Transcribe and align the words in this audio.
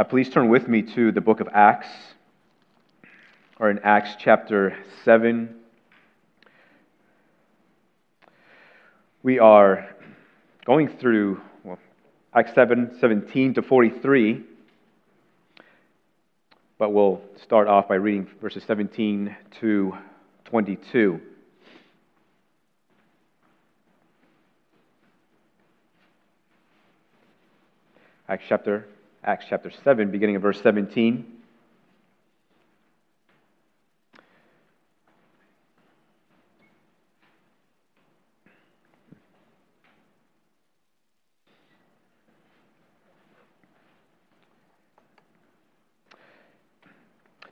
Uh, 0.00 0.04
please 0.04 0.30
turn 0.30 0.48
with 0.48 0.66
me 0.66 0.80
to 0.80 1.12
the 1.12 1.20
book 1.20 1.40
of 1.40 1.48
Acts, 1.52 1.86
or 3.58 3.68
in 3.68 3.78
Acts 3.80 4.12
chapter 4.18 4.74
7. 5.04 5.54
We 9.22 9.38
are 9.38 9.94
going 10.64 10.88
through 10.88 11.42
well, 11.64 11.78
Acts 12.32 12.54
7 12.54 12.96
17 12.98 13.52
to 13.52 13.62
43, 13.62 14.42
but 16.78 16.94
we'll 16.94 17.20
start 17.42 17.68
off 17.68 17.86
by 17.86 17.96
reading 17.96 18.26
verses 18.40 18.64
17 18.66 19.36
to 19.60 19.92
22. 20.46 21.20
Acts 28.30 28.44
chapter, 28.48 28.86
Acts 29.22 29.44
chapter 29.50 29.70
7, 29.70 30.10
beginning 30.10 30.36
of 30.36 30.40
verse 30.40 30.62
17. 30.62 31.26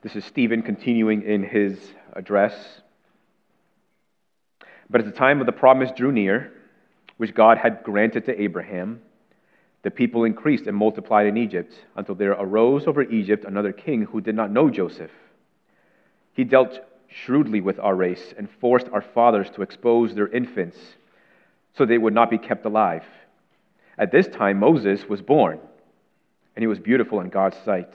This 0.01 0.17
is 0.17 0.25
Stephen 0.25 0.63
continuing 0.63 1.21
in 1.21 1.43
his 1.43 1.79
address. 2.15 2.55
But 4.89 5.03
as 5.03 5.07
the 5.07 5.13
time 5.13 5.41
of 5.41 5.47
the 5.47 5.53
promise 5.53 5.91
drew 5.95 6.13
near, 6.13 6.51
which 7.19 7.35
God 7.35 7.59
had 7.59 7.83
granted 7.83 8.25
to 8.25 8.41
Abraham, 8.41 9.03
the 9.83 9.91
people 9.91 10.25
increased 10.25 10.67
and 10.67 10.77
multiplied 10.77 11.27
in 11.27 11.37
Egypt 11.37 11.73
until 11.97 12.15
there 12.15 12.33
arose 12.33 12.87
over 12.87 13.03
Egypt 13.03 13.45
another 13.45 13.73
king 13.73 14.03
who 14.03 14.21
did 14.21 14.35
not 14.35 14.51
know 14.51 14.71
Joseph. 14.71 15.11
He 16.33 16.45
dealt 16.45 16.81
shrewdly 17.09 17.61
with 17.61 17.79
our 17.79 17.95
race 17.95 18.35
and 18.37 18.49
forced 18.61 18.89
our 18.93 19.03
fathers 19.03 19.49
to 19.51 19.63
expose 19.63 20.15
their 20.15 20.29
infants 20.29 20.77
so 21.77 21.87
they 21.87 21.99
would 21.99 22.15
not 22.15 22.31
be 22.31 22.39
kept 22.39 22.65
alive. 22.65 23.05
At 23.97 24.13
this 24.13 24.27
time, 24.29 24.59
Moses 24.59 25.09
was 25.09 25.23
born, 25.23 25.59
and 26.55 26.63
he 26.63 26.67
was 26.67 26.79
beautiful 26.79 27.21
in 27.21 27.29
God's 27.29 27.57
sight. 27.65 27.93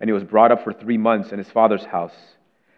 And 0.00 0.08
he 0.08 0.12
was 0.12 0.24
brought 0.24 0.52
up 0.52 0.64
for 0.64 0.72
three 0.72 0.98
months 0.98 1.30
in 1.30 1.38
his 1.38 1.50
father's 1.50 1.84
house. 1.84 2.14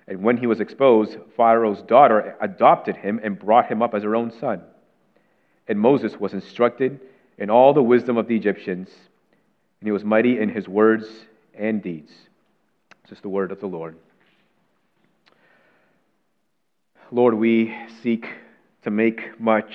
And 0.09 0.23
when 0.23 0.37
he 0.37 0.47
was 0.47 0.61
exposed, 0.61 1.17
Pharaoh's 1.37 1.83
daughter 1.83 2.37
adopted 2.41 2.97
him 2.97 3.21
and 3.23 3.39
brought 3.39 3.71
him 3.71 3.83
up 3.83 3.95
as 3.95 4.03
her 4.03 4.17
own 4.17 4.33
son. 4.41 4.63
And 5.69 5.79
Moses 5.79 6.19
was 6.19 6.33
instructed 6.33 7.01
in 7.43 7.51
all 7.51 7.75
the 7.75 7.83
wisdom 7.83 8.17
of 8.17 8.29
the 8.29 8.37
Egyptians, 8.37 8.89
and 9.81 9.89
he 9.89 9.91
was 9.91 10.05
mighty 10.05 10.39
in 10.39 10.49
his 10.49 10.69
words 10.69 11.09
and 11.59 11.83
deeds. 11.83 12.13
This 13.03 13.19
is 13.19 13.21
the 13.21 13.29
word 13.29 13.51
of 13.51 13.59
the 13.59 13.67
Lord. 13.67 13.97
Lord, 17.11 17.35
we 17.35 17.77
seek 18.01 18.29
to 18.85 18.93
make 18.93 19.41
much 19.41 19.73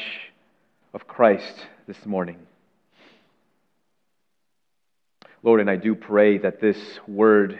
of 0.93 1.09
Christ 1.09 1.67
this 1.87 2.05
morning. 2.05 2.37
Lord, 5.43 5.59
and 5.59 5.69
I 5.69 5.75
do 5.75 5.93
pray 5.93 6.37
that 6.37 6.61
this 6.61 6.77
word 7.05 7.59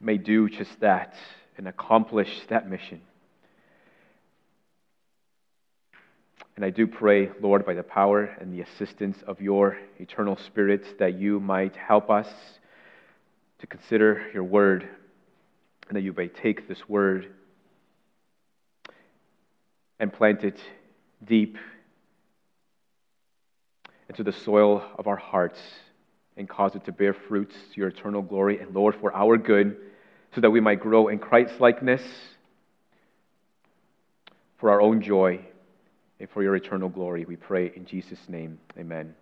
may 0.00 0.16
do 0.16 0.48
just 0.48 0.78
that 0.78 1.16
and 1.58 1.66
accomplish 1.66 2.30
that 2.50 2.70
mission. 2.70 3.00
And 6.56 6.64
I 6.64 6.70
do 6.70 6.86
pray, 6.86 7.30
Lord, 7.40 7.66
by 7.66 7.74
the 7.74 7.82
power 7.82 8.24
and 8.40 8.52
the 8.52 8.60
assistance 8.60 9.18
of 9.26 9.40
your 9.40 9.76
eternal 9.98 10.36
Spirit, 10.36 10.98
that 11.00 11.18
you 11.18 11.40
might 11.40 11.74
help 11.74 12.10
us 12.10 12.28
to 13.58 13.66
consider 13.66 14.30
your 14.32 14.44
word 14.44 14.88
and 15.88 15.96
that 15.96 16.02
you 16.02 16.12
may 16.12 16.28
take 16.28 16.68
this 16.68 16.88
word 16.88 17.32
and 19.98 20.12
plant 20.12 20.44
it 20.44 20.60
deep 21.24 21.58
into 24.08 24.22
the 24.22 24.32
soil 24.32 24.84
of 24.96 25.06
our 25.06 25.16
hearts 25.16 25.58
and 26.36 26.48
cause 26.48 26.74
it 26.74 26.84
to 26.84 26.92
bear 26.92 27.14
fruits 27.14 27.54
to 27.72 27.80
your 27.80 27.88
eternal 27.88 28.22
glory 28.22 28.60
and, 28.60 28.74
Lord, 28.74 28.96
for 29.00 29.14
our 29.14 29.36
good, 29.36 29.76
so 30.34 30.40
that 30.40 30.50
we 30.50 30.60
might 30.60 30.80
grow 30.80 31.08
in 31.08 31.18
Christ 31.18 31.60
likeness 31.60 32.02
for 34.58 34.70
our 34.70 34.80
own 34.80 35.00
joy 35.00 35.44
and 36.24 36.30
for 36.30 36.42
your 36.42 36.56
eternal 36.56 36.88
glory. 36.88 37.26
We 37.26 37.36
pray 37.36 37.70
in 37.76 37.84
Jesus' 37.84 38.30
name. 38.30 38.58
Amen. 38.78 39.14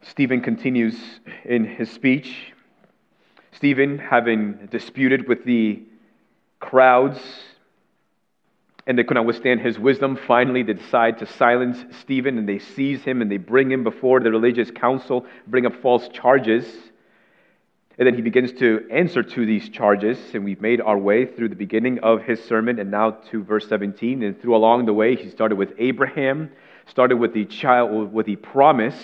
Stephen 0.00 0.40
continues 0.40 0.98
in 1.44 1.66
his 1.66 1.90
speech. 1.90 2.54
Stephen, 3.52 3.98
having 3.98 4.68
disputed 4.70 5.28
with 5.28 5.44
the 5.44 5.82
crowds 6.58 7.20
and 8.86 8.98
they 8.98 9.04
could 9.04 9.16
not 9.16 9.26
withstand 9.26 9.60
his 9.60 9.78
wisdom, 9.78 10.18
finally 10.26 10.62
they 10.62 10.72
decide 10.72 11.18
to 11.18 11.26
silence 11.26 11.84
Stephen 12.00 12.38
and 12.38 12.48
they 12.48 12.58
seize 12.58 13.02
him 13.02 13.20
and 13.20 13.30
they 13.30 13.36
bring 13.36 13.70
him 13.70 13.84
before 13.84 14.20
the 14.20 14.30
religious 14.30 14.70
council, 14.70 15.26
bring 15.46 15.66
up 15.66 15.74
false 15.82 16.08
charges. 16.08 16.64
And 18.02 18.08
then 18.08 18.14
he 18.16 18.22
begins 18.22 18.50
to 18.54 18.84
answer 18.90 19.22
to 19.22 19.46
these 19.46 19.68
charges. 19.68 20.18
And 20.34 20.42
we've 20.42 20.60
made 20.60 20.80
our 20.80 20.98
way 20.98 21.24
through 21.24 21.50
the 21.50 21.54
beginning 21.54 22.00
of 22.00 22.20
his 22.20 22.42
sermon 22.42 22.80
and 22.80 22.90
now 22.90 23.12
to 23.30 23.44
verse 23.44 23.68
17. 23.68 24.24
And 24.24 24.42
through 24.42 24.56
along 24.56 24.86
the 24.86 24.92
way, 24.92 25.14
he 25.14 25.30
started 25.30 25.54
with 25.54 25.72
Abraham, 25.78 26.50
started 26.86 27.18
with 27.18 27.32
the 27.32 27.44
child, 27.44 28.12
with 28.12 28.26
the 28.26 28.34
promise 28.34 29.00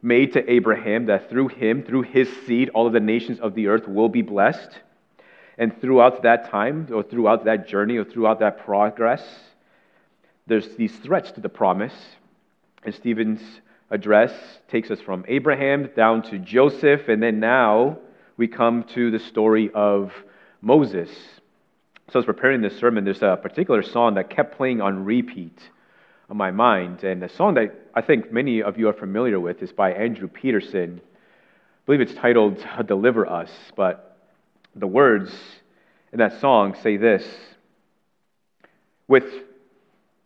made 0.00 0.32
to 0.32 0.50
Abraham 0.50 1.04
that 1.08 1.28
through 1.28 1.48
him, 1.48 1.82
through 1.82 2.04
his 2.04 2.26
seed, 2.46 2.70
all 2.70 2.86
of 2.86 2.94
the 2.94 3.00
nations 3.00 3.38
of 3.38 3.54
the 3.54 3.66
earth 3.66 3.86
will 3.86 4.08
be 4.08 4.22
blessed. 4.22 4.70
And 5.58 5.78
throughout 5.78 6.22
that 6.22 6.50
time, 6.50 6.88
or 6.90 7.02
throughout 7.02 7.44
that 7.44 7.68
journey, 7.68 7.98
or 7.98 8.04
throughout 8.04 8.40
that 8.40 8.64
progress, 8.64 9.22
there's 10.46 10.74
these 10.76 10.96
threats 11.00 11.32
to 11.32 11.42
the 11.42 11.50
promise. 11.50 11.92
And 12.82 12.94
Stephen's 12.94 13.42
address 13.90 14.32
takes 14.68 14.90
us 14.90 15.00
from 15.00 15.24
Abraham 15.28 15.90
down 15.96 16.22
to 16.30 16.38
Joseph, 16.38 17.08
and 17.08 17.22
then 17.22 17.40
now 17.40 17.98
we 18.36 18.46
come 18.48 18.84
to 18.94 19.10
the 19.10 19.18
story 19.18 19.70
of 19.74 20.12
Moses. 20.60 21.10
So, 22.08 22.14
I 22.14 22.18
was 22.18 22.26
preparing 22.26 22.60
this 22.60 22.78
sermon, 22.78 23.04
there's 23.04 23.22
a 23.22 23.38
particular 23.40 23.82
song 23.82 24.14
that 24.14 24.30
kept 24.30 24.56
playing 24.56 24.80
on 24.80 25.04
repeat 25.04 25.58
on 26.28 26.36
my 26.36 26.50
mind. 26.50 27.04
And 27.04 27.22
the 27.22 27.28
song 27.28 27.54
that 27.54 27.74
I 27.94 28.00
think 28.00 28.32
many 28.32 28.62
of 28.62 28.78
you 28.78 28.88
are 28.88 28.92
familiar 28.92 29.38
with 29.38 29.62
is 29.62 29.72
by 29.72 29.92
Andrew 29.92 30.28
Peterson. 30.28 31.00
I 31.04 31.86
believe 31.86 32.00
it's 32.00 32.14
titled 32.14 32.64
Deliver 32.86 33.26
Us, 33.28 33.50
but 33.76 34.16
the 34.74 34.86
words 34.86 35.32
in 36.12 36.18
that 36.20 36.40
song 36.40 36.76
say 36.82 36.96
this 36.96 37.24
with 39.08 39.24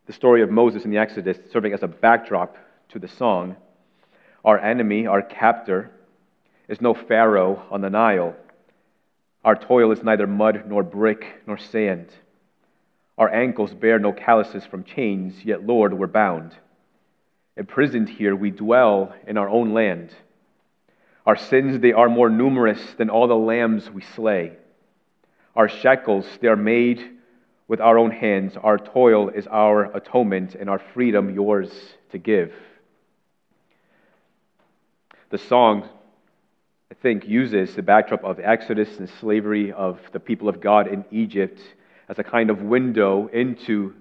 the 0.06 0.12
story 0.12 0.42
of 0.42 0.50
Moses 0.50 0.84
in 0.84 0.90
the 0.90 0.98
Exodus 0.98 1.38
serving 1.52 1.72
as 1.72 1.82
a 1.82 1.88
backdrop 1.88 2.56
to 2.90 2.98
the 2.98 3.08
song. 3.08 3.56
Our 4.44 4.58
enemy, 4.58 5.06
our 5.06 5.22
captor, 5.22 5.90
is 6.68 6.80
no 6.80 6.94
Pharaoh 6.94 7.62
on 7.70 7.80
the 7.80 7.90
Nile. 7.90 8.34
Our 9.44 9.56
toil 9.56 9.92
is 9.92 10.02
neither 10.02 10.26
mud 10.26 10.64
nor 10.66 10.82
brick 10.82 11.42
nor 11.46 11.58
sand. 11.58 12.08
Our 13.16 13.32
ankles 13.32 13.72
bear 13.72 13.98
no 13.98 14.12
calluses 14.12 14.64
from 14.66 14.84
chains, 14.84 15.44
yet, 15.44 15.64
Lord, 15.64 15.94
we're 15.94 16.06
bound. 16.06 16.52
Imprisoned 17.56 18.08
here, 18.08 18.34
we 18.34 18.50
dwell 18.50 19.14
in 19.26 19.36
our 19.36 19.48
own 19.48 19.72
land. 19.72 20.10
Our 21.24 21.36
sins, 21.36 21.80
they 21.80 21.92
are 21.92 22.08
more 22.08 22.28
numerous 22.28 22.80
than 22.98 23.10
all 23.10 23.28
the 23.28 23.36
lambs 23.36 23.88
we 23.90 24.02
slay. 24.02 24.52
Our 25.54 25.68
shackles, 25.68 26.26
they 26.40 26.48
are 26.48 26.56
made 26.56 27.12
with 27.68 27.80
our 27.80 27.96
own 27.96 28.10
hands. 28.10 28.56
Our 28.60 28.78
toil 28.78 29.28
is 29.28 29.46
our 29.46 29.84
atonement, 29.96 30.54
and 30.54 30.68
our 30.68 30.80
freedom 30.92 31.32
yours 31.32 31.70
to 32.10 32.18
give. 32.18 32.52
The 35.34 35.38
song, 35.38 35.88
I 36.92 36.94
think, 36.94 37.26
uses 37.26 37.74
the 37.74 37.82
backdrop 37.82 38.22
of 38.22 38.38
Exodus 38.38 39.00
and 39.00 39.10
slavery 39.18 39.72
of 39.72 39.98
the 40.12 40.20
people 40.20 40.48
of 40.48 40.60
God 40.60 40.86
in 40.86 41.04
Egypt 41.10 41.60
as 42.08 42.20
a 42.20 42.22
kind 42.22 42.50
of 42.50 42.62
window 42.62 43.26
into 43.26 43.94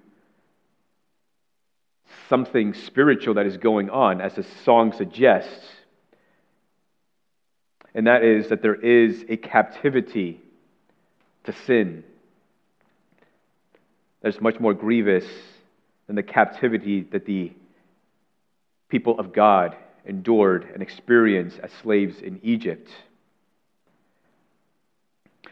something 2.29 2.75
spiritual 2.75 3.33
that 3.33 3.47
is 3.47 3.57
going 3.57 3.89
on, 3.89 4.21
as 4.21 4.35
the 4.35 4.45
song 4.63 4.93
suggests. 4.93 5.71
And 7.95 8.05
that 8.05 8.23
is 8.23 8.49
that 8.49 8.61
there 8.61 8.75
is 8.75 9.25
a 9.27 9.35
captivity 9.35 10.39
to 11.45 11.51
sin 11.65 12.03
that 14.21 14.35
is 14.35 14.39
much 14.39 14.59
more 14.59 14.75
grievous 14.75 15.25
than 16.05 16.15
the 16.15 16.21
captivity 16.21 17.01
that 17.11 17.25
the 17.25 17.53
people 18.87 19.19
of 19.19 19.33
God 19.33 19.75
endured 20.05 20.67
and 20.73 20.81
experienced 20.81 21.59
as 21.59 21.71
slaves 21.81 22.19
in 22.21 22.39
Egypt. 22.43 22.89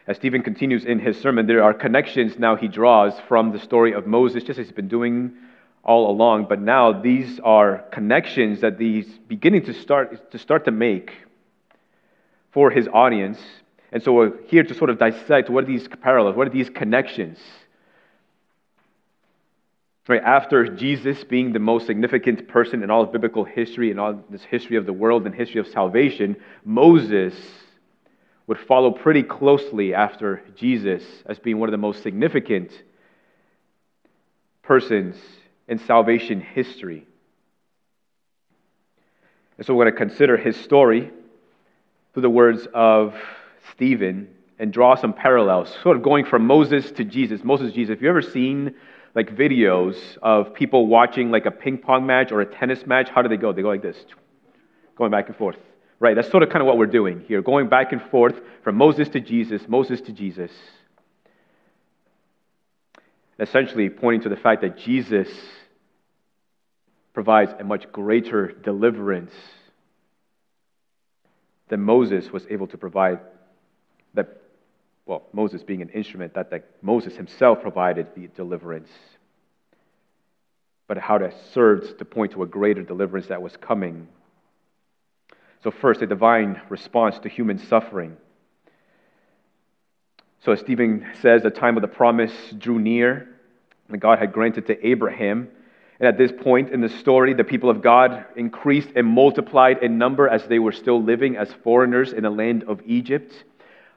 As 0.06 0.16
Stephen 0.16 0.42
continues 0.42 0.84
in 0.84 0.98
his 0.98 1.20
sermon, 1.20 1.46
there 1.46 1.62
are 1.62 1.72
connections 1.72 2.38
now 2.38 2.56
he 2.56 2.66
draws 2.68 3.14
from 3.28 3.52
the 3.52 3.60
story 3.60 3.92
of 3.92 4.06
Moses, 4.06 4.42
just 4.42 4.58
as 4.58 4.66
he's 4.66 4.74
been 4.74 4.88
doing 4.88 5.32
all 5.84 6.10
along. 6.10 6.46
But 6.48 6.60
now 6.60 7.00
these 7.00 7.38
are 7.40 7.84
connections 7.92 8.60
that 8.62 8.80
he's 8.80 9.06
beginning 9.28 9.64
to 9.66 9.74
start 9.74 10.30
to 10.32 10.38
start 10.38 10.64
to 10.64 10.70
make 10.70 11.12
for 12.50 12.70
his 12.70 12.88
audience. 12.92 13.38
And 13.92 14.02
so 14.02 14.12
we're 14.12 14.42
here 14.46 14.64
to 14.64 14.74
sort 14.74 14.90
of 14.90 14.98
dissect 14.98 15.50
what 15.50 15.64
are 15.64 15.66
these 15.66 15.86
parallels, 16.02 16.36
what 16.36 16.46
are 16.46 16.50
these 16.50 16.70
connections. 16.70 17.38
Right, 20.08 20.22
after 20.22 20.66
Jesus 20.66 21.22
being 21.22 21.52
the 21.52 21.60
most 21.60 21.86
significant 21.86 22.48
person 22.48 22.82
in 22.82 22.90
all 22.90 23.02
of 23.02 23.12
biblical 23.12 23.44
history 23.44 23.92
and 23.92 24.00
all 24.00 24.24
this 24.28 24.42
history 24.42 24.76
of 24.76 24.84
the 24.84 24.92
world 24.92 25.26
and 25.26 25.34
history 25.34 25.60
of 25.60 25.68
salvation, 25.68 26.36
Moses 26.64 27.34
would 28.48 28.58
follow 28.58 28.90
pretty 28.90 29.22
closely 29.22 29.94
after 29.94 30.42
Jesus 30.56 31.04
as 31.26 31.38
being 31.38 31.58
one 31.58 31.68
of 31.68 31.72
the 31.72 31.78
most 31.78 32.02
significant 32.02 32.72
persons 34.62 35.14
in 35.68 35.78
salvation 35.78 36.40
history. 36.40 37.06
And 39.56 39.64
so 39.64 39.74
we're 39.74 39.84
going 39.84 39.94
to 39.94 39.98
consider 39.98 40.36
his 40.36 40.56
story 40.56 41.12
through 42.12 42.22
the 42.22 42.30
words 42.30 42.66
of 42.74 43.14
Stephen 43.72 44.28
and 44.58 44.72
draw 44.72 44.96
some 44.96 45.12
parallels, 45.12 45.72
sort 45.84 45.96
of 45.96 46.02
going 46.02 46.24
from 46.24 46.44
Moses 46.44 46.90
to 46.92 47.04
Jesus. 47.04 47.44
Moses, 47.44 47.72
Jesus. 47.72 47.94
Have 47.94 48.02
you 48.02 48.08
ever 48.08 48.22
seen 48.22 48.74
like 49.14 49.34
videos 49.36 49.96
of 50.22 50.54
people 50.54 50.86
watching 50.86 51.30
like 51.30 51.46
a 51.46 51.50
ping 51.50 51.78
pong 51.78 52.06
match 52.06 52.32
or 52.32 52.40
a 52.40 52.46
tennis 52.46 52.86
match? 52.86 53.08
How 53.08 53.22
do 53.22 53.28
they 53.28 53.36
go? 53.36 53.52
They 53.52 53.62
go 53.62 53.68
like 53.68 53.82
this, 53.82 53.96
going 54.96 55.10
back 55.10 55.28
and 55.28 55.36
forth. 55.36 55.56
Right, 56.00 56.16
that's 56.16 56.30
sort 56.30 56.42
of 56.42 56.48
kind 56.48 56.62
of 56.62 56.66
what 56.66 56.78
we're 56.78 56.86
doing 56.86 57.20
here, 57.28 57.42
going 57.42 57.68
back 57.68 57.92
and 57.92 58.02
forth 58.10 58.34
from 58.64 58.76
Moses 58.76 59.08
to 59.10 59.20
Jesus, 59.20 59.62
Moses 59.68 60.00
to 60.00 60.12
Jesus. 60.12 60.50
Essentially 63.38 63.88
pointing 63.88 64.22
to 64.22 64.28
the 64.28 64.36
fact 64.36 64.62
that 64.62 64.78
Jesus 64.78 65.28
provides 67.14 67.52
a 67.58 67.62
much 67.62 67.90
greater 67.92 68.48
deliverance 68.50 69.32
than 71.68 71.80
Moses 71.80 72.30
was 72.30 72.44
able 72.50 72.66
to 72.66 72.78
provide. 72.78 73.20
Well, 75.06 75.22
Moses 75.32 75.62
being 75.62 75.82
an 75.82 75.88
instrument, 75.90 76.34
that, 76.34 76.50
that 76.50 76.68
Moses 76.80 77.16
himself 77.16 77.60
provided 77.60 78.08
the 78.14 78.28
deliverance. 78.28 78.90
But 80.86 80.98
how 80.98 81.18
that 81.18 81.34
served 81.52 81.98
to 81.98 82.04
point 82.04 82.32
to 82.32 82.42
a 82.42 82.46
greater 82.46 82.82
deliverance 82.82 83.28
that 83.28 83.42
was 83.42 83.56
coming 83.56 84.08
so, 85.62 85.70
first, 85.70 86.02
a 86.02 86.06
divine 86.06 86.60
response 86.68 87.18
to 87.20 87.28
human 87.28 87.58
suffering. 87.58 88.16
So, 90.44 90.50
as 90.50 90.58
Stephen 90.58 91.06
says, 91.20 91.42
the 91.42 91.50
time 91.50 91.76
of 91.76 91.82
the 91.82 91.88
promise 91.88 92.32
drew 92.58 92.80
near, 92.80 93.28
and 93.88 94.00
God 94.00 94.18
had 94.18 94.32
granted 94.32 94.66
to 94.66 94.86
Abraham. 94.86 95.48
And 96.00 96.08
at 96.08 96.18
this 96.18 96.32
point 96.32 96.70
in 96.70 96.80
the 96.80 96.88
story, 96.88 97.32
the 97.32 97.44
people 97.44 97.70
of 97.70 97.80
God 97.80 98.24
increased 98.34 98.88
and 98.96 99.06
multiplied 99.06 99.84
in 99.84 99.98
number 99.98 100.28
as 100.28 100.44
they 100.46 100.58
were 100.58 100.72
still 100.72 101.00
living 101.00 101.36
as 101.36 101.52
foreigners 101.62 102.12
in 102.12 102.24
the 102.24 102.30
land 102.30 102.64
of 102.64 102.80
Egypt. 102.84 103.32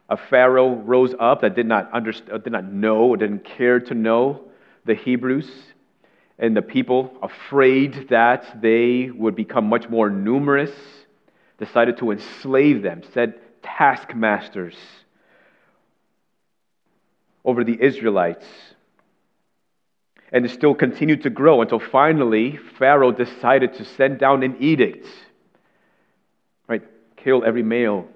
A 0.09 0.17
Pharaoh 0.17 0.75
rose 0.75 1.15
up 1.19 1.41
that 1.41 1.55
did 1.55 1.65
not, 1.65 1.91
understand, 1.91 2.43
did 2.43 2.53
not 2.53 2.65
know 2.65 3.05
or 3.05 3.17
didn't 3.17 3.43
care 3.43 3.79
to 3.79 3.93
know 3.93 4.43
the 4.85 4.93
Hebrews. 4.93 5.49
And 6.37 6.55
the 6.55 6.61
people, 6.61 7.17
afraid 7.23 8.09
that 8.09 8.61
they 8.61 9.09
would 9.09 9.35
become 9.35 9.67
much 9.67 9.89
more 9.89 10.09
numerous, 10.09 10.71
decided 11.57 11.97
to 11.97 12.11
enslave 12.11 12.81
them, 12.81 13.01
set 13.13 13.63
taskmasters 13.63 14.75
over 17.43 17.63
the 17.63 17.81
Israelites. 17.81 18.45
And 20.31 20.45
it 20.45 20.51
still 20.51 20.75
continued 20.75 21.23
to 21.23 21.29
grow 21.29 21.61
until 21.61 21.79
finally 21.79 22.59
Pharaoh 22.77 23.11
decided 23.11 23.73
to 23.75 23.85
send 23.85 24.19
down 24.19 24.43
an 24.43 24.57
edict. 24.59 25.07
Right? 26.67 26.83
Kill 27.15 27.43
every 27.45 27.63
male 27.63 28.07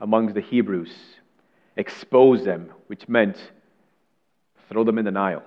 amongst 0.00 0.34
the 0.34 0.40
Hebrews, 0.40 0.92
expose 1.76 2.44
them, 2.44 2.72
which 2.86 3.08
meant 3.08 3.36
throw 4.68 4.84
them 4.84 4.98
in 4.98 5.04
the 5.04 5.10
Nile, 5.10 5.42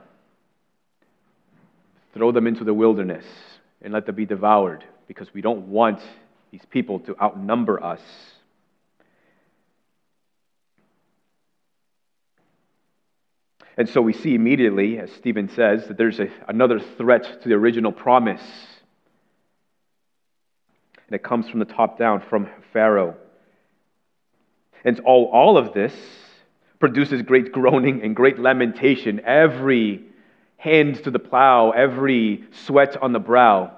throw 2.14 2.32
them 2.32 2.48
into 2.48 2.64
the 2.64 2.74
wilderness, 2.74 3.26
and 3.82 3.94
let 3.94 4.06
them 4.06 4.16
be 4.16 4.26
devoured 4.26 4.84
because 5.08 5.34
we 5.34 5.42
don't 5.42 5.68
want 5.68 6.02
these 6.52 6.66
people 6.70 7.00
to 7.00 7.16
outnumber 7.22 7.84
us. 7.84 8.02
And 13.76 13.90
so 13.90 14.02
we 14.02 14.14
see 14.14 14.36
immediately, 14.36 15.00
as 15.00 15.12
Stephen 15.14 15.50
says, 15.50 15.88
that 15.88 15.98
there's 15.98 16.20
a, 16.20 16.28
another 16.48 16.80
threat 16.98 17.42
to 17.42 17.50
the 17.50 17.56
original 17.56 17.92
promise. 17.92 18.44
And 21.08 21.16
it 21.16 21.24
comes 21.24 21.50
from 21.50 21.60
the 21.60 21.66
top 21.66 21.98
down, 21.98 22.22
from 22.30 22.50
Pharaoh. 22.72 23.16
And 24.84 25.00
all, 25.02 25.30
all 25.32 25.58
of 25.58 25.74
this 25.74 25.94
produces 26.80 27.22
great 27.22 27.52
groaning 27.52 28.02
and 28.04 28.16
great 28.16 28.38
lamentation. 28.38 29.22
Every 29.26 30.04
hand 30.58 31.04
to 31.04 31.12
the 31.12 31.20
plow, 31.20 31.72
every 31.72 32.44
sweat 32.66 33.02
on 33.02 33.14
the 33.14 33.20
brow. 33.20 33.78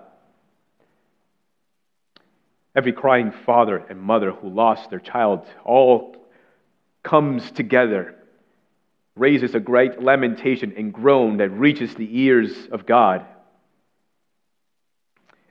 Every 2.75 2.93
crying 2.93 3.31
father 3.31 3.77
and 3.77 4.01
mother 4.01 4.31
who 4.31 4.49
lost 4.49 4.89
their 4.89 4.99
child 4.99 5.45
all 5.63 6.15
comes 7.03 7.51
together, 7.51 8.15
raises 9.15 9.55
a 9.55 9.59
great 9.59 10.01
lamentation 10.01 10.73
and 10.75 10.91
groan 10.91 11.37
that 11.37 11.49
reaches 11.49 11.95
the 11.95 12.19
ears 12.19 12.51
of 12.71 12.85
God. 12.85 13.25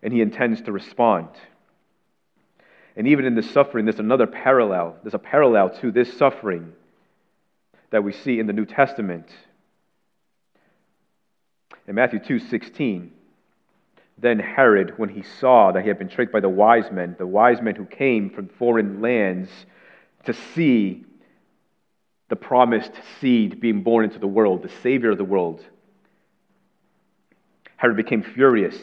And 0.02 0.12
he 0.12 0.20
intends 0.20 0.60
to 0.62 0.72
respond. 0.72 1.28
And 2.96 3.08
even 3.08 3.24
in 3.24 3.34
this 3.34 3.50
suffering, 3.50 3.84
there's 3.84 3.98
another 3.98 4.26
parallel. 4.26 4.96
There's 5.02 5.14
a 5.14 5.18
parallel 5.18 5.70
to 5.80 5.90
this 5.90 6.16
suffering 6.16 6.72
that 7.90 8.04
we 8.04 8.12
see 8.12 8.38
in 8.38 8.46
the 8.46 8.52
New 8.52 8.66
Testament. 8.66 9.28
In 11.86 11.94
Matthew 11.94 12.20
2:16, 12.20 13.10
then 14.16 14.38
Herod, 14.38 14.96
when 14.96 15.08
he 15.08 15.22
saw 15.22 15.72
that 15.72 15.82
he 15.82 15.88
had 15.88 15.98
been 15.98 16.08
tricked 16.08 16.32
by 16.32 16.40
the 16.40 16.48
wise 16.48 16.90
men, 16.90 17.16
the 17.18 17.26
wise 17.26 17.60
men 17.60 17.74
who 17.74 17.84
came 17.84 18.30
from 18.30 18.48
foreign 18.48 19.00
lands 19.00 19.50
to 20.24 20.32
see 20.32 21.04
the 22.28 22.36
promised 22.36 22.92
seed 23.20 23.60
being 23.60 23.82
born 23.82 24.04
into 24.04 24.18
the 24.18 24.26
world, 24.26 24.62
the 24.62 24.68
Savior 24.68 25.10
of 25.10 25.18
the 25.18 25.24
world, 25.24 25.64
Herod 27.76 27.96
became 27.96 28.22
furious. 28.22 28.78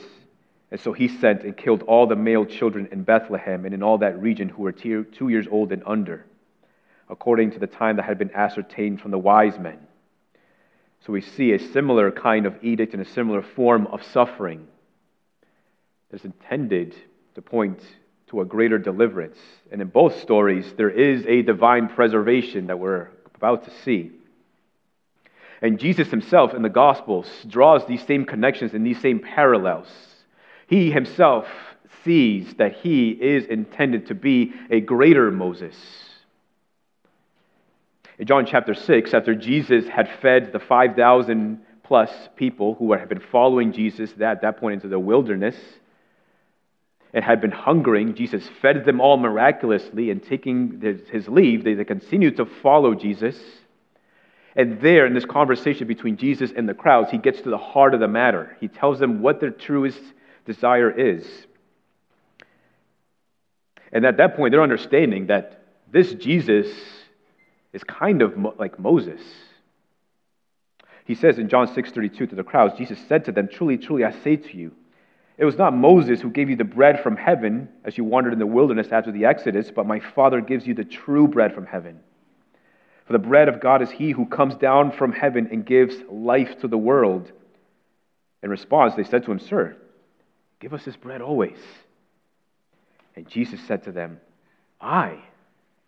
And 0.71 0.79
so 0.79 0.93
he 0.93 1.09
sent 1.09 1.43
and 1.43 1.55
killed 1.55 1.83
all 1.83 2.07
the 2.07 2.15
male 2.15 2.45
children 2.45 2.87
in 2.91 3.03
Bethlehem 3.03 3.65
and 3.65 3.73
in 3.73 3.83
all 3.83 3.97
that 3.97 4.21
region 4.21 4.47
who 4.47 4.63
were 4.63 4.71
two 4.71 5.05
years 5.29 5.45
old 5.51 5.73
and 5.73 5.83
under, 5.85 6.25
according 7.09 7.51
to 7.51 7.59
the 7.59 7.67
time 7.67 7.97
that 7.97 8.05
had 8.05 8.17
been 8.17 8.31
ascertained 8.31 9.01
from 9.01 9.11
the 9.11 9.19
wise 9.19 9.59
men. 9.59 9.79
So 11.05 11.11
we 11.11 11.21
see 11.21 11.51
a 11.51 11.59
similar 11.59 12.09
kind 12.11 12.45
of 12.45 12.63
edict 12.63 12.93
and 12.93 13.01
a 13.01 13.09
similar 13.09 13.41
form 13.41 13.87
of 13.87 14.01
suffering 14.03 14.67
that's 16.09 16.23
intended 16.23 16.95
to 17.35 17.41
point 17.41 17.81
to 18.27 18.39
a 18.39 18.45
greater 18.45 18.77
deliverance. 18.77 19.37
And 19.71 19.81
in 19.81 19.89
both 19.89 20.21
stories, 20.21 20.73
there 20.77 20.89
is 20.89 21.25
a 21.25 21.41
divine 21.41 21.89
preservation 21.89 22.67
that 22.67 22.79
we're 22.79 23.09
about 23.35 23.65
to 23.65 23.71
see. 23.83 24.11
And 25.61 25.79
Jesus 25.79 26.09
himself 26.09 26.53
in 26.53 26.61
the 26.61 26.69
Gospels 26.69 27.27
draws 27.47 27.85
these 27.85 28.05
same 28.05 28.25
connections 28.25 28.73
and 28.73 28.85
these 28.85 29.01
same 29.01 29.19
parallels. 29.19 29.87
He 30.71 30.89
himself 30.89 31.47
sees 32.05 32.53
that 32.53 32.77
he 32.77 33.09
is 33.09 33.43
intended 33.43 34.07
to 34.07 34.15
be 34.15 34.53
a 34.69 34.79
greater 34.79 35.29
Moses. 35.29 35.75
In 38.17 38.25
John 38.25 38.45
chapter 38.45 38.73
6, 38.73 39.13
after 39.13 39.35
Jesus 39.35 39.85
had 39.89 40.09
fed 40.21 40.53
the 40.53 40.59
5,000 40.59 41.59
plus 41.83 42.09
people 42.37 42.75
who 42.75 42.93
had 42.93 43.09
been 43.09 43.19
following 43.19 43.73
Jesus 43.73 44.13
at 44.21 44.43
that 44.43 44.61
point 44.61 44.75
into 44.75 44.87
the 44.87 44.97
wilderness, 44.97 45.57
and 47.13 47.25
had 47.25 47.41
been 47.41 47.51
hungering. 47.51 48.15
Jesus 48.15 48.47
fed 48.61 48.85
them 48.85 49.01
all 49.01 49.17
miraculously, 49.17 50.09
and 50.09 50.23
taking 50.23 50.79
his 51.11 51.27
leave, 51.27 51.65
they 51.65 51.83
continued 51.83 52.37
to 52.37 52.45
follow 52.45 52.95
Jesus. 52.95 53.37
And 54.55 54.79
there, 54.79 55.05
in 55.05 55.13
this 55.13 55.25
conversation 55.25 55.85
between 55.85 56.15
Jesus 56.15 56.53
and 56.55 56.69
the 56.69 56.73
crowds, 56.73 57.11
he 57.11 57.17
gets 57.17 57.41
to 57.41 57.49
the 57.49 57.57
heart 57.57 57.93
of 57.93 57.99
the 57.99 58.07
matter. 58.07 58.55
He 58.61 58.69
tells 58.69 58.99
them 58.99 59.21
what 59.21 59.41
their 59.41 59.51
truest 59.51 59.99
desire 60.45 60.89
is. 60.89 61.25
And 63.91 64.05
at 64.05 64.17
that 64.17 64.35
point, 64.35 64.51
they're 64.51 64.63
understanding 64.63 65.27
that 65.27 65.63
this 65.91 66.13
Jesus 66.13 66.67
is 67.73 67.83
kind 67.83 68.21
of 68.21 68.37
like 68.57 68.79
Moses. 68.79 69.21
He 71.05 71.15
says 71.15 71.39
in 71.39 71.49
John 71.49 71.67
6:32 71.67 72.29
to 72.29 72.35
the 72.35 72.43
crowds, 72.43 72.77
Jesus 72.77 72.99
said 73.07 73.25
to 73.25 73.31
them, 73.31 73.47
"Truly, 73.47 73.77
truly, 73.77 74.05
I 74.05 74.11
say 74.11 74.37
to 74.37 74.57
you, 74.57 74.71
it 75.37 75.45
was 75.45 75.57
not 75.57 75.75
Moses 75.75 76.21
who 76.21 76.29
gave 76.29 76.49
you 76.49 76.55
the 76.55 76.63
bread 76.63 77.01
from 77.01 77.15
heaven 77.15 77.67
as 77.83 77.97
you 77.97 78.03
wandered 78.03 78.33
in 78.33 78.39
the 78.39 78.45
wilderness 78.45 78.91
after 78.91 79.11
the 79.11 79.25
Exodus, 79.25 79.71
but 79.71 79.87
my 79.87 79.99
Father 79.99 80.39
gives 80.39 80.67
you 80.67 80.73
the 80.73 80.85
true 80.85 81.27
bread 81.27 81.55
from 81.55 81.65
heaven. 81.65 81.99
For 83.05 83.13
the 83.13 83.19
bread 83.19 83.49
of 83.49 83.59
God 83.59 83.81
is 83.81 83.89
he 83.89 84.11
who 84.11 84.25
comes 84.25 84.55
down 84.55 84.91
from 84.91 85.11
heaven 85.11 85.49
and 85.51 85.65
gives 85.65 85.95
life 86.09 86.59
to 86.59 86.67
the 86.67 86.77
world. 86.77 87.31
In 88.43 88.49
response, 88.49 88.93
they 88.95 89.03
said 89.03 89.23
to 89.23 89.31
him, 89.31 89.39
Sir, 89.39 89.75
give 90.61 90.73
us 90.73 90.85
this 90.85 90.95
bread 90.95 91.21
always. 91.21 91.57
And 93.15 93.27
Jesus 93.27 93.59
said 93.67 93.83
to 93.83 93.91
them, 93.91 94.21
I 94.79 95.19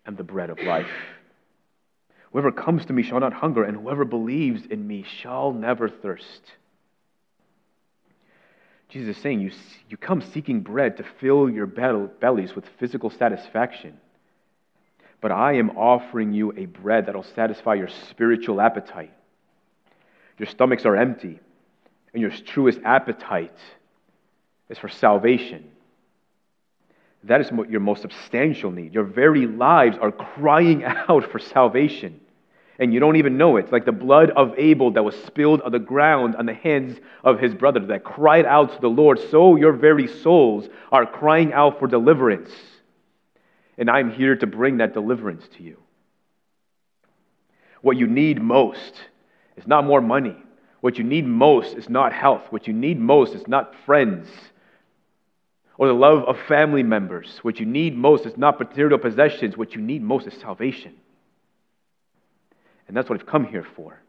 am 0.06 0.16
the 0.16 0.24
bread 0.24 0.50
of 0.50 0.58
life. 0.58 0.90
Whoever 2.32 2.52
comes 2.52 2.84
to 2.86 2.92
me 2.92 3.04
shall 3.04 3.20
not 3.20 3.32
hunger, 3.32 3.62
and 3.62 3.76
whoever 3.76 4.04
believes 4.04 4.66
in 4.66 4.86
me 4.86 5.04
shall 5.20 5.52
never 5.52 5.88
thirst. 5.88 6.42
Jesus 8.88 9.16
is 9.16 9.22
saying, 9.22 9.40
you, 9.40 9.52
you 9.88 9.96
come 9.96 10.20
seeking 10.20 10.60
bread 10.60 10.96
to 10.96 11.04
fill 11.20 11.48
your 11.48 11.66
bellies 11.66 12.54
with 12.54 12.64
physical 12.78 13.10
satisfaction. 13.10 13.98
But 15.20 15.32
I 15.32 15.54
am 15.54 15.70
offering 15.70 16.32
you 16.32 16.52
a 16.56 16.66
bread 16.66 17.06
that 17.06 17.14
will 17.14 17.26
satisfy 17.34 17.74
your 17.74 17.88
spiritual 18.10 18.60
appetite. 18.60 19.12
Your 20.38 20.48
stomachs 20.48 20.84
are 20.84 20.96
empty, 20.96 21.40
and 22.12 22.20
your 22.20 22.30
truest 22.30 22.80
appetite 22.84 23.56
is 24.68 24.78
for 24.78 24.88
salvation. 24.88 25.70
That 27.24 27.40
is 27.40 27.50
your 27.68 27.80
most 27.80 28.02
substantial 28.02 28.70
need. 28.70 28.92
Your 28.92 29.04
very 29.04 29.46
lives 29.46 29.96
are 30.00 30.12
crying 30.12 30.84
out 31.08 31.30
for 31.30 31.38
salvation. 31.38 32.20
And 32.78 32.92
you 32.92 32.98
don't 32.98 33.16
even 33.16 33.38
know 33.38 33.56
it. 33.56 33.64
It's 33.64 33.72
like 33.72 33.84
the 33.84 33.92
blood 33.92 34.30
of 34.30 34.52
Abel 34.58 34.90
that 34.92 35.04
was 35.04 35.14
spilled 35.24 35.62
on 35.62 35.70
the 35.70 35.78
ground 35.78 36.34
on 36.36 36.46
the 36.46 36.54
hands 36.54 36.98
of 37.22 37.38
his 37.38 37.54
brother 37.54 37.80
that 37.86 38.02
cried 38.02 38.44
out 38.46 38.74
to 38.74 38.80
the 38.80 38.88
Lord. 38.88 39.20
So 39.30 39.56
your 39.56 39.72
very 39.72 40.08
souls 40.08 40.68
are 40.90 41.06
crying 41.06 41.52
out 41.52 41.78
for 41.78 41.86
deliverance. 41.86 42.50
And 43.78 43.88
I'm 43.88 44.10
here 44.10 44.36
to 44.36 44.46
bring 44.46 44.78
that 44.78 44.92
deliverance 44.92 45.46
to 45.56 45.62
you. 45.62 45.78
What 47.80 47.96
you 47.96 48.06
need 48.06 48.42
most 48.42 48.94
is 49.56 49.66
not 49.66 49.84
more 49.84 50.00
money. 50.00 50.36
What 50.80 50.98
you 50.98 51.04
need 51.04 51.26
most 51.26 51.76
is 51.76 51.88
not 51.88 52.12
health. 52.12 52.42
What 52.50 52.66
you 52.66 52.72
need 52.72 52.98
most 52.98 53.34
is 53.34 53.46
not 53.46 53.74
friends 53.86 54.28
or 55.76 55.88
the 55.88 55.94
love 55.94 56.24
of 56.24 56.38
family 56.46 56.82
members. 56.82 57.38
What 57.42 57.58
you 57.58 57.66
need 57.66 57.96
most 57.96 58.26
is 58.26 58.36
not 58.36 58.58
material 58.60 58.98
possessions. 58.98 59.56
What 59.56 59.74
you 59.74 59.80
need 59.80 60.02
most 60.02 60.26
is 60.26 60.34
salvation. 60.34 60.94
And 62.86 62.96
that's 62.96 63.08
what 63.08 63.18
I've 63.18 63.26
come 63.26 63.46
here 63.46 63.66
for. 63.76 64.00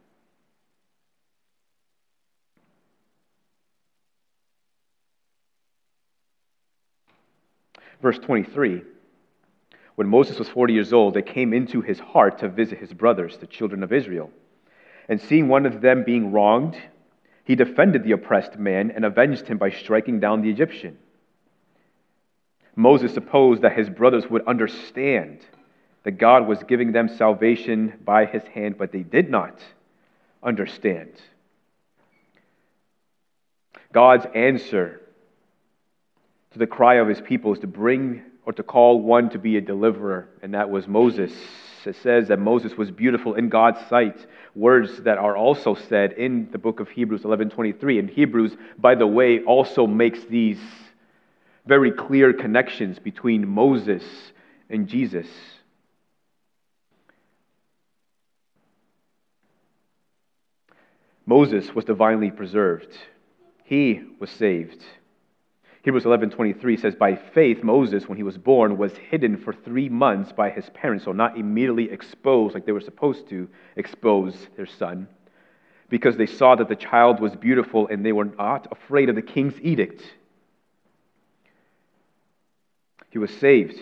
Verse 8.01 8.19
23 8.19 8.83
When 9.95 10.07
Moses 10.07 10.37
was 10.37 10.49
40 10.49 10.73
years 10.73 10.93
old, 10.93 11.17
it 11.17 11.25
came 11.25 11.53
into 11.53 11.81
his 11.81 11.99
heart 11.99 12.39
to 12.39 12.49
visit 12.49 12.77
his 12.77 12.93
brothers, 12.93 13.37
the 13.37 13.47
children 13.47 13.81
of 13.81 13.91
Israel. 13.91 14.29
And 15.09 15.21
seeing 15.21 15.47
one 15.47 15.65
of 15.65 15.81
them 15.81 16.03
being 16.03 16.31
wronged, 16.31 16.77
he 17.43 17.55
defended 17.55 18.03
the 18.03 18.11
oppressed 18.11 18.57
man 18.57 18.91
and 18.91 19.05
avenged 19.05 19.47
him 19.47 19.57
by 19.57 19.69
striking 19.69 20.19
down 20.19 20.41
the 20.41 20.49
Egyptian. 20.49 20.97
Moses 22.75 23.13
supposed 23.13 23.61
that 23.61 23.77
his 23.77 23.89
brothers 23.89 24.29
would 24.29 24.45
understand 24.47 25.39
that 26.03 26.11
God 26.11 26.47
was 26.47 26.61
giving 26.63 26.91
them 26.91 27.07
salvation 27.07 27.93
by 28.03 28.25
his 28.25 28.43
hand, 28.43 28.77
but 28.77 28.91
they 28.91 29.03
did 29.03 29.29
not 29.29 29.59
understand. 30.43 31.11
God's 33.91 34.25
answer 34.35 35.01
to 36.51 36.59
the 36.59 36.67
cry 36.67 36.95
of 36.95 37.07
his 37.07 37.21
people 37.21 37.53
is 37.53 37.59
to 37.59 37.67
bring 37.67 38.21
or 38.45 38.53
to 38.53 38.63
call 38.63 39.01
one 39.01 39.29
to 39.31 39.39
be 39.39 39.57
a 39.57 39.61
deliverer, 39.61 40.29
and 40.43 40.53
that 40.53 40.69
was 40.69 40.87
Moses. 40.87 41.33
It 41.85 41.95
says 41.97 42.27
that 42.27 42.39
Moses 42.39 42.75
was 42.77 42.91
beautiful 42.91 43.35
in 43.35 43.49
God's 43.49 43.79
sight, 43.87 44.25
words 44.53 45.01
that 45.03 45.17
are 45.17 45.37
also 45.37 45.75
said 45.75 46.13
in 46.13 46.49
the 46.51 46.57
book 46.57 46.79
of 46.79 46.89
Hebrews 46.89 47.23
11:23. 47.23 47.99
And 47.99 48.09
Hebrews, 48.09 48.55
by 48.77 48.95
the 48.95 49.07
way, 49.07 49.41
also 49.41 49.85
makes 49.87 50.23
these 50.25 50.59
very 51.65 51.91
clear 51.91 52.33
connections 52.33 52.99
between 52.99 53.47
Moses 53.47 54.03
and 54.69 54.87
Jesus. 54.87 55.27
Moses 61.25 61.73
was 61.73 61.85
divinely 61.85 62.29
preserved. 62.29 62.95
He 63.63 64.03
was 64.19 64.29
saved. 64.29 64.83
Hebrews 65.81 66.03
11:23 66.03 66.79
says 66.79 66.95
by 66.95 67.15
faith 67.15 67.63
Moses 67.63 68.07
when 68.07 68.17
he 68.17 68.23
was 68.23 68.37
born 68.37 68.77
was 68.77 68.95
hidden 68.97 69.37
for 69.37 69.53
3 69.53 69.89
months 69.89 70.31
by 70.31 70.49
his 70.49 70.67
parents 70.71 71.05
so 71.05 71.11
not 71.11 71.37
immediately 71.37 71.91
exposed 71.91 72.55
like 72.55 72.65
they 72.65 72.71
were 72.71 72.81
supposed 72.81 73.29
to 73.29 73.47
expose 73.75 74.35
their 74.55 74.65
son 74.65 75.07
because 75.89 76.17
they 76.17 76.25
saw 76.25 76.55
that 76.55 76.69
the 76.69 76.75
child 76.75 77.19
was 77.19 77.35
beautiful 77.35 77.87
and 77.87 78.03
they 78.03 78.11
were 78.11 78.25
not 78.25 78.67
afraid 78.71 79.09
of 79.09 79.15
the 79.15 79.21
king's 79.21 79.59
edict. 79.61 80.01
He 83.15 83.19
was 83.19 83.31
saved. 83.31 83.79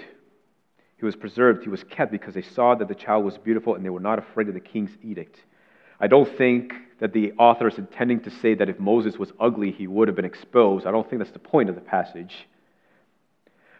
He 1.00 1.06
was 1.06 1.16
preserved. 1.16 1.64
He 1.64 1.70
was 1.70 1.84
kept 1.86 2.12
because 2.12 2.36
they 2.36 2.44
saw 2.44 2.76
that 2.76 2.88
the 2.88 2.94
child 2.94 3.26
was 3.26 3.36
beautiful 3.36 3.74
and 3.74 3.84
they 3.84 3.90
were 3.90 4.00
not 4.00 4.20
afraid 4.20 4.48
of 4.48 4.54
the 4.54 4.60
king's 4.60 4.92
edict. 5.02 5.40
I 6.00 6.06
don't 6.06 6.30
think 6.38 6.72
that 7.00 7.14
the 7.14 7.32
author 7.40 7.68
is 7.68 7.80
intending 7.80 8.20
to 8.26 8.30
say 8.30 8.54
that 8.54 8.70
if 8.70 8.80
Moses 8.80 9.18
was 9.18 9.32
ugly, 9.40 9.72
he 9.72 9.88
would 9.88 10.08
have 10.08 10.16
been 10.16 10.24
exposed. 10.24 10.86
I 10.86 10.92
don't 10.92 11.10
think 11.10 11.20
that's 11.20 11.32
the 11.32 11.40
point 11.40 11.68
of 11.68 11.74
the 11.74 11.82
passage. 11.82 12.48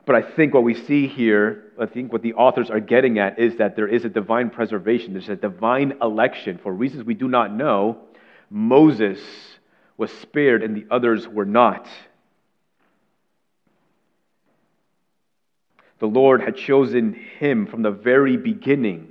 But 0.08 0.16
I 0.16 0.24
think 0.24 0.56
what 0.56 0.64
we 0.64 0.74
see 0.74 1.06
here, 1.06 1.66
I 1.80 1.86
think 1.86 2.12
what 2.12 2.24
the 2.24 2.34
authors 2.34 2.72
are 2.72 2.80
getting 2.80 3.20
at 3.20 3.38
is 3.38 3.58
that 3.58 3.76
there 3.76 3.88
is 3.88 4.06
a 4.06 4.10
divine 4.10 4.50
preservation, 4.50 5.14
there's 5.14 5.30
a 5.30 5.36
divine 5.36 5.94
election. 6.02 6.60
For 6.64 6.74
reasons 6.74 7.04
we 7.04 7.14
do 7.14 7.28
not 7.28 7.54
know, 7.54 8.00
Moses 8.50 9.20
was 9.98 10.12
spared 10.14 10.64
and 10.64 10.76
the 10.76 10.88
others 10.90 11.28
were 11.28 11.46
not. 11.46 11.88
The 16.04 16.10
Lord 16.10 16.42
had 16.42 16.58
chosen 16.58 17.14
him 17.14 17.66
from 17.66 17.82
the 17.82 17.90
very 17.90 18.36
beginning 18.36 19.08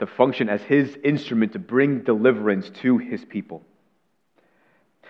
to 0.00 0.06
function 0.06 0.50
as 0.50 0.60
his 0.60 0.98
instrument 1.02 1.54
to 1.54 1.58
bring 1.58 2.00
deliverance 2.00 2.68
to 2.82 2.98
his 2.98 3.24
people. 3.24 3.62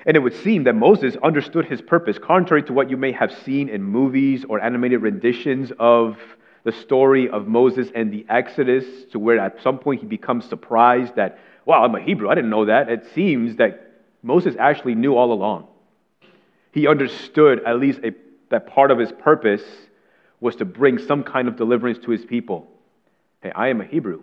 And 0.06 0.16
it 0.16 0.20
would 0.20 0.36
seem 0.36 0.62
that 0.62 0.76
Moses 0.76 1.16
understood 1.20 1.64
his 1.64 1.82
purpose, 1.82 2.16
contrary 2.16 2.62
to 2.62 2.72
what 2.72 2.90
you 2.90 2.96
may 2.96 3.10
have 3.10 3.36
seen 3.38 3.68
in 3.68 3.82
movies 3.82 4.44
or 4.48 4.60
animated 4.60 5.02
renditions 5.02 5.72
of 5.80 6.16
the 6.62 6.70
story 6.70 7.28
of 7.28 7.48
Moses 7.48 7.88
and 7.92 8.12
the 8.12 8.24
Exodus, 8.28 8.84
to 9.10 9.18
where 9.18 9.40
at 9.40 9.60
some 9.62 9.80
point 9.80 10.00
he 10.00 10.06
becomes 10.06 10.44
surprised 10.44 11.16
that, 11.16 11.40
wow, 11.64 11.82
I'm 11.82 11.96
a 11.96 12.00
Hebrew, 12.00 12.28
I 12.28 12.36
didn't 12.36 12.50
know 12.50 12.66
that. 12.66 12.88
It 12.88 13.04
seems 13.16 13.56
that 13.56 14.04
Moses 14.22 14.54
actually 14.60 14.94
knew 14.94 15.16
all 15.16 15.32
along. 15.32 15.66
He 16.70 16.86
understood 16.86 17.64
at 17.66 17.80
least 17.80 17.98
a, 18.04 18.14
that 18.50 18.68
part 18.68 18.92
of 18.92 19.00
his 19.00 19.10
purpose 19.10 19.64
was 20.40 20.56
to 20.56 20.64
bring 20.64 20.98
some 20.98 21.24
kind 21.24 21.48
of 21.48 21.56
deliverance 21.56 21.98
to 22.04 22.10
his 22.10 22.24
people. 22.24 22.68
Hey, 23.42 23.50
I 23.50 23.68
am 23.68 23.80
a 23.80 23.84
Hebrew 23.84 24.22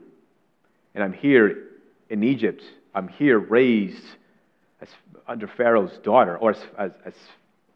and 0.96 1.04
I'm 1.04 1.14
here 1.14 1.68
in 2.10 2.24
Egypt. 2.24 2.64
I'm 2.94 3.10
here 3.10 3.38
raised 3.38 4.04
as 4.82 4.88
under 5.28 5.48
Pharaoh's 5.48 5.98
daughter, 6.00 6.38
or 6.38 6.52
as, 6.52 6.64
as, 6.78 6.92
as, 7.06 7.14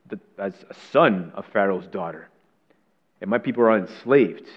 the, 0.07 0.19
as 0.37 0.53
a 0.69 0.73
son 0.91 1.31
of 1.35 1.45
Pharaoh's 1.51 1.87
daughter. 1.87 2.29
And 3.21 3.29
my 3.29 3.37
people 3.37 3.63
are 3.63 3.77
enslaved. 3.77 4.47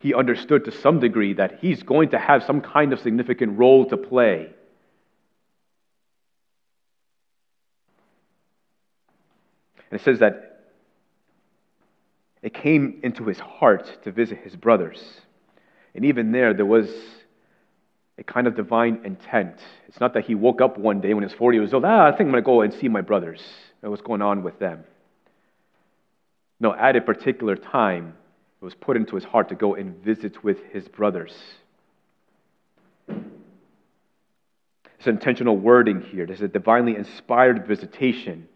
He 0.00 0.14
understood 0.14 0.64
to 0.64 0.72
some 0.72 1.00
degree 1.00 1.34
that 1.34 1.58
he's 1.60 1.82
going 1.82 2.10
to 2.10 2.18
have 2.18 2.44
some 2.44 2.60
kind 2.60 2.92
of 2.92 3.00
significant 3.00 3.58
role 3.58 3.86
to 3.86 3.96
play. 3.96 4.48
And 9.90 10.00
it 10.00 10.04
says 10.04 10.20
that 10.20 10.53
it 12.44 12.52
came 12.52 13.00
into 13.02 13.24
his 13.24 13.38
heart 13.38 13.90
to 14.04 14.12
visit 14.12 14.36
his 14.44 14.54
brothers. 14.54 15.02
And 15.94 16.04
even 16.04 16.30
there, 16.30 16.52
there 16.52 16.66
was 16.66 16.90
a 18.18 18.22
kind 18.22 18.46
of 18.46 18.54
divine 18.54 19.00
intent. 19.02 19.56
It's 19.88 19.98
not 19.98 20.12
that 20.12 20.26
he 20.26 20.34
woke 20.34 20.60
up 20.60 20.76
one 20.76 21.00
day 21.00 21.14
when 21.14 21.22
he 21.22 21.26
was 21.26 21.32
40 21.38 21.56
years 21.56 21.72
old, 21.72 21.86
ah, 21.86 22.04
I 22.04 22.10
think 22.10 22.26
I'm 22.26 22.32
going 22.32 22.42
to 22.42 22.46
go 22.46 22.60
and 22.60 22.74
see 22.74 22.88
my 22.88 23.00
brothers 23.00 23.40
and 23.80 23.90
what's 23.90 24.02
going 24.02 24.20
on 24.20 24.42
with 24.42 24.58
them. 24.58 24.84
No, 26.60 26.74
at 26.74 26.96
a 26.96 27.00
particular 27.00 27.56
time, 27.56 28.14
it 28.60 28.64
was 28.64 28.74
put 28.74 28.98
into 28.98 29.14
his 29.14 29.24
heart 29.24 29.48
to 29.48 29.54
go 29.54 29.74
and 29.74 29.96
visit 30.04 30.44
with 30.44 30.58
his 30.70 30.86
brothers. 30.86 31.34
It's 33.08 35.06
intentional 35.06 35.56
wording 35.56 36.02
here. 36.02 36.26
There's 36.26 36.42
a 36.42 36.48
divinely 36.48 36.94
inspired 36.94 37.66
visitation. 37.66 38.48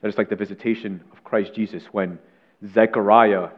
That 0.00 0.08
is 0.08 0.18
like 0.18 0.28
the 0.28 0.36
visitation 0.36 1.02
of 1.12 1.24
Christ 1.24 1.54
Jesus 1.54 1.84
when 1.92 2.18
Zechariah 2.74 3.50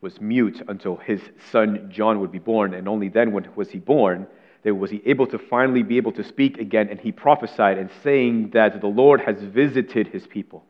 was 0.00 0.20
mute 0.20 0.62
until 0.68 0.96
his 0.96 1.20
son 1.50 1.90
John 1.92 2.20
would 2.20 2.32
be 2.32 2.38
born, 2.38 2.74
and 2.74 2.88
only 2.88 3.08
then 3.08 3.32
when 3.32 3.48
was 3.54 3.70
he 3.70 3.78
born 3.78 4.26
that 4.62 4.74
was 4.74 4.90
he 4.90 5.02
able 5.06 5.26
to 5.26 5.38
finally 5.38 5.82
be 5.82 5.96
able 5.96 6.12
to 6.12 6.24
speak 6.24 6.58
again, 6.58 6.88
and 6.88 7.00
he 7.00 7.10
prophesied 7.10 7.78
and 7.78 7.90
saying 8.02 8.50
that 8.50 8.80
the 8.80 8.86
Lord 8.86 9.20
has 9.20 9.42
visited 9.42 10.08
his 10.08 10.26
people. 10.26 10.64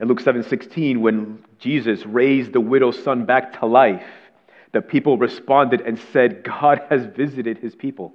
In 0.00 0.08
Luke 0.08 0.20
7:16, 0.20 0.98
when 0.98 1.44
Jesus 1.58 2.04
raised 2.04 2.52
the 2.52 2.60
widow's 2.60 3.02
son 3.02 3.24
back 3.24 3.60
to 3.60 3.66
life, 3.66 4.04
the 4.72 4.82
people 4.82 5.16
responded 5.16 5.80
and 5.80 5.98
said, 6.12 6.42
God 6.42 6.82
has 6.90 7.06
visited 7.06 7.58
his 7.58 7.74
people. 7.74 8.12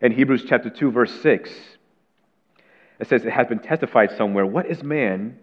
In 0.00 0.12
Hebrews 0.12 0.44
chapter 0.48 0.70
2, 0.70 0.90
verse 0.90 1.12
6, 1.20 1.75
It 2.98 3.08
says, 3.08 3.24
It 3.24 3.32
has 3.32 3.46
been 3.46 3.58
testified 3.58 4.12
somewhere, 4.16 4.46
What 4.46 4.66
is 4.66 4.82
man 4.82 5.38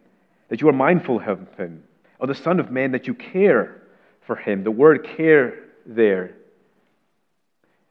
that 0.50 0.62
you 0.62 0.70
are 0.70 0.74
mindful 0.74 1.20
of 1.20 1.40
him? 1.58 1.84
Or 2.20 2.28
the 2.28 2.36
Son 2.36 2.60
of 2.60 2.72
Man 2.72 2.92
that 2.92 3.08
you 3.08 3.14
care 3.14 3.82
for 4.26 4.36
him? 4.36 4.64
The 4.64 4.72
word 4.72 5.08
care 5.18 5.56
there 5.86 6.36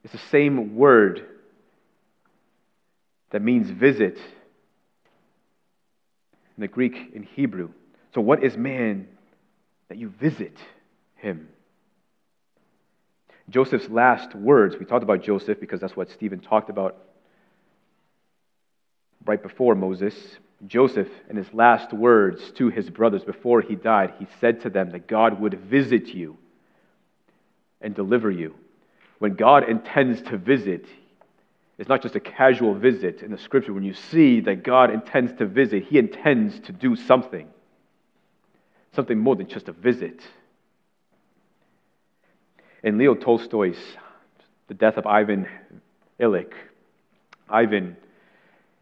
is 0.05 0.13
the 0.13 0.19
same 0.31 0.77
word 0.77 1.27
that 3.31 3.43
means 3.43 3.71
visit 3.71 4.19
in 6.57 6.61
the 6.61 6.69
Greek 6.69 7.13
and 7.15 7.25
Hebrew. 7.25 7.71
So, 8.15 8.21
what 8.21 8.43
is 8.45 8.57
man 8.57 9.09
that 9.89 9.99
you 9.99 10.09
visit 10.09 10.57
him? 11.17 11.49
Joseph's 13.49 13.89
last 13.89 14.35
words, 14.35 14.77
we 14.79 14.87
talked 14.87 15.03
about 15.03 15.23
Joseph 15.23 15.61
because 15.61 15.81
that's 15.81 15.97
what 15.97 16.11
Stephen 16.11 16.41
talked 16.41 16.71
about 16.71 16.97
right 19.25 19.43
before 19.43 19.75
Moses. 19.75 20.15
Joseph, 20.67 21.09
in 21.29 21.37
his 21.37 21.53
last 21.53 21.93
words 21.93 22.53
to 22.53 22.69
his 22.69 22.89
brothers 22.89 23.25
before 23.25 23.61
he 23.61 23.75
died, 23.75 24.15
he 24.19 24.27
said 24.41 24.61
to 24.63 24.71
them 24.71 24.91
that 24.91 25.09
God 25.09 25.41
would 25.41 25.55
visit 25.55 26.09
you 26.09 26.37
and 27.81 27.95
deliver 27.95 28.31
you. 28.31 28.55
When 29.19 29.35
God 29.35 29.69
intends 29.69 30.23
to 30.23 30.37
visit, 30.37 30.87
it's 31.79 31.89
not 31.89 32.03
just 32.03 32.15
a 32.15 32.21
casual 32.21 32.75
visit 32.75 33.23
in 33.23 33.33
the 33.33 33.39
scripture. 33.39 33.73
When 33.73 33.83
you 33.83 33.95
see 33.95 34.41
that 34.41 34.63
God 34.63 34.93
intends 34.93 35.33
to 35.39 35.47
visit, 35.47 35.85
he 35.85 35.99
intends 35.99 36.61
to 36.61 36.73
do 36.73 36.95
something, 36.95 37.49
something 38.95 39.19
more 39.19 39.35
than 39.35 39.49
just 39.49 39.69
a 39.69 39.73
visit. 39.73 40.21
In 42.85 42.99
Leo 42.99 43.15
Tolstoy's 43.15 43.79
The 44.69 44.75
Death 44.75 44.97
of 44.97 45.07
Ivan 45.07 45.49
Ilyich, 46.21 46.53
Ivan 47.49 47.97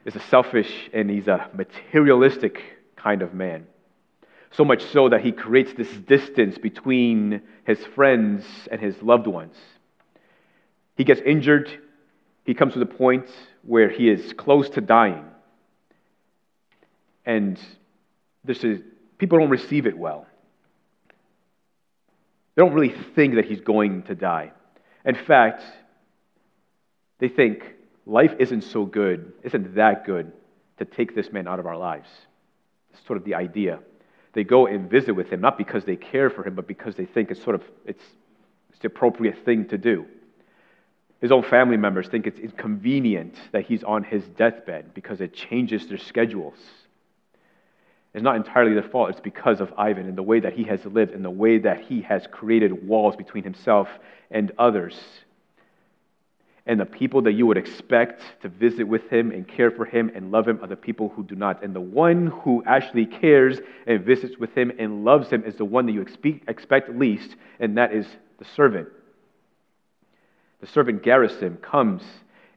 is 0.05 0.17
a 0.17 0.21
selfish 0.29 0.91
and 0.93 1.11
he's 1.11 1.29
a 1.29 1.49
materialistic 1.55 2.61
kind 2.97 3.23
of 3.23 3.35
man. 3.35 3.67
So 4.53 4.65
much 4.65 4.83
so 4.93 5.09
that 5.09 5.21
he 5.21 5.33
creates 5.33 5.73
this 5.75 5.91
distance 6.09 6.59
between 6.59 7.43
his 7.65 7.79
friends 7.95 8.45
and 8.71 8.81
his 8.81 9.01
loved 9.03 9.27
ones. 9.27 9.55
He 10.97 11.05
gets 11.05 11.21
injured, 11.21 11.71
he 12.45 12.55
comes 12.55 12.73
to 12.73 12.79
the 12.79 12.87
point 12.87 13.29
where 13.63 13.89
he 13.89 14.09
is 14.09 14.33
close 14.33 14.69
to 14.71 14.81
dying. 14.81 15.25
And 17.25 17.61
this 18.45 18.65
is, 18.65 18.81
people 19.19 19.39
don't 19.39 19.51
receive 19.51 19.87
it 19.87 19.97
well. 19.97 20.27
They 22.55 22.63
don't 22.63 22.75
really 22.75 22.95
think 23.15 23.37
that 23.37 23.45
he's 23.45 23.61
going 23.61 24.03
to 24.05 24.15
die. 24.15 24.53
In 25.05 25.15
fact, 25.15 25.63
they 27.21 27.29
think 27.29 27.63
life 28.11 28.35
isn't 28.41 28.63
so 28.63 28.85
good, 28.85 29.33
isn't 29.45 29.77
that 29.77 30.05
good 30.05 30.33
to 30.79 30.85
take 30.85 31.15
this 31.15 31.31
man 31.33 31.47
out 31.47 31.61
of 31.61 31.67
our 31.67 31.77
lives. 31.77 32.09
It's 32.93 33.07
sort 33.07 33.17
of 33.17 33.25
the 33.25 33.37
idea. 33.37 33.79
They 34.33 34.43
go 34.43 34.67
and 34.67 34.91
visit 34.91 35.15
with 35.15 35.29
him, 35.29 35.41
not 35.41 35.57
because 35.57 35.85
they 35.85 35.97
care 35.97 36.29
for 36.29 36.47
him, 36.47 36.55
but 36.55 36.67
because 36.67 36.97
they 36.97 37.05
think 37.05 37.31
it's 37.31 37.43
sort 37.43 37.55
of 37.55 37.63
it's, 37.85 38.03
it's 38.71 38.79
the 38.81 38.89
appropriate 38.89 39.45
thing 39.45 39.69
to 39.69 39.79
do. 39.79 40.07
His 41.21 41.31
own 41.31 41.43
family 41.45 41.77
members 41.77 42.09
think 42.09 42.27
it's 42.27 42.39
inconvenient 42.39 43.37
that 43.53 43.67
he's 43.67 43.85
on 43.85 44.03
his 44.03 44.25
deathbed 44.25 44.93
because 44.95 45.21
it 45.21 45.35
changes 45.35 45.87
their 45.87 45.99
schedules. 45.99 46.59
It's 48.13 48.25
not 48.25 48.35
entirely 48.35 48.75
their 48.75 48.89
fault, 48.89 49.11
it's 49.11 49.21
because 49.21 49.61
of 49.61 49.73
Ivan 49.79 50.07
and 50.07 50.19
the 50.19 50.23
way 50.23 50.41
that 50.41 50.55
he 50.55 50.65
has 50.65 50.85
lived 50.85 51.13
and 51.13 51.25
the 51.25 51.31
way 51.31 51.59
that 51.59 51.83
he 51.83 52.03
has 52.03 52.27
created 52.27 52.89
walls 52.89 53.15
between 53.15 53.45
himself 53.45 53.89
and 54.33 54.51
others. 54.59 54.99
And 56.67 56.79
the 56.79 56.87
people 56.87 57.23
that 57.23 57.33
you 57.33 57.47
would 57.47 57.57
expect 57.57 58.23
to 58.43 58.49
visit 58.49 58.85
with 58.85 59.09
him 59.11 59.31
and 59.31 59.49
care 59.49 59.71
for 59.71 59.85
him 59.85 60.11
and 60.15 60.31
love 60.31 60.47
him 60.47 60.61
are 60.63 60.69
the 60.69 60.77
people 60.77 61.09
who 61.09 61.25
do 61.25 61.35
not. 61.35 61.63
And 61.65 61.75
the 61.75 61.81
one 61.81 62.27
who 62.29 62.63
actually 62.67 63.07
cares 63.07 63.59
and 63.87 64.05
visits 64.05 64.37
with 64.39 64.57
him 64.57 64.71
and 64.79 65.05
loves 65.05 65.31
him 65.31 65.45
is 65.45 65.57
the 65.57 65.65
one 65.65 65.87
that 65.87 65.93
you 65.93 66.07
expect 66.47 66.91
least, 66.91 67.35
and 67.59 67.79
that 67.79 67.93
is 67.93 68.07
the 68.39 68.45
servant. 68.45 68.89
The 70.61 70.67
servant 70.67 71.03
Gerasim 71.03 71.61
comes 71.63 72.03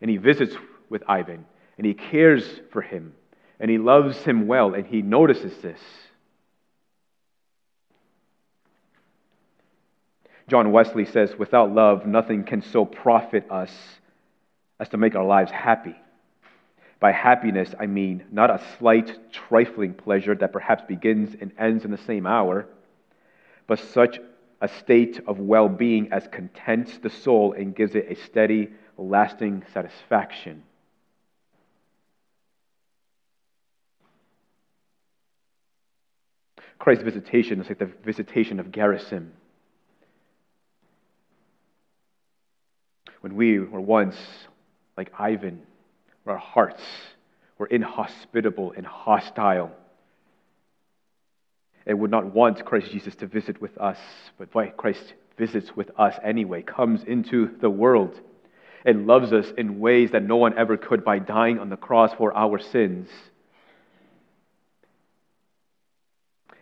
and 0.01 0.09
he 0.09 0.17
visits 0.17 0.55
with 0.89 1.03
Ivan 1.07 1.45
and 1.77 1.87
he 1.87 1.93
cares 1.93 2.43
for 2.71 2.81
him 2.81 3.13
and 3.59 3.71
he 3.71 3.77
loves 3.77 4.17
him 4.17 4.47
well, 4.47 4.73
and 4.73 4.85
he 4.85 5.01
notices 5.01 5.55
this. 5.61 5.79
John 10.47 10.71
Wesley 10.71 11.05
says, 11.05 11.37
Without 11.37 11.73
love, 11.73 12.05
nothing 12.05 12.43
can 12.43 12.61
so 12.61 12.85
profit 12.85 13.49
us 13.49 13.71
as 14.79 14.89
to 14.89 14.97
make 14.97 15.15
our 15.15 15.25
lives 15.25 15.51
happy. 15.51 15.95
By 16.99 17.11
happiness, 17.11 17.73
I 17.79 17.85
mean 17.85 18.23
not 18.31 18.49
a 18.49 18.61
slight, 18.77 19.31
trifling 19.31 19.93
pleasure 19.93 20.35
that 20.35 20.53
perhaps 20.53 20.83
begins 20.87 21.35
and 21.39 21.51
ends 21.57 21.85
in 21.85 21.91
the 21.91 21.97
same 21.97 22.25
hour, 22.25 22.67
but 23.67 23.79
such 23.79 24.19
a 24.61 24.67
state 24.67 25.19
of 25.27 25.39
well 25.39 25.67
being 25.67 26.11
as 26.13 26.27
contents 26.31 26.97
the 26.99 27.09
soul 27.09 27.53
and 27.53 27.75
gives 27.75 27.95
it 27.95 28.07
a 28.09 28.15
steady, 28.15 28.69
lasting 28.97 29.63
satisfaction. 29.73 30.63
Christ's 36.79 37.03
visitation 37.03 37.61
is 37.61 37.67
like 37.69 37.79
the 37.79 37.91
visitation 38.03 38.59
of 38.59 38.67
Gerasim. 38.67 39.29
When 43.23 43.37
we 43.37 43.57
were 43.57 43.79
once 43.79 44.17
like 44.97 45.13
Ivan, 45.17 45.61
our 46.27 46.35
hearts 46.35 46.83
were 47.57 47.67
inhospitable 47.67 48.73
and 48.75 48.85
hostile, 48.85 49.71
and 51.85 51.99
would 51.99 52.11
not 52.11 52.35
want 52.35 52.65
Christ 52.65 52.91
Jesus 52.91 53.15
to 53.15 53.27
visit 53.27 53.61
with 53.61 53.77
us, 53.77 53.97
but 54.37 54.49
why 54.51 54.67
Christ 54.71 55.13
visits 55.37 55.73
with 55.73 55.89
us 55.97 56.15
anyway, 56.21 56.63
comes 56.63 57.01
into 57.05 57.49
the 57.61 57.69
world 57.69 58.19
and 58.83 59.07
loves 59.07 59.31
us 59.31 59.47
in 59.57 59.79
ways 59.79 60.11
that 60.11 60.23
no 60.23 60.35
one 60.35 60.57
ever 60.57 60.75
could 60.75 61.05
by 61.05 61.19
dying 61.19 61.59
on 61.59 61.69
the 61.69 61.77
cross 61.77 62.11
for 62.17 62.35
our 62.35 62.59
sins. 62.59 63.07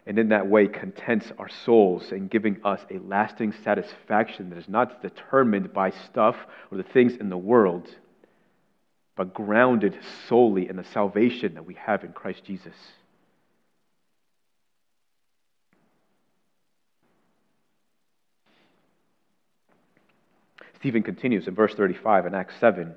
And 0.05 0.17
in 0.17 0.29
that 0.29 0.47
way 0.47 0.67
contents 0.67 1.31
our 1.37 1.49
souls 1.49 2.11
and 2.11 2.29
giving 2.29 2.57
us 2.63 2.81
a 2.89 2.97
lasting 2.99 3.53
satisfaction 3.63 4.49
that 4.49 4.57
is 4.57 4.67
not 4.67 5.01
determined 5.01 5.71
by 5.73 5.91
stuff 5.91 6.35
or 6.71 6.77
the 6.77 6.83
things 6.83 7.15
in 7.15 7.29
the 7.29 7.37
world, 7.37 7.87
but 9.15 9.33
grounded 9.33 9.97
solely 10.27 10.67
in 10.67 10.75
the 10.75 10.83
salvation 10.83 11.53
that 11.53 11.65
we 11.65 11.75
have 11.75 12.03
in 12.03 12.13
Christ 12.13 12.43
Jesus. 12.43 12.75
Stephen 20.79 21.03
continues 21.03 21.47
in 21.47 21.53
verse 21.53 21.75
35 21.75 22.25
in 22.25 22.33
Acts 22.33 22.55
7 22.59 22.95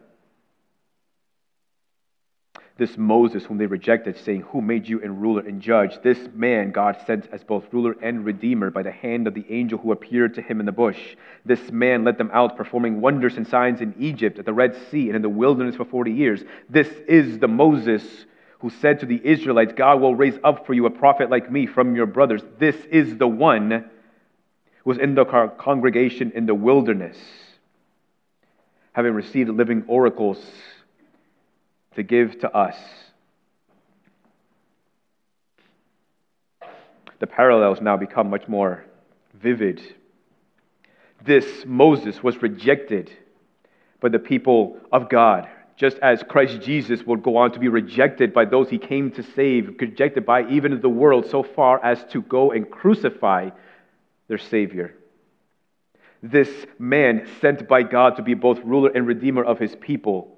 this 2.76 2.98
Moses 2.98 3.44
whom 3.44 3.58
they 3.58 3.66
rejected, 3.66 4.16
saying, 4.18 4.42
Who 4.50 4.60
made 4.60 4.88
you 4.88 5.00
a 5.00 5.08
ruler 5.08 5.42
and 5.42 5.60
judge? 5.60 6.02
This 6.02 6.18
man 6.34 6.72
God 6.72 6.96
sent 7.06 7.28
as 7.30 7.44
both 7.44 7.72
ruler 7.72 7.94
and 8.02 8.24
redeemer 8.24 8.70
by 8.70 8.82
the 8.82 8.90
hand 8.90 9.28
of 9.28 9.34
the 9.34 9.46
angel 9.48 9.78
who 9.78 9.92
appeared 9.92 10.34
to 10.34 10.42
him 10.42 10.58
in 10.58 10.66
the 10.66 10.72
bush. 10.72 10.98
This 11.44 11.70
man 11.70 12.02
led 12.02 12.18
them 12.18 12.30
out, 12.32 12.56
performing 12.56 13.00
wonders 13.00 13.36
and 13.36 13.46
signs 13.46 13.80
in 13.80 13.94
Egypt, 14.00 14.40
at 14.40 14.44
the 14.44 14.52
Red 14.52 14.76
Sea, 14.90 15.06
and 15.06 15.14
in 15.14 15.22
the 15.22 15.28
wilderness 15.28 15.76
for 15.76 15.84
forty 15.84 16.12
years. 16.12 16.42
This 16.68 16.88
is 17.06 17.38
the 17.38 17.46
Moses 17.46 18.02
who 18.58 18.70
said 18.70 18.98
to 19.00 19.06
the 19.06 19.20
Israelites, 19.22 19.74
God 19.76 20.00
will 20.00 20.16
raise 20.16 20.38
up 20.42 20.66
for 20.66 20.74
you 20.74 20.86
a 20.86 20.90
prophet 20.90 21.30
like 21.30 21.52
me 21.52 21.66
from 21.66 21.94
your 21.94 22.06
brothers. 22.06 22.42
This 22.58 22.76
is 22.90 23.18
the 23.18 23.28
one 23.28 23.70
who 23.70 24.90
was 24.90 24.98
in 24.98 25.14
the 25.14 25.24
congregation 25.58 26.32
in 26.34 26.46
the 26.46 26.54
wilderness, 26.54 27.18
having 28.94 29.12
received 29.12 29.50
living 29.50 29.84
oracles 29.86 30.44
to 31.96 32.02
give 32.02 32.40
to 32.40 32.54
us. 32.54 32.76
The 37.20 37.26
parallels 37.26 37.80
now 37.80 37.96
become 37.96 38.28
much 38.28 38.48
more 38.48 38.84
vivid. 39.34 39.80
This 41.24 41.64
Moses 41.66 42.22
was 42.22 42.42
rejected 42.42 43.10
by 44.00 44.10
the 44.10 44.18
people 44.18 44.76
of 44.92 45.08
God, 45.08 45.48
just 45.76 45.96
as 45.98 46.22
Christ 46.28 46.60
Jesus 46.60 47.02
would 47.04 47.22
go 47.22 47.36
on 47.36 47.52
to 47.52 47.58
be 47.58 47.68
rejected 47.68 48.34
by 48.34 48.44
those 48.44 48.68
he 48.68 48.78
came 48.78 49.10
to 49.12 49.22
save, 49.22 49.80
rejected 49.80 50.26
by 50.26 50.46
even 50.48 50.80
the 50.80 50.88
world, 50.88 51.26
so 51.30 51.42
far 51.42 51.82
as 51.82 52.04
to 52.10 52.20
go 52.20 52.50
and 52.50 52.70
crucify 52.70 53.50
their 54.28 54.38
Savior. 54.38 54.94
This 56.22 56.50
man, 56.78 57.28
sent 57.40 57.68
by 57.68 57.82
God 57.82 58.16
to 58.16 58.22
be 58.22 58.34
both 58.34 58.58
ruler 58.64 58.90
and 58.94 59.06
redeemer 59.06 59.44
of 59.44 59.58
his 59.58 59.74
people, 59.76 60.33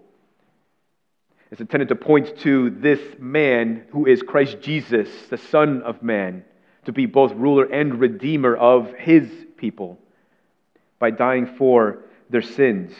is 1.51 1.61
intended 1.61 1.89
to 1.89 1.97
point 1.97 2.39
to 2.41 2.71
this 2.71 3.01
man 3.19 3.85
who 3.91 4.07
is 4.07 4.23
Christ 4.23 4.61
Jesus, 4.61 5.09
the 5.31 5.39
Son 5.39 5.83
of 5.83 6.03
Man, 6.03 6.45
to 6.85 6.93
be 6.93 7.07
both 7.07 7.33
ruler 7.33 7.65
and 7.65 8.01
redeemer 8.01 8.57
of 8.57 8.93
his 8.95 9.29
people 9.57 9.99
by 10.99 11.11
dying 11.11 11.55
for 11.59 12.05
their 12.31 12.43
sins. 12.43 12.93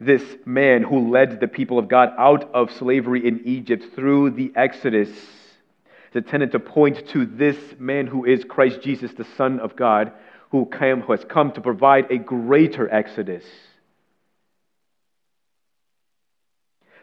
this 0.00 0.22
man 0.44 0.82
who 0.82 1.10
led 1.10 1.40
the 1.40 1.48
people 1.48 1.78
of 1.78 1.88
God 1.88 2.10
out 2.16 2.54
of 2.54 2.70
slavery 2.72 3.26
in 3.26 3.42
Egypt 3.44 3.84
through 3.96 4.30
the 4.30 4.52
Exodus 4.54 5.08
is 5.08 6.14
intended 6.14 6.52
to 6.52 6.60
point 6.60 7.08
to 7.08 7.26
this 7.26 7.56
man 7.78 8.06
who 8.06 8.24
is 8.24 8.44
Christ 8.44 8.80
Jesus, 8.80 9.12
the 9.12 9.26
Son 9.36 9.60
of 9.60 9.76
God, 9.76 10.12
who, 10.50 10.66
came, 10.66 11.02
who 11.02 11.12
has 11.12 11.24
come 11.24 11.52
to 11.52 11.60
provide 11.60 12.10
a 12.10 12.18
greater 12.18 12.88
Exodus. 12.92 13.44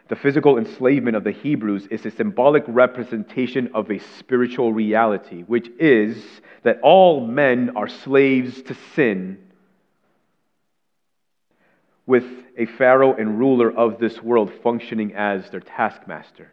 The 0.08 0.16
physical 0.16 0.56
enslavement 0.56 1.16
of 1.16 1.24
the 1.24 1.32
Hebrews 1.32 1.88
is 1.88 2.06
a 2.06 2.12
symbolic 2.12 2.62
representation 2.68 3.70
of 3.74 3.90
a 3.90 3.98
spiritual 4.18 4.72
reality, 4.72 5.42
which 5.42 5.68
is 5.80 6.22
that 6.62 6.78
all 6.82 7.26
men 7.26 7.72
are 7.76 7.88
slaves 7.88 8.62
to 8.62 8.76
sin 8.94 9.38
with 12.06 12.24
a 12.56 12.66
Pharaoh 12.66 13.14
and 13.14 13.38
ruler 13.38 13.70
of 13.70 13.98
this 13.98 14.22
world 14.22 14.52
functioning 14.62 15.14
as 15.14 15.50
their 15.50 15.60
taskmaster. 15.60 16.52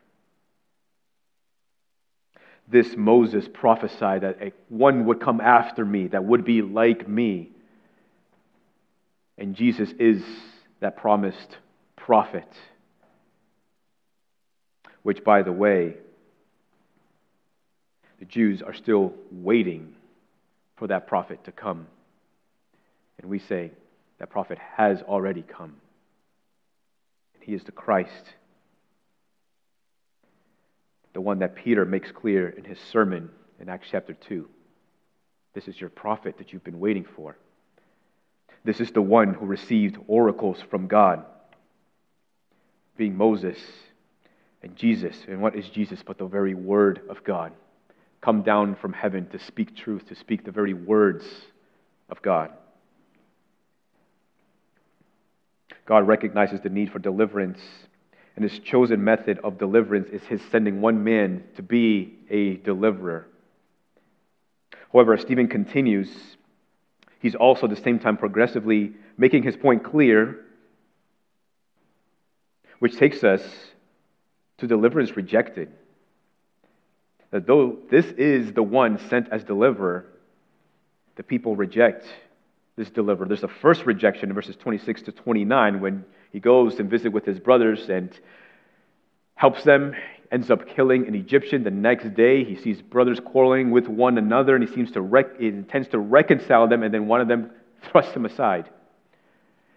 This 2.67 2.95
Moses 2.97 3.47
prophesied 3.53 4.21
that 4.21 4.53
one 4.69 5.05
would 5.05 5.19
come 5.19 5.39
after 5.39 5.85
me 5.85 6.07
that 6.07 6.23
would 6.23 6.43
be 6.43 6.63
like 6.63 7.07
me. 7.07 7.51
And 9.37 9.55
Jesus 9.55 9.91
is 9.99 10.23
that 10.79 10.97
promised 10.97 11.57
prophet. 11.95 12.47
Which, 15.03 15.23
by 15.23 15.43
the 15.43 15.51
way, 15.51 15.95
the 18.19 18.25
Jews 18.25 18.61
are 18.61 18.73
still 18.73 19.13
waiting 19.31 19.95
for 20.77 20.87
that 20.87 21.07
prophet 21.07 21.43
to 21.43 21.51
come. 21.51 21.87
And 23.19 23.29
we 23.29 23.39
say, 23.39 23.71
that 24.19 24.29
prophet 24.29 24.57
has 24.77 25.01
already 25.01 25.41
come. 25.41 25.75
And 27.33 27.43
he 27.43 27.53
is 27.53 27.63
the 27.63 27.71
Christ, 27.71 28.33
the 31.13 31.21
one 31.21 31.39
that 31.39 31.55
Peter 31.55 31.85
makes 31.85 32.11
clear 32.11 32.47
in 32.47 32.63
his 32.63 32.79
sermon 32.79 33.29
in 33.59 33.69
Acts 33.69 33.87
chapter 33.91 34.13
2. 34.13 34.47
This 35.53 35.67
is 35.67 35.79
your 35.79 35.89
prophet 35.89 36.37
that 36.37 36.53
you've 36.53 36.63
been 36.63 36.79
waiting 36.79 37.05
for. 37.15 37.37
This 38.63 38.79
is 38.79 38.91
the 38.91 39.01
one 39.01 39.33
who 39.33 39.45
received 39.45 39.97
oracles 40.07 40.57
from 40.69 40.87
God, 40.87 41.25
being 42.95 43.17
Moses 43.17 43.59
and 44.63 44.75
Jesus. 44.75 45.15
And 45.27 45.41
what 45.41 45.55
is 45.55 45.67
Jesus 45.69 46.01
but 46.05 46.17
the 46.17 46.25
very 46.25 46.53
Word 46.53 47.01
of 47.09 47.23
God? 47.23 47.51
Come 48.21 48.41
down 48.41 48.75
from 48.75 48.93
heaven 48.93 49.27
to 49.27 49.39
speak 49.39 49.75
truth, 49.75 50.07
to 50.07 50.15
speak 50.15 50.45
the 50.45 50.51
very 50.51 50.73
words 50.73 51.25
of 52.09 52.21
God. 52.21 52.51
God 55.85 56.07
recognizes 56.07 56.61
the 56.61 56.69
need 56.69 56.91
for 56.91 56.99
deliverance, 56.99 57.59
and 58.35 58.49
his 58.49 58.57
chosen 58.59 59.03
method 59.03 59.39
of 59.43 59.57
deliverance 59.57 60.09
is 60.09 60.23
his 60.23 60.41
sending 60.49 60.79
one 60.79 61.03
man 61.03 61.43
to 61.57 61.61
be 61.61 62.17
a 62.29 62.55
deliverer. 62.55 63.27
However, 64.93 65.17
Stephen 65.17 65.49
continues, 65.49 66.09
he's 67.19 67.35
also 67.35 67.65
at 67.65 67.75
the 67.75 67.81
same 67.81 67.99
time 67.99 68.15
progressively 68.15 68.93
making 69.17 69.43
his 69.43 69.57
point 69.57 69.83
clear, 69.83 70.39
which 72.79 72.95
takes 72.95 73.23
us 73.23 73.41
to 74.63 74.67
deliverance 74.67 75.15
rejected. 75.17 75.69
That 77.31 77.45
though 77.45 77.79
this 77.91 78.05
is 78.05 78.53
the 78.53 78.63
one 78.63 78.97
sent 79.09 79.27
as 79.29 79.43
deliverer, 79.43 80.05
the 81.17 81.23
people 81.23 81.55
reject 81.55 82.05
this 82.77 82.89
deliverer. 82.89 83.27
There's 83.27 83.43
a 83.43 83.49
first 83.49 83.85
rejection 83.85 84.29
in 84.29 84.35
verses 84.35 84.55
26 84.55 85.03
to 85.03 85.11
29 85.11 85.81
when 85.81 86.05
he 86.31 86.39
goes 86.39 86.79
and 86.79 86.89
visits 86.89 87.13
with 87.13 87.25
his 87.25 87.39
brothers 87.39 87.89
and 87.89 88.17
helps 89.35 89.63
them, 89.63 89.95
ends 90.31 90.49
up 90.49 90.67
killing 90.75 91.07
an 91.07 91.13
Egyptian. 91.13 91.63
The 91.63 91.71
next 91.71 92.15
day, 92.15 92.45
he 92.45 92.55
sees 92.55 92.81
brothers 92.81 93.19
quarreling 93.19 93.71
with 93.71 93.87
one 93.87 94.17
another 94.17 94.55
and 94.55 94.67
he 94.67 94.73
seems 94.73 94.91
to 94.91 95.01
rec- 95.01 95.39
he 95.39 95.47
intends 95.47 95.89
to 95.89 95.99
reconcile 95.99 96.67
them, 96.69 96.83
and 96.83 96.93
then 96.93 97.07
one 97.07 97.19
of 97.19 97.27
them 97.27 97.51
thrusts 97.91 98.15
him 98.15 98.25
aside. 98.25 98.69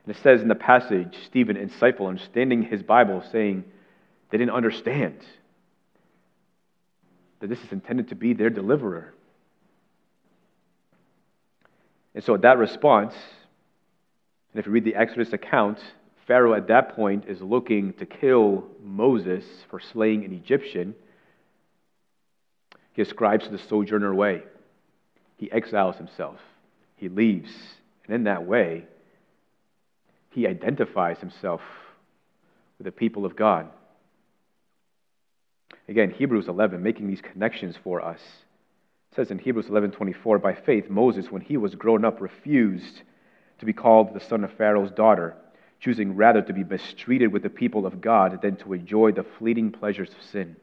And 0.06 0.14
it 0.14 0.22
says 0.22 0.42
in 0.42 0.48
the 0.48 0.54
passage, 0.54 1.16
Stephen, 1.26 1.56
insightful, 1.56 2.08
understanding 2.08 2.62
his 2.62 2.84
Bible, 2.84 3.24
saying 3.32 3.64
they 4.30 4.38
didn't 4.38 4.52
understand 4.52 5.18
that 7.40 7.48
this 7.48 7.62
is 7.62 7.72
intended 7.72 8.08
to 8.08 8.14
be 8.14 8.32
their 8.32 8.50
deliverer. 8.50 9.12
And 12.14 12.24
so, 12.24 12.34
at 12.34 12.42
that 12.42 12.58
response, 12.58 13.14
and 14.52 14.60
if 14.60 14.66
you 14.66 14.72
read 14.72 14.84
the 14.84 14.94
Exodus 14.94 15.32
account, 15.32 15.78
Pharaoh 16.26 16.54
at 16.54 16.68
that 16.68 16.96
point 16.96 17.26
is 17.28 17.40
looking 17.40 17.92
to 17.94 18.06
kill 18.06 18.64
Moses 18.82 19.44
for 19.70 19.78
slaying 19.78 20.24
an 20.24 20.32
Egyptian. 20.32 20.94
He 22.94 23.02
ascribes 23.02 23.44
to 23.44 23.50
the 23.50 23.58
sojourner 23.58 24.14
way. 24.14 24.42
He 25.36 25.52
exiles 25.52 25.96
himself. 25.96 26.38
He 26.96 27.08
leaves. 27.08 27.52
And 28.06 28.14
in 28.14 28.24
that 28.24 28.46
way, 28.46 28.86
he 30.30 30.46
identifies 30.46 31.18
himself 31.18 31.60
with 32.78 32.86
the 32.86 32.92
people 32.92 33.24
of 33.24 33.36
God. 33.36 33.68
Again, 35.88 36.10
Hebrews 36.10 36.48
11, 36.48 36.82
making 36.82 37.06
these 37.08 37.20
connections 37.20 37.76
for 37.76 38.00
us 38.00 38.20
says 39.16 39.30
in 39.30 39.38
Hebrews 39.38 39.68
11:24, 39.68 40.38
by 40.38 40.52
faith 40.52 40.90
Moses 40.90 41.30
when 41.30 41.40
he 41.40 41.56
was 41.56 41.74
grown 41.74 42.04
up 42.04 42.20
refused 42.20 43.02
to 43.58 43.64
be 43.64 43.72
called 43.72 44.12
the 44.12 44.20
son 44.20 44.44
of 44.44 44.52
Pharaoh's 44.52 44.90
daughter, 44.90 45.34
choosing 45.80 46.14
rather 46.14 46.42
to 46.42 46.52
be 46.52 46.64
mistreated 46.64 47.32
with 47.32 47.42
the 47.42 47.48
people 47.48 47.86
of 47.86 48.02
God 48.02 48.42
than 48.42 48.56
to 48.56 48.74
enjoy 48.74 49.12
the 49.12 49.24
fleeting 49.24 49.72
pleasures 49.72 50.10
of 50.10 50.22
sin. 50.22 50.56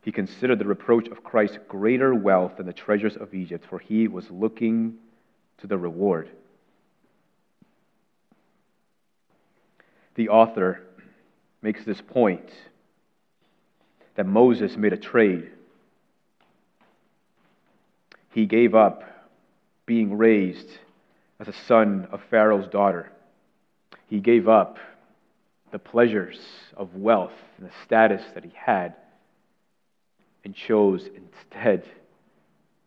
He 0.00 0.10
considered 0.10 0.58
the 0.58 0.64
reproach 0.64 1.08
of 1.08 1.22
Christ 1.22 1.58
greater 1.68 2.14
wealth 2.14 2.56
than 2.56 2.66
the 2.66 2.72
treasures 2.72 3.16
of 3.16 3.34
Egypt, 3.34 3.66
for 3.68 3.78
he 3.78 4.08
was 4.08 4.30
looking 4.30 4.96
to 5.58 5.66
the 5.66 5.78
reward. 5.78 6.30
The 10.14 10.30
author 10.30 10.80
makes 11.60 11.84
this 11.84 12.00
point 12.00 12.50
that 14.14 14.26
Moses 14.26 14.76
made 14.76 14.92
a 14.92 14.96
trade 14.96 15.50
he 18.32 18.46
gave 18.46 18.74
up 18.74 19.04
being 19.86 20.16
raised 20.16 20.68
as 21.38 21.48
a 21.48 21.52
son 21.66 22.08
of 22.10 22.20
Pharaoh's 22.30 22.68
daughter. 22.68 23.12
He 24.06 24.20
gave 24.20 24.48
up 24.48 24.78
the 25.70 25.78
pleasures 25.78 26.38
of 26.76 26.94
wealth 26.94 27.32
and 27.58 27.68
the 27.68 27.72
status 27.84 28.22
that 28.34 28.44
he 28.44 28.52
had 28.54 28.94
and 30.44 30.54
chose 30.54 31.06
instead 31.06 31.84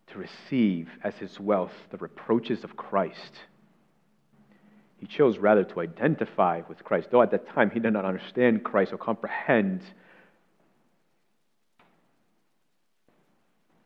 to 0.08 0.18
receive 0.18 0.88
as 1.02 1.14
his 1.14 1.38
wealth 1.40 1.72
the 1.90 1.96
reproaches 1.96 2.64
of 2.64 2.76
Christ. 2.76 3.40
He 4.98 5.06
chose 5.06 5.38
rather 5.38 5.64
to 5.64 5.80
identify 5.80 6.62
with 6.68 6.82
Christ, 6.82 7.08
though 7.10 7.22
at 7.22 7.30
that 7.30 7.48
time 7.48 7.70
he 7.70 7.80
did 7.80 7.92
not 7.92 8.04
understand 8.04 8.64
Christ 8.64 8.92
or 8.92 8.98
comprehend 8.98 9.82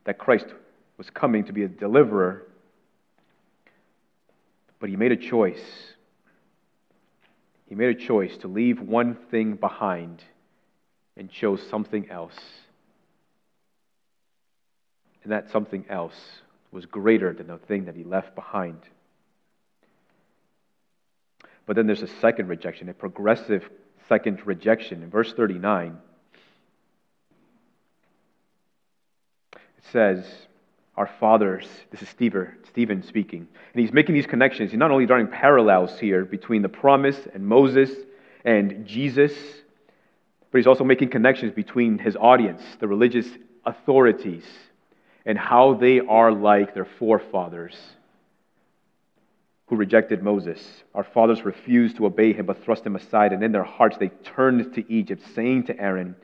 that 0.05 0.19
Christ 0.19 0.47
was 0.97 1.11
coming 1.11 1.45
to 1.45 1.53
be 1.53 1.63
a 1.63 1.69
deliverer, 1.69 2.47
but 4.79 4.89
he 4.89 4.97
made 4.97 5.13
a 5.13 5.17
choice. 5.17 5.63
He 7.69 7.75
made 7.75 7.97
a 7.97 8.07
choice 8.07 8.37
to 8.39 8.49
leave 8.49 8.81
one 8.81 9.17
thing 9.31 9.55
behind 9.55 10.23
and 11.17 11.31
chose 11.31 11.63
something 11.69 12.11
else. 12.11 12.39
And 15.23 15.33
that 15.33 15.51
something 15.51 15.85
else 15.89 16.15
was 16.73 16.87
greater 16.87 17.33
than 17.33 17.49
the 17.49 17.59
thing 17.59 17.85
that 17.85 17.95
he 17.95 18.05
left 18.05 18.35
behind. 18.35 18.81
But 21.67 21.77
then 21.77 21.87
there's 21.87 22.03
a 22.03 22.09
second 22.21 22.49
rejection, 22.49 22.89
a 22.89 22.95
progressive 22.95 23.69
second 24.09 24.45
rejection. 24.47 25.03
In 25.03 25.11
verse 25.11 25.33
39, 25.33 25.99
it 29.53 29.59
says, 29.93 30.25
our 30.97 31.11
fathers. 31.19 31.67
This 31.91 32.03
is 32.03 32.09
Stephen 32.11 33.03
speaking. 33.03 33.49
And 33.73 33.81
he's 33.81 33.93
making 33.93 34.15
these 34.15 34.27
connections. 34.27 34.71
He's 34.71 34.79
not 34.79 34.91
only 34.91 35.07
drawing 35.07 35.29
parallels 35.29 35.99
here 35.99 36.27
between 36.27 36.61
the 36.61 36.69
promise 36.69 37.17
and 37.33 37.47
Moses 37.47 37.91
and 38.45 38.87
Jesus, 38.87 39.33
but 40.51 40.59
he's 40.59 40.67
also 40.67 40.85
making 40.85 41.09
connections 41.09 41.55
between 41.55 41.99
his 41.99 42.17
audience, 42.17 42.63
the 42.81 42.87
religious 42.89 43.27
authorities, 43.65 44.45
and 45.25 45.39
how 45.39 45.75
they 45.75 46.01
are 46.01 46.33
like 46.33 46.75
their 46.75 46.89
forefathers 46.99 47.77
who 49.69 49.77
rejected 49.77 50.23
Moses. 50.23 50.61
Our 50.95 51.05
fathers 51.05 51.45
refused 51.45 51.97
to 51.97 52.07
obey 52.07 52.33
him, 52.33 52.45
but 52.45 52.63
thrust 52.65 52.85
him 52.85 52.97
aside, 52.97 53.33
and 53.33 53.43
in 53.43 53.53
their 53.53 53.65
hearts 53.65 53.97
they 53.97 54.09
turned 54.09 54.75
to 54.75 54.93
Egypt, 54.93 55.23
saying 55.35 55.65
to 55.65 55.81
Aaron, 55.81 56.17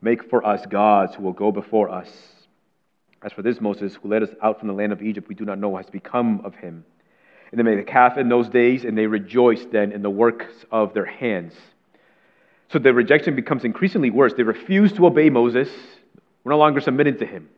Make 0.00 0.30
for 0.30 0.46
us 0.46 0.64
gods 0.66 1.14
who 1.14 1.24
will 1.24 1.32
go 1.32 1.50
before 1.50 1.90
us. 1.90 2.10
As 3.24 3.32
for 3.32 3.40
this 3.40 3.58
Moses, 3.58 3.96
who 3.96 4.08
led 4.08 4.22
us 4.22 4.28
out 4.42 4.58
from 4.58 4.68
the 4.68 4.74
land 4.74 4.92
of 4.92 5.00
Egypt, 5.00 5.28
we 5.28 5.34
do 5.34 5.46
not 5.46 5.58
know 5.58 5.70
what 5.70 5.86
has 5.86 5.90
become 5.90 6.42
of 6.44 6.54
him. 6.54 6.84
And 7.50 7.58
they 7.58 7.62
made 7.62 7.78
a 7.78 7.84
calf 7.84 8.18
in 8.18 8.28
those 8.28 8.50
days, 8.50 8.84
and 8.84 8.98
they 8.98 9.06
rejoiced 9.06 9.70
then 9.72 9.92
in 9.92 10.02
the 10.02 10.10
works 10.10 10.52
of 10.70 10.92
their 10.92 11.06
hands. 11.06 11.54
So 12.70 12.78
the 12.78 12.92
rejection 12.92 13.34
becomes 13.34 13.64
increasingly 13.64 14.10
worse. 14.10 14.34
They 14.36 14.42
refuse 14.42 14.92
to 14.94 15.06
obey 15.06 15.30
Moses. 15.30 15.70
We're 16.42 16.52
no 16.52 16.58
longer 16.58 16.82
submitted 16.82 17.18
to 17.20 17.26
him. 17.26 17.48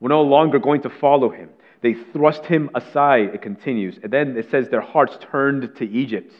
We're 0.00 0.08
no 0.08 0.22
longer 0.22 0.58
going 0.58 0.82
to 0.82 0.90
follow 0.90 1.30
him. 1.30 1.50
They 1.82 1.94
thrust 1.94 2.44
him 2.44 2.70
aside, 2.74 3.34
it 3.34 3.42
continues. 3.42 3.98
And 4.02 4.12
then 4.12 4.36
it 4.36 4.50
says 4.50 4.68
their 4.68 4.80
hearts 4.80 5.16
turned 5.30 5.76
to 5.76 5.84
Egypt. 5.88 6.32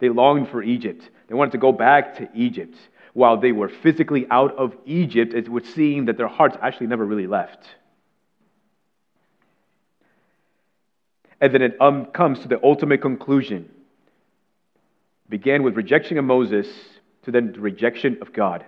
They 0.00 0.10
longed 0.10 0.50
for 0.50 0.62
Egypt. 0.62 1.08
They 1.28 1.34
wanted 1.34 1.52
to 1.52 1.58
go 1.58 1.72
back 1.72 2.18
to 2.18 2.28
Egypt. 2.34 2.76
While 3.18 3.40
they 3.40 3.50
were 3.50 3.68
physically 3.68 4.28
out 4.30 4.56
of 4.56 4.76
Egypt, 4.86 5.34
it 5.34 5.48
would 5.48 5.66
seem 5.66 6.04
that 6.04 6.16
their 6.16 6.28
hearts 6.28 6.56
actually 6.62 6.86
never 6.86 7.04
really 7.04 7.26
left. 7.26 7.66
And 11.40 11.52
then 11.52 11.62
it 11.62 11.76
um, 11.80 12.06
comes 12.06 12.38
to 12.38 12.48
the 12.48 12.60
ultimate 12.62 13.02
conclusion. 13.02 13.70
Began 15.28 15.64
with 15.64 15.74
rejection 15.74 16.16
of 16.18 16.26
Moses 16.26 16.68
to 17.24 17.32
then 17.32 17.50
the 17.50 17.58
rejection 17.58 18.18
of 18.22 18.32
God. 18.32 18.64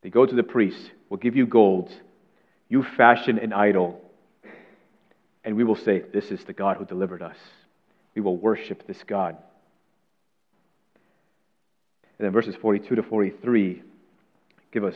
They 0.00 0.08
go 0.08 0.24
to 0.24 0.34
the 0.34 0.42
priest, 0.42 0.90
we'll 1.10 1.20
give 1.20 1.36
you 1.36 1.46
gold. 1.46 1.92
You 2.70 2.82
fashion 2.82 3.38
an 3.38 3.52
idol. 3.52 4.00
And 5.44 5.56
we 5.56 5.64
will 5.64 5.76
say, 5.76 6.04
This 6.10 6.30
is 6.30 6.42
the 6.44 6.54
God 6.54 6.78
who 6.78 6.86
delivered 6.86 7.20
us. 7.20 7.36
We 8.14 8.22
will 8.22 8.38
worship 8.38 8.86
this 8.86 9.02
God. 9.06 9.36
And 12.20 12.26
then 12.26 12.32
verses 12.34 12.54
42 12.54 12.96
to 12.96 13.02
43 13.02 13.82
give 14.72 14.84
us 14.84 14.94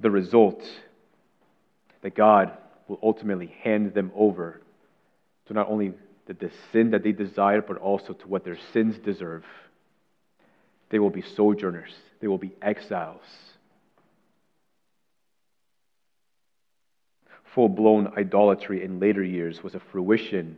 the 0.00 0.10
result 0.10 0.64
that 2.00 2.14
God 2.14 2.56
will 2.88 2.98
ultimately 3.02 3.54
hand 3.62 3.92
them 3.92 4.10
over 4.16 4.62
to 5.48 5.52
not 5.52 5.68
only 5.68 5.92
the, 6.24 6.50
sin 6.72 6.92
that 6.92 7.02
they 7.02 7.12
desire, 7.12 7.60
but 7.60 7.76
also 7.76 8.14
to 8.14 8.26
what 8.26 8.42
their 8.42 8.56
sins 8.72 8.96
deserve. 8.96 9.44
They 10.88 10.98
will 10.98 11.10
be 11.10 11.20
sojourners, 11.20 11.92
they 12.22 12.26
will 12.26 12.38
be 12.38 12.54
exiles. 12.62 13.20
Full 17.54 17.68
blown 17.68 18.14
idolatry 18.16 18.82
in 18.82 18.98
later 18.98 19.22
years 19.22 19.62
was 19.62 19.74
a 19.74 19.80
fruition 19.92 20.56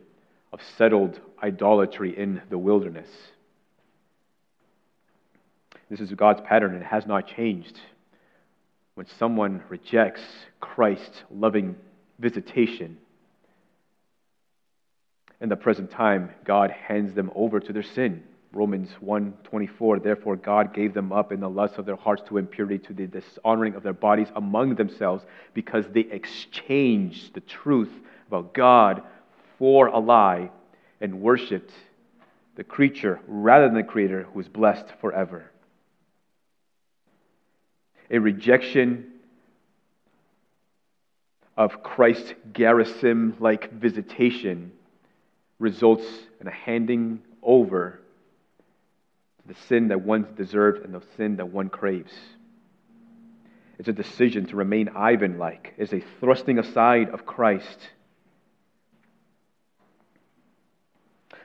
of 0.53 0.61
settled 0.77 1.19
idolatry 1.43 2.17
in 2.17 2.41
the 2.49 2.57
wilderness. 2.57 3.09
This 5.89 5.99
is 5.99 6.11
God's 6.13 6.41
pattern, 6.41 6.73
and 6.73 6.83
it 6.83 6.87
has 6.87 7.05
not 7.07 7.27
changed. 7.27 7.79
When 8.93 9.07
someone 9.17 9.63
rejects 9.69 10.21
Christ's 10.59 11.23
loving 11.31 11.75
visitation, 12.19 12.97
in 15.41 15.49
the 15.49 15.55
present 15.55 15.89
time, 15.89 16.31
God 16.43 16.69
hands 16.69 17.13
them 17.13 17.31
over 17.33 17.59
to 17.59 17.73
their 17.73 17.83
sin. 17.83 18.23
Romans 18.51 18.89
1:24 19.01 19.99
Therefore 19.99 20.35
God 20.35 20.73
gave 20.73 20.93
them 20.93 21.11
up 21.11 21.31
in 21.31 21.39
the 21.39 21.49
lust 21.49 21.77
of 21.77 21.85
their 21.85 21.95
hearts 21.95 22.23
to 22.27 22.37
impurity 22.37 22.79
to 22.79 22.93
the 22.93 23.07
dishonoring 23.07 23.75
of 23.75 23.83
their 23.83 23.93
bodies 23.93 24.31
among 24.35 24.75
themselves 24.75 25.25
because 25.53 25.87
they 25.89 26.01
exchanged 26.01 27.33
the 27.33 27.41
truth 27.41 27.91
about 28.27 28.53
God 28.53 29.03
for 29.57 29.87
a 29.87 29.99
lie 29.99 30.49
and 30.99 31.21
worshiped 31.21 31.71
the 32.55 32.63
creature 32.63 33.21
rather 33.27 33.65
than 33.65 33.75
the 33.75 33.83
creator 33.83 34.23
who 34.23 34.39
is 34.39 34.49
blessed 34.49 34.87
forever. 34.99 35.51
A 38.09 38.19
rejection 38.19 39.11
of 41.55 41.83
Christ's 41.83 42.33
Gerasim 42.53 43.39
like 43.39 43.71
visitation 43.71 44.71
results 45.59 46.05
in 46.39 46.47
a 46.47 46.51
handing 46.51 47.21
over 47.43 47.99
the 49.45 49.55
sin 49.67 49.89
that 49.89 50.01
one 50.01 50.25
deserves 50.35 50.81
and 50.83 50.93
the 50.93 51.03
sin 51.17 51.35
that 51.35 51.49
one 51.49 51.69
craves. 51.69 52.13
It's 53.77 53.89
a 53.89 53.93
decision 53.93 54.45
to 54.47 54.55
remain 54.55 54.89
Ivan 54.89 55.37
like, 55.37 55.73
it's 55.77 55.93
a 55.93 56.01
thrusting 56.19 56.59
aside 56.59 57.09
of 57.09 57.25
Christ. 57.25 57.79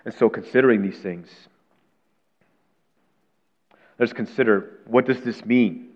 And 0.04 0.12
so, 0.14 0.28
considering 0.28 0.82
these 0.82 0.98
things, 0.98 1.28
let's 3.98 4.12
consider 4.12 4.80
what 4.86 5.06
does 5.06 5.20
this 5.22 5.44
mean? 5.44 5.93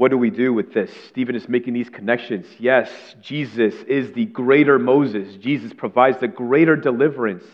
What 0.00 0.10
do 0.10 0.16
we 0.16 0.30
do 0.30 0.54
with 0.54 0.72
this? 0.72 0.90
Stephen 1.10 1.36
is 1.36 1.46
making 1.46 1.74
these 1.74 1.90
connections. 1.90 2.46
Yes, 2.58 2.90
Jesus 3.20 3.74
is 3.86 4.10
the 4.12 4.24
greater 4.24 4.78
Moses. 4.78 5.36
Jesus 5.36 5.74
provides 5.74 6.18
the 6.18 6.26
greater 6.26 6.74
deliverance. 6.74 7.44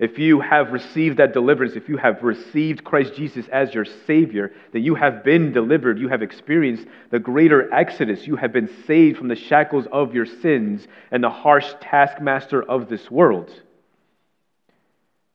If 0.00 0.18
you 0.18 0.40
have 0.40 0.72
received 0.72 1.18
that 1.18 1.32
deliverance, 1.32 1.74
if 1.76 1.88
you 1.88 1.98
have 1.98 2.20
received 2.24 2.82
Christ 2.82 3.14
Jesus 3.14 3.46
as 3.46 3.72
your 3.72 3.84
Savior, 3.84 4.50
then 4.72 4.82
you 4.82 4.96
have 4.96 5.22
been 5.22 5.52
delivered. 5.52 6.00
You 6.00 6.08
have 6.08 6.20
experienced 6.20 6.84
the 7.12 7.20
greater 7.20 7.72
exodus. 7.72 8.26
You 8.26 8.34
have 8.34 8.52
been 8.52 8.68
saved 8.88 9.18
from 9.18 9.28
the 9.28 9.36
shackles 9.36 9.86
of 9.92 10.16
your 10.16 10.26
sins 10.26 10.88
and 11.12 11.22
the 11.22 11.30
harsh 11.30 11.72
taskmaster 11.80 12.60
of 12.60 12.88
this 12.88 13.08
world. 13.08 13.52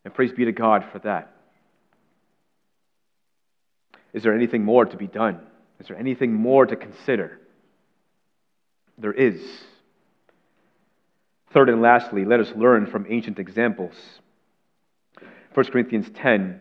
And 0.03 0.13
praise 0.13 0.33
be 0.33 0.43
to 0.43 0.51
God 0.51 0.83
for 0.91 0.99
that. 0.99 1.31
Is 4.11 4.23
there 4.23 4.35
anything 4.35 4.65
more 4.65 4.83
to 4.83 4.97
be 4.97 5.07
done? 5.07 5.39
Is 5.79 5.87
there 5.87 5.97
anything 5.97 6.33
more 6.33 6.65
to 6.65 6.75
consider? 6.75 7.39
There 8.97 9.13
is. 9.13 9.41
Third 11.51 11.69
and 11.69 11.81
lastly, 11.81 12.25
let 12.25 12.39
us 12.39 12.51
learn 12.55 12.87
from 12.87 13.05
ancient 13.09 13.39
examples. 13.39 13.93
1 15.53 15.65
Corinthians 15.67 16.09
10, 16.15 16.59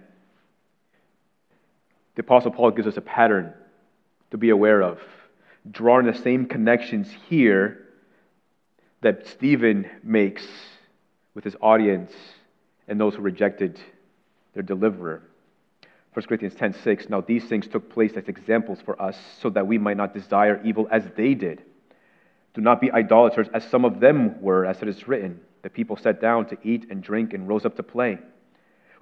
the 2.15 2.21
Apostle 2.21 2.51
Paul 2.51 2.71
gives 2.71 2.89
us 2.89 2.97
a 2.97 3.03
pattern 3.03 3.53
to 4.31 4.39
be 4.39 4.51
aware 4.51 4.83
of, 4.83 4.99
drawing 5.71 6.07
the 6.07 6.15
same 6.15 6.47
connections 6.47 7.09
here 7.29 7.85
that 9.03 9.27
Stephen 9.27 9.89
makes 10.03 10.47
with 11.35 11.45
his 11.45 11.57
audience 11.61 12.13
and 12.89 12.99
those 12.99 13.15
who 13.15 13.23
rejected 13.23 13.79
their 14.55 14.63
deliverer. 14.63 15.23
1 16.17 16.25
Corinthians 16.25 16.55
10 16.55 16.73
6. 16.83 17.11
Now 17.11 17.21
these 17.21 17.45
things 17.45 17.67
took 17.67 17.91
place 17.91 18.15
as 18.17 18.27
examples 18.27 18.79
for 18.81 19.01
us, 19.03 19.19
so 19.43 19.51
that 19.51 19.67
we 19.67 19.77
might 19.77 19.99
not 19.99 20.15
desire 20.15 20.59
evil 20.65 20.89
as 20.91 21.05
they 21.15 21.35
did. 21.35 21.63
Do 22.55 22.63
not 22.63 22.81
be 22.81 22.91
idolaters, 22.91 23.49
as 23.53 23.69
some 23.69 23.85
of 23.85 24.01
them 24.01 24.41
were, 24.41 24.65
as 24.65 24.81
it 24.81 24.89
is 24.89 25.07
written. 25.07 25.43
The 25.61 25.69
people 25.69 25.99
sat 25.99 26.19
down 26.19 26.47
to 26.47 26.57
eat 26.63 26.87
and 26.89 27.03
drink 27.03 27.35
and 27.35 27.47
rose 27.47 27.67
up 27.67 27.77
to 27.77 27.83
play. 27.83 28.17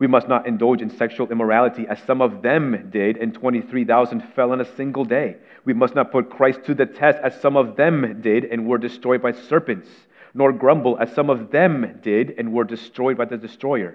We 0.01 0.09
must 0.09 0.27
not 0.27 0.49
indulge 0.49 0.83
in 0.83 0.91
sexual 0.91 1.31
immorality, 1.31 1.87
as 1.89 2.03
some 2.03 2.21
of 2.21 2.43
them 2.43 2.89
did, 2.91 3.17
and 3.19 3.33
23,000 3.33 4.21
fell 4.35 4.53
in 4.53 4.61
a 4.61 4.75
single 4.75 5.05
day. 5.05 5.37
We 5.65 5.73
must 5.73 5.95
not 5.95 6.11
put 6.11 6.31
Christ 6.31 6.65
to 6.65 6.75
the 6.75 6.85
test, 6.85 7.21
as 7.23 7.41
some 7.41 7.57
of 7.57 7.77
them 7.77 8.23
did, 8.23 8.45
and 8.47 8.67
were 8.67 8.79
destroyed 8.79 9.23
by 9.23 9.31
serpents, 9.31 9.89
nor 10.35 10.53
grumble, 10.53 10.99
as 10.99 11.15
some 11.15 11.31
of 11.31 11.53
them 11.53 12.01
did, 12.03 12.35
and 12.39 12.53
were 12.53 12.65
destroyed 12.65 13.17
by 13.17 13.27
the 13.27 13.37
destroyer. 13.37 13.95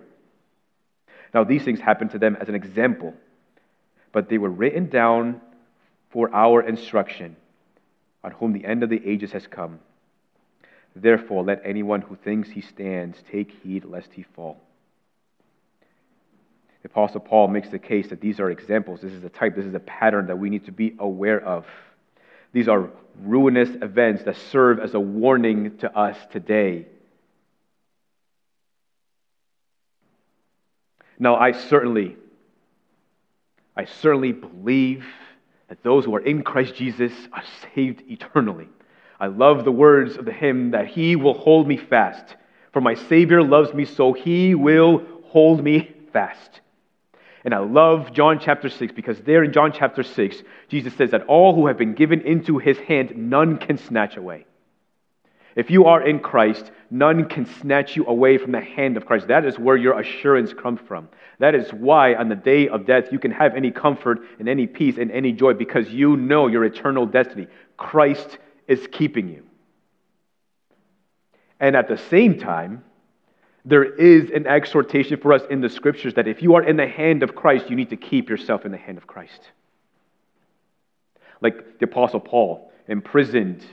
Now, 1.33 1.43
these 1.43 1.63
things 1.63 1.79
happened 1.79 2.11
to 2.11 2.19
them 2.19 2.37
as 2.39 2.49
an 2.49 2.55
example, 2.55 3.13
but 4.11 4.29
they 4.29 4.37
were 4.37 4.49
written 4.49 4.89
down 4.89 5.41
for 6.09 6.33
our 6.33 6.61
instruction, 6.61 7.35
on 8.23 8.31
whom 8.31 8.53
the 8.53 8.65
end 8.65 8.83
of 8.83 8.89
the 8.89 9.01
ages 9.05 9.31
has 9.33 9.45
come. 9.45 9.79
Therefore, 10.95 11.43
let 11.43 11.61
anyone 11.63 12.01
who 12.01 12.15
thinks 12.15 12.49
he 12.49 12.61
stands 12.61 13.21
take 13.31 13.51
heed 13.63 13.85
lest 13.85 14.11
he 14.13 14.23
fall. 14.23 14.59
The 16.81 16.89
Apostle 16.89 17.19
Paul 17.19 17.49
makes 17.49 17.69
the 17.69 17.79
case 17.79 18.09
that 18.09 18.21
these 18.21 18.39
are 18.39 18.49
examples. 18.49 19.01
This 19.01 19.13
is 19.13 19.23
a 19.23 19.29
type, 19.29 19.55
this 19.55 19.65
is 19.65 19.73
a 19.73 19.79
pattern 19.79 20.27
that 20.27 20.37
we 20.37 20.49
need 20.49 20.65
to 20.65 20.71
be 20.71 20.95
aware 20.97 21.39
of. 21.39 21.65
These 22.53 22.67
are 22.67 22.89
ruinous 23.21 23.69
events 23.81 24.23
that 24.23 24.37
serve 24.51 24.79
as 24.79 24.93
a 24.95 24.99
warning 24.99 25.77
to 25.79 25.95
us 25.95 26.17
today 26.31 26.87
Now, 31.19 31.35
I 31.35 31.51
certainly, 31.51 32.15
I 33.75 33.85
certainly 33.85 34.31
believe 34.31 35.05
that 35.67 35.83
those 35.83 36.05
who 36.05 36.15
are 36.15 36.25
in 36.25 36.43
Christ 36.43 36.75
Jesus 36.75 37.11
are 37.33 37.43
saved 37.75 38.03
eternally. 38.09 38.69
I 39.19 39.27
love 39.27 39.65
the 39.65 39.71
words 39.71 40.15
of 40.15 40.23
the 40.23 40.31
hymn 40.31 40.71
that 40.71 40.87
He 40.87 41.17
will 41.17 41.33
hold 41.33 41.67
me 41.67 41.75
fast. 41.75 42.37
For 42.71 42.81
my 42.81 42.93
Savior 42.93 43.43
loves 43.43 43.73
me 43.73 43.83
so, 43.83 44.13
He 44.13 44.55
will 44.55 45.03
hold 45.25 45.61
me 45.63 45.93
fast. 46.13 46.61
And 47.43 47.53
I 47.53 47.59
love 47.59 48.13
John 48.13 48.39
chapter 48.39 48.69
6 48.69 48.93
because 48.93 49.19
there 49.21 49.43
in 49.43 49.51
John 49.51 49.71
chapter 49.73 50.03
6, 50.03 50.43
Jesus 50.69 50.93
says 50.95 51.11
that 51.11 51.23
all 51.23 51.53
who 51.53 51.67
have 51.67 51.77
been 51.77 51.93
given 51.93 52.21
into 52.21 52.57
His 52.57 52.77
hand, 52.79 53.13
none 53.15 53.57
can 53.57 53.77
snatch 53.77 54.15
away. 54.17 54.45
If 55.55 55.69
you 55.71 55.85
are 55.85 56.01
in 56.01 56.19
Christ, 56.19 56.71
none 56.91 57.25
can 57.25 57.45
snatch 57.45 57.95
you 57.95 58.05
away 58.05 58.37
from 58.37 58.51
the 58.51 58.61
hand 58.61 58.97
of 58.97 59.05
Christ. 59.05 59.27
That 59.27 59.45
is 59.45 59.57
where 59.57 59.77
your 59.77 59.99
assurance 59.99 60.53
comes 60.53 60.79
from. 60.87 61.09
That 61.39 61.55
is 61.55 61.71
why 61.71 62.15
on 62.15 62.29
the 62.29 62.35
day 62.35 62.67
of 62.67 62.85
death 62.85 63.11
you 63.11 63.19
can 63.19 63.31
have 63.31 63.55
any 63.55 63.71
comfort 63.71 64.19
and 64.39 64.47
any 64.47 64.67
peace 64.67 64.97
and 64.97 65.11
any 65.11 65.31
joy 65.31 65.53
because 65.53 65.89
you 65.89 66.17
know 66.17 66.47
your 66.47 66.65
eternal 66.65 67.05
destiny. 67.05 67.47
Christ 67.77 68.37
is 68.67 68.87
keeping 68.91 69.29
you. 69.29 69.43
And 71.59 71.75
at 71.75 71.87
the 71.87 71.97
same 71.97 72.39
time, 72.39 72.83
there 73.65 73.83
is 73.83 74.29
an 74.31 74.47
exhortation 74.47 75.19
for 75.19 75.33
us 75.33 75.41
in 75.49 75.61
the 75.61 75.69
scriptures 75.69 76.13
that 76.13 76.27
if 76.27 76.41
you 76.41 76.55
are 76.55 76.63
in 76.63 76.77
the 76.77 76.87
hand 76.87 77.23
of 77.23 77.35
Christ, 77.35 77.69
you 77.69 77.75
need 77.75 77.89
to 77.89 77.97
keep 77.97 78.29
yourself 78.29 78.65
in 78.65 78.71
the 78.71 78.77
hand 78.77 78.97
of 78.97 79.07
Christ. 79.07 79.51
Like 81.41 81.79
the 81.79 81.85
Apostle 81.85 82.19
Paul, 82.19 82.71
imprisoned 82.87 83.63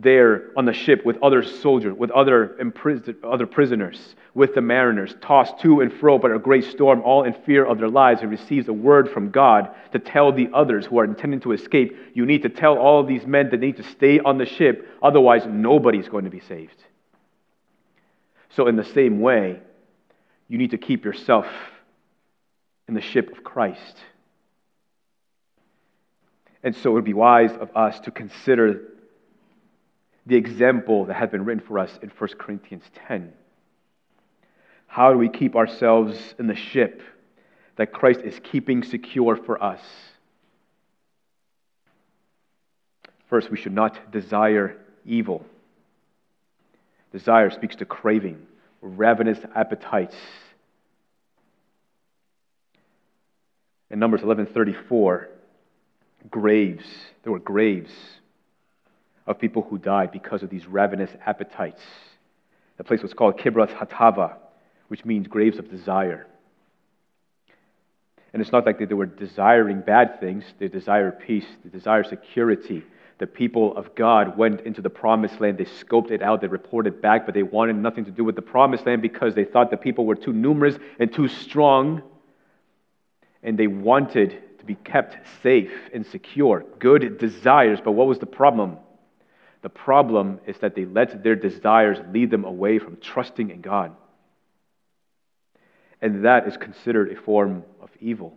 there 0.00 0.50
on 0.56 0.64
the 0.64 0.72
ship 0.72 1.04
with 1.04 1.20
other 1.22 1.42
soldiers, 1.42 1.94
with 1.96 2.10
other, 2.12 2.56
imprisoned, 2.58 3.16
other 3.24 3.46
prisoners, 3.46 4.14
with 4.32 4.54
the 4.54 4.60
mariners, 4.60 5.14
tossed 5.20 5.58
to 5.60 5.80
and 5.80 5.92
fro 5.92 6.18
by 6.18 6.30
a 6.30 6.38
great 6.38 6.64
storm, 6.64 7.02
all 7.02 7.24
in 7.24 7.32
fear 7.32 7.64
of 7.64 7.78
their 7.78 7.88
lives, 7.88 8.20
and 8.22 8.30
receives 8.30 8.68
a 8.68 8.72
word 8.72 9.10
from 9.10 9.30
God 9.30 9.74
to 9.92 9.98
tell 9.98 10.32
the 10.32 10.48
others 10.54 10.86
who 10.86 10.98
are 11.00 11.04
intending 11.04 11.40
to 11.40 11.52
escape, 11.52 11.96
you 12.14 12.26
need 12.26 12.42
to 12.42 12.48
tell 12.48 12.78
all 12.78 13.00
of 13.00 13.08
these 13.08 13.26
men 13.26 13.50
that 13.50 13.60
they 13.60 13.66
need 13.66 13.76
to 13.78 13.82
stay 13.82 14.20
on 14.20 14.38
the 14.38 14.46
ship, 14.46 14.88
otherwise, 15.02 15.42
nobody's 15.48 16.08
going 16.08 16.24
to 16.24 16.30
be 16.30 16.40
saved. 16.40 16.84
So, 18.50 18.68
in 18.68 18.76
the 18.76 18.84
same 18.84 19.20
way, 19.20 19.60
you 20.46 20.58
need 20.58 20.70
to 20.70 20.78
keep 20.78 21.04
yourself 21.04 21.46
in 22.86 22.94
the 22.94 23.00
ship 23.00 23.32
of 23.32 23.42
Christ. 23.42 23.96
And 26.62 26.74
so 26.74 26.90
it 26.90 26.94
would 26.94 27.04
be 27.04 27.14
wise 27.14 27.52
of 27.52 27.76
us 27.76 28.00
to 28.00 28.10
consider 28.10 28.80
the 30.28 30.36
example 30.36 31.06
that 31.06 31.14
has 31.14 31.30
been 31.30 31.46
written 31.46 31.64
for 31.66 31.78
us 31.78 31.98
in 32.02 32.10
1 32.10 32.30
Corinthians 32.38 32.84
10. 33.08 33.32
How 34.86 35.10
do 35.10 35.18
we 35.18 35.30
keep 35.30 35.56
ourselves 35.56 36.34
in 36.38 36.46
the 36.46 36.54
ship 36.54 37.00
that 37.76 37.92
Christ 37.92 38.20
is 38.20 38.38
keeping 38.44 38.82
secure 38.82 39.36
for 39.36 39.62
us? 39.62 39.80
First, 43.30 43.50
we 43.50 43.56
should 43.56 43.72
not 43.72 44.12
desire 44.12 44.76
evil. 45.06 45.46
Desire 47.10 47.50
speaks 47.50 47.76
to 47.76 47.86
craving, 47.86 48.46
ravenous 48.82 49.38
appetites. 49.54 50.16
In 53.90 53.98
Numbers 53.98 54.20
11:34, 54.20 55.28
graves, 56.30 56.84
there 57.22 57.32
were 57.32 57.38
graves 57.38 57.90
of 59.28 59.38
people 59.38 59.62
who 59.62 59.78
died 59.78 60.10
because 60.10 60.42
of 60.42 60.50
these 60.50 60.66
ravenous 60.66 61.10
appetites. 61.24 61.82
The 62.78 62.84
place 62.84 63.02
was 63.02 63.14
called 63.14 63.38
Kibroth 63.38 63.74
Hattaavah, 63.76 64.34
which 64.88 65.04
means 65.04 65.28
graves 65.28 65.58
of 65.58 65.70
desire. 65.70 66.26
And 68.32 68.42
it's 68.42 68.52
not 68.52 68.66
like 68.66 68.78
they 68.78 68.94
were 68.94 69.06
desiring 69.06 69.80
bad 69.80 70.18
things, 70.18 70.44
they 70.58 70.68
desired 70.68 71.20
peace, 71.20 71.46
they 71.62 71.70
desired 71.70 72.06
security, 72.08 72.82
the 73.18 73.26
people 73.26 73.76
of 73.76 73.94
God 73.96 74.38
went 74.38 74.60
into 74.60 74.80
the 74.80 74.90
promised 74.90 75.40
land. 75.40 75.58
They 75.58 75.64
scoped 75.64 76.12
it 76.12 76.22
out, 76.22 76.40
they 76.40 76.46
reported 76.46 77.02
back, 77.02 77.26
but 77.26 77.34
they 77.34 77.42
wanted 77.42 77.76
nothing 77.76 78.04
to 78.04 78.12
do 78.12 78.24
with 78.24 78.36
the 78.36 78.42
promised 78.42 78.86
land 78.86 79.02
because 79.02 79.34
they 79.34 79.44
thought 79.44 79.70
the 79.70 79.76
people 79.76 80.06
were 80.06 80.14
too 80.14 80.32
numerous 80.32 80.76
and 81.00 81.12
too 81.12 81.26
strong. 81.26 82.02
And 83.42 83.58
they 83.58 83.66
wanted 83.66 84.58
to 84.58 84.64
be 84.64 84.76
kept 84.76 85.16
safe 85.42 85.72
and 85.92 86.06
secure. 86.06 86.64
Good 86.78 87.18
desires, 87.18 87.80
but 87.84 87.92
what 87.92 88.06
was 88.06 88.20
the 88.20 88.26
problem? 88.26 88.78
The 89.62 89.68
problem 89.68 90.40
is 90.46 90.56
that 90.58 90.74
they 90.74 90.84
let 90.84 91.22
their 91.22 91.36
desires 91.36 91.98
lead 92.12 92.30
them 92.30 92.44
away 92.44 92.78
from 92.78 92.96
trusting 92.96 93.50
in 93.50 93.60
God. 93.60 93.94
And 96.00 96.24
that 96.24 96.46
is 96.46 96.56
considered 96.56 97.10
a 97.10 97.20
form 97.20 97.64
of 97.80 97.90
evil. 98.00 98.36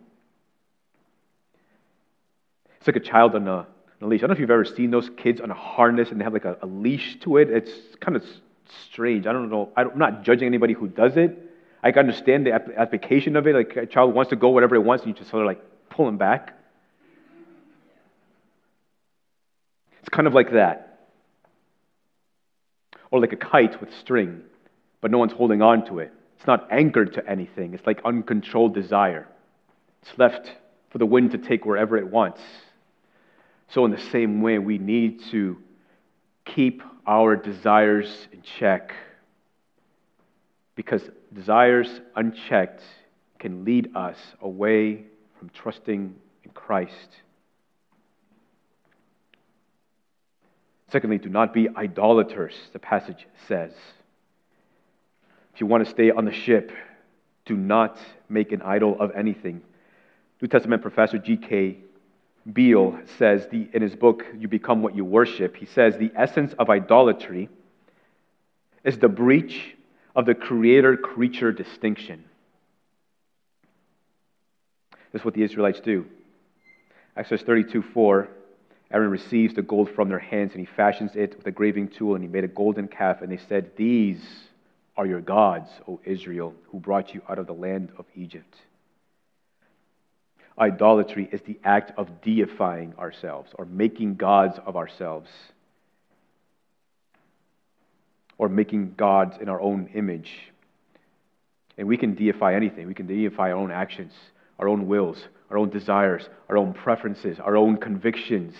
It's 2.78 2.88
like 2.88 2.96
a 2.96 3.00
child 3.00 3.36
on 3.36 3.46
a 3.46 3.66
a 4.02 4.06
leash. 4.06 4.20
I 4.20 4.22
don't 4.22 4.30
know 4.30 4.34
if 4.34 4.40
you've 4.40 4.50
ever 4.50 4.64
seen 4.64 4.90
those 4.90 5.08
kids 5.16 5.40
on 5.40 5.50
a 5.50 5.54
harness 5.54 6.10
and 6.10 6.20
they 6.20 6.24
have 6.24 6.32
like 6.32 6.44
a, 6.44 6.58
a 6.62 6.66
leash 6.66 7.18
to 7.20 7.36
it. 7.36 7.50
It's 7.50 7.72
kind 8.00 8.16
of 8.16 8.24
strange. 8.90 9.26
I 9.26 9.32
don't 9.32 9.50
know. 9.50 9.70
I 9.76 9.82
am 9.82 9.98
not 9.98 10.22
judging 10.24 10.46
anybody 10.46 10.74
who 10.74 10.88
does 10.88 11.16
it. 11.16 11.38
I 11.82 11.90
can 11.92 12.00
understand 12.00 12.46
the 12.46 12.52
application 12.52 13.36
of 13.36 13.46
it. 13.46 13.54
Like 13.54 13.76
a 13.76 13.86
child 13.86 14.14
wants 14.14 14.30
to 14.30 14.36
go 14.36 14.50
wherever 14.50 14.74
it 14.74 14.80
wants, 14.80 15.04
and 15.04 15.12
you 15.12 15.18
just 15.18 15.30
sort 15.30 15.42
of 15.42 15.46
like 15.46 15.62
pull 15.90 16.08
him 16.08 16.16
back. 16.16 16.56
It's 20.00 20.08
kind 20.08 20.26
of 20.26 20.34
like 20.34 20.52
that. 20.52 20.91
Or 23.12 23.20
like 23.20 23.32
a 23.32 23.36
kite 23.36 23.80
with 23.80 23.94
string, 24.00 24.42
but 25.00 25.12
no 25.12 25.18
one's 25.18 25.32
holding 25.32 25.62
on 25.62 25.86
to 25.86 26.00
it. 26.00 26.12
It's 26.38 26.46
not 26.48 26.66
anchored 26.72 27.14
to 27.14 27.30
anything. 27.30 27.74
It's 27.74 27.86
like 27.86 28.00
uncontrolled 28.04 28.74
desire. 28.74 29.28
It's 30.02 30.18
left 30.18 30.50
for 30.90 30.98
the 30.98 31.06
wind 31.06 31.30
to 31.30 31.38
take 31.38 31.64
wherever 31.64 31.96
it 31.96 32.10
wants. 32.10 32.40
So, 33.68 33.84
in 33.84 33.92
the 33.92 34.00
same 34.10 34.42
way, 34.42 34.58
we 34.58 34.78
need 34.78 35.22
to 35.30 35.56
keep 36.44 36.82
our 37.06 37.36
desires 37.36 38.28
in 38.32 38.42
check 38.58 38.92
because 40.74 41.02
desires 41.32 42.00
unchecked 42.16 42.82
can 43.38 43.64
lead 43.64 43.94
us 43.94 44.16
away 44.40 45.04
from 45.38 45.48
trusting 45.50 46.14
in 46.44 46.50
Christ. 46.52 47.08
Secondly, 50.92 51.16
do 51.16 51.30
not 51.30 51.54
be 51.54 51.70
idolaters, 51.74 52.54
the 52.74 52.78
passage 52.78 53.26
says. 53.48 53.72
If 55.54 55.60
you 55.62 55.66
want 55.66 55.82
to 55.84 55.90
stay 55.90 56.10
on 56.10 56.26
the 56.26 56.32
ship, 56.32 56.70
do 57.46 57.56
not 57.56 57.96
make 58.28 58.52
an 58.52 58.60
idol 58.60 59.00
of 59.00 59.10
anything. 59.12 59.62
New 60.42 60.48
Testament 60.48 60.82
professor 60.82 61.16
G.K. 61.16 61.78
Beale 62.52 62.98
says 63.16 63.46
the, 63.50 63.70
in 63.72 63.80
his 63.80 63.96
book, 63.96 64.26
You 64.36 64.48
Become 64.48 64.82
What 64.82 64.94
You 64.94 65.06
Worship, 65.06 65.56
he 65.56 65.64
says 65.64 65.96
the 65.96 66.12
essence 66.14 66.52
of 66.58 66.68
idolatry 66.68 67.48
is 68.84 68.98
the 68.98 69.08
breach 69.08 69.74
of 70.14 70.26
the 70.26 70.34
creator 70.34 70.98
creature 70.98 71.52
distinction. 71.52 72.22
This 75.10 75.22
is 75.22 75.24
what 75.24 75.32
the 75.32 75.42
Israelites 75.42 75.80
do. 75.80 76.04
Exodus 77.16 77.42
32 77.46 77.80
4 77.80 78.28
Aaron 78.92 79.10
receives 79.10 79.54
the 79.54 79.62
gold 79.62 79.90
from 79.94 80.08
their 80.08 80.18
hands 80.18 80.52
and 80.52 80.60
he 80.60 80.74
fashions 80.76 81.12
it 81.14 81.36
with 81.36 81.46
a 81.46 81.50
graving 81.50 81.88
tool 81.88 82.14
and 82.14 82.22
he 82.22 82.28
made 82.28 82.44
a 82.44 82.48
golden 82.48 82.88
calf. 82.88 83.22
And 83.22 83.32
they 83.32 83.40
said, 83.48 83.72
These 83.76 84.22
are 84.96 85.06
your 85.06 85.22
gods, 85.22 85.70
O 85.88 85.98
Israel, 86.04 86.54
who 86.70 86.78
brought 86.78 87.14
you 87.14 87.22
out 87.28 87.38
of 87.38 87.46
the 87.46 87.54
land 87.54 87.90
of 87.96 88.04
Egypt. 88.14 88.54
Idolatry 90.58 91.26
is 91.32 91.40
the 91.42 91.58
act 91.64 91.92
of 91.96 92.20
deifying 92.20 92.94
ourselves 92.98 93.50
or 93.54 93.64
making 93.64 94.16
gods 94.16 94.58
of 94.66 94.76
ourselves 94.76 95.30
or 98.36 98.50
making 98.50 98.94
gods 98.96 99.36
in 99.40 99.48
our 99.48 99.60
own 99.60 99.88
image. 99.94 100.30
And 101.78 101.88
we 101.88 101.96
can 101.96 102.14
deify 102.14 102.54
anything. 102.54 102.86
We 102.86 102.94
can 102.94 103.06
deify 103.06 103.52
our 103.52 103.56
own 103.56 103.70
actions, 103.70 104.12
our 104.58 104.68
own 104.68 104.86
wills, 104.86 105.26
our 105.48 105.56
own 105.56 105.70
desires, 105.70 106.28
our 106.50 106.58
own 106.58 106.74
preferences, 106.74 107.40
our 107.40 107.56
own 107.56 107.78
convictions, 107.78 108.54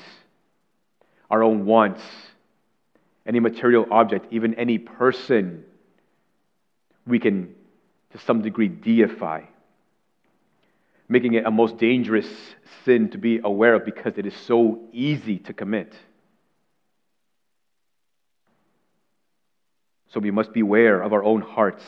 our 1.33 1.42
own 1.42 1.66
wants, 1.66 2.03
any 3.27 3.40
material 3.40 3.87
object, 3.90 4.27
even 4.31 4.55
any 4.55 4.79
person, 4.79 5.64
we 7.05 7.18
can 7.18 7.53
to 8.12 8.18
some 8.18 8.42
degree 8.42 8.68
deify 8.68 9.42
making 11.12 11.35
it 11.35 11.45
a 11.45 11.51
most 11.51 11.77
dangerous 11.77 12.27
sin 12.87 13.11
to 13.11 13.18
be 13.18 13.38
aware 13.45 13.75
of 13.75 13.85
because 13.85 14.14
it 14.16 14.25
is 14.25 14.35
so 14.47 14.81
easy 14.92 15.38
to 15.38 15.53
commit. 15.53 15.95
So 20.09 20.21
we 20.21 20.31
must 20.31 20.55
beware 20.55 21.03
of 21.03 21.12
our 21.12 21.23
own 21.23 21.42
hearts. 21.42 21.85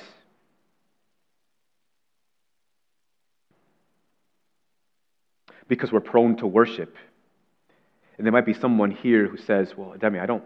Because 5.69 5.91
we're 5.91 6.01
prone 6.01 6.37
to 6.37 6.47
worship. 6.47 6.95
And 8.17 8.27
there 8.27 8.33
might 8.33 8.47
be 8.47 8.55
someone 8.55 8.91
here 8.91 9.27
who 9.27 9.37
says, 9.37 9.73
Well, 9.77 9.95
Demi, 9.99 10.19
I 10.19 10.27
don't, 10.27 10.45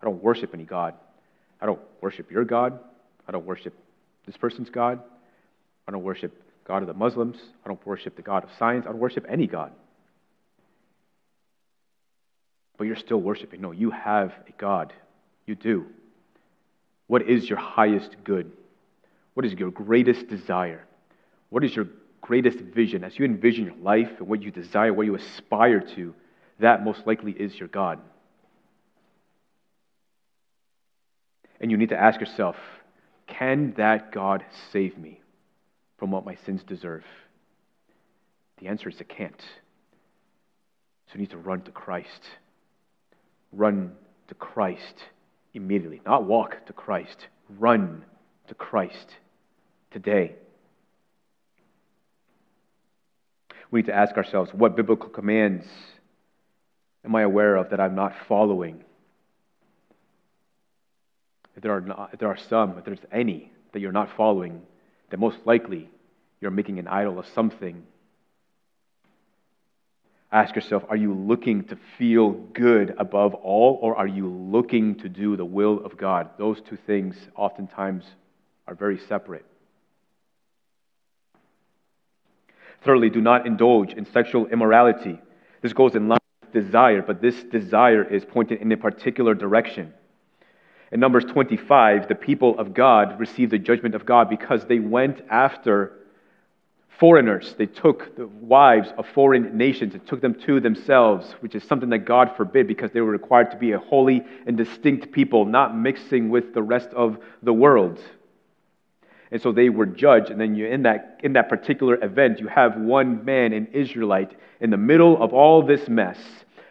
I 0.00 0.04
don't 0.04 0.22
worship 0.22 0.54
any 0.54 0.64
God. 0.64 0.94
I 1.60 1.66
don't 1.66 1.80
worship 2.00 2.30
your 2.30 2.44
God. 2.44 2.78
I 3.28 3.32
don't 3.32 3.44
worship 3.44 3.74
this 4.26 4.36
person's 4.36 4.70
God. 4.70 5.00
I 5.86 5.92
don't 5.92 6.02
worship 6.02 6.32
God 6.64 6.82
of 6.82 6.88
the 6.88 6.94
Muslims. 6.94 7.36
I 7.64 7.68
don't 7.68 7.84
worship 7.86 8.16
the 8.16 8.22
God 8.22 8.44
of 8.44 8.50
science. 8.58 8.86
I 8.86 8.90
don't 8.90 9.00
worship 9.00 9.26
any 9.28 9.46
God. 9.46 9.72
But 12.76 12.84
you're 12.84 12.96
still 12.96 13.20
worshiping. 13.20 13.60
No, 13.60 13.72
you 13.72 13.90
have 13.90 14.32
a 14.48 14.52
God. 14.56 14.92
You 15.46 15.54
do. 15.54 15.86
What 17.08 17.28
is 17.28 17.48
your 17.48 17.58
highest 17.58 18.16
good? 18.24 18.52
What 19.34 19.44
is 19.44 19.52
your 19.52 19.70
greatest 19.70 20.28
desire? 20.28 20.86
What 21.50 21.64
is 21.64 21.74
your 21.74 21.88
greatest 22.20 22.58
vision? 22.58 23.04
As 23.04 23.18
you 23.18 23.24
envision 23.24 23.64
your 23.64 23.76
life 23.82 24.10
and 24.18 24.28
what 24.28 24.42
you 24.42 24.50
desire, 24.50 24.94
what 24.94 25.06
you 25.06 25.16
aspire 25.16 25.80
to, 25.80 26.14
that 26.60 26.84
most 26.84 27.06
likely 27.06 27.32
is 27.32 27.54
your 27.54 27.68
God. 27.68 28.00
And 31.60 31.70
you 31.70 31.76
need 31.76 31.90
to 31.90 32.00
ask 32.00 32.20
yourself 32.20 32.56
can 33.26 33.74
that 33.76 34.12
God 34.12 34.44
save 34.72 34.98
me? 34.98 35.20
from 36.00 36.10
what 36.10 36.24
my 36.24 36.34
sins 36.46 36.62
deserve? 36.66 37.04
The 38.58 38.66
answer 38.68 38.88
is 38.88 39.00
it 39.00 39.08
can't. 39.08 39.40
So 41.06 41.14
you 41.14 41.20
need 41.20 41.30
to 41.30 41.38
run 41.38 41.60
to 41.62 41.70
Christ. 41.70 42.22
Run 43.52 43.92
to 44.28 44.34
Christ 44.34 45.04
immediately. 45.52 46.00
Not 46.06 46.24
walk 46.24 46.66
to 46.66 46.72
Christ, 46.72 47.26
run 47.58 48.04
to 48.48 48.54
Christ 48.54 49.16
today. 49.90 50.36
We 53.70 53.80
need 53.80 53.86
to 53.86 53.94
ask 53.94 54.16
ourselves 54.16 54.50
what 54.54 54.76
biblical 54.76 55.10
commands 55.10 55.66
am 57.04 57.14
I 57.14 57.22
aware 57.22 57.56
of 57.56 57.70
that 57.70 57.80
I'm 57.80 57.94
not 57.94 58.14
following? 58.28 58.84
If 61.56 61.62
there 61.62 61.72
are, 61.72 61.80
not, 61.80 62.10
if 62.12 62.18
there 62.18 62.28
are 62.28 62.38
some, 62.48 62.78
if 62.78 62.84
there's 62.84 62.98
any 63.12 63.50
that 63.72 63.80
you're 63.80 63.92
not 63.92 64.16
following, 64.16 64.62
then 65.10 65.20
most 65.20 65.38
likely 65.44 65.88
you're 66.40 66.50
making 66.50 66.78
an 66.78 66.88
idol 66.88 67.18
of 67.18 67.26
something. 67.34 67.82
Ask 70.32 70.54
yourself 70.54 70.84
are 70.88 70.96
you 70.96 71.12
looking 71.12 71.64
to 71.64 71.78
feel 71.98 72.30
good 72.30 72.94
above 72.98 73.34
all, 73.34 73.78
or 73.82 73.96
are 73.96 74.06
you 74.06 74.28
looking 74.28 74.94
to 75.00 75.08
do 75.08 75.36
the 75.36 75.44
will 75.44 75.84
of 75.84 75.96
God? 75.96 76.30
Those 76.38 76.60
two 76.60 76.78
things 76.86 77.16
oftentimes 77.34 78.04
are 78.66 78.74
very 78.74 78.98
separate. 79.08 79.44
Thirdly, 82.84 83.10
do 83.10 83.20
not 83.20 83.46
indulge 83.46 83.92
in 83.92 84.06
sexual 84.06 84.46
immorality. 84.46 85.20
This 85.60 85.72
goes 85.72 85.94
in 85.94 86.08
line 86.08 86.19
desire, 86.50 87.02
but 87.02 87.20
this 87.20 87.42
desire 87.44 88.02
is 88.02 88.24
pointed 88.24 88.60
in 88.60 88.70
a 88.72 88.76
particular 88.76 89.34
direction. 89.34 89.92
In 90.92 91.00
Numbers 91.00 91.24
25, 91.24 92.08
the 92.08 92.14
people 92.14 92.58
of 92.58 92.74
God 92.74 93.18
received 93.20 93.52
the 93.52 93.58
judgment 93.58 93.94
of 93.94 94.04
God 94.04 94.28
because 94.28 94.64
they 94.64 94.80
went 94.80 95.22
after 95.30 95.92
foreigners. 96.98 97.54
They 97.56 97.66
took 97.66 98.14
the 98.16 98.26
wives 98.26 98.92
of 98.98 99.06
foreign 99.14 99.56
nations 99.56 99.94
and 99.94 100.06
took 100.06 100.20
them 100.20 100.34
to 100.46 100.60
themselves, 100.60 101.32
which 101.40 101.54
is 101.54 101.64
something 101.64 101.88
that 101.90 102.04
God 102.04 102.36
forbid 102.36 102.68
because 102.68 102.90
they 102.90 103.00
were 103.00 103.12
required 103.12 103.50
to 103.52 103.56
be 103.56 103.72
a 103.72 103.78
holy 103.78 104.22
and 104.46 104.56
distinct 104.56 105.10
people, 105.10 105.46
not 105.46 105.76
mixing 105.76 106.28
with 106.28 106.52
the 106.52 106.62
rest 106.62 106.88
of 106.88 107.18
the 107.42 107.54
world. 107.54 107.98
And 109.30 109.40
so 109.40 109.52
they 109.52 109.68
were 109.68 109.86
judged. 109.86 110.30
And 110.30 110.40
then 110.40 110.54
you, 110.54 110.66
in, 110.66 110.82
that, 110.82 111.20
in 111.22 111.34
that 111.34 111.48
particular 111.48 112.02
event, 112.02 112.40
you 112.40 112.48
have 112.48 112.76
one 112.76 113.24
man, 113.24 113.52
an 113.52 113.68
Israelite, 113.72 114.36
in 114.60 114.70
the 114.70 114.76
middle 114.76 115.22
of 115.22 115.32
all 115.32 115.62
this 115.62 115.88
mess, 115.88 116.18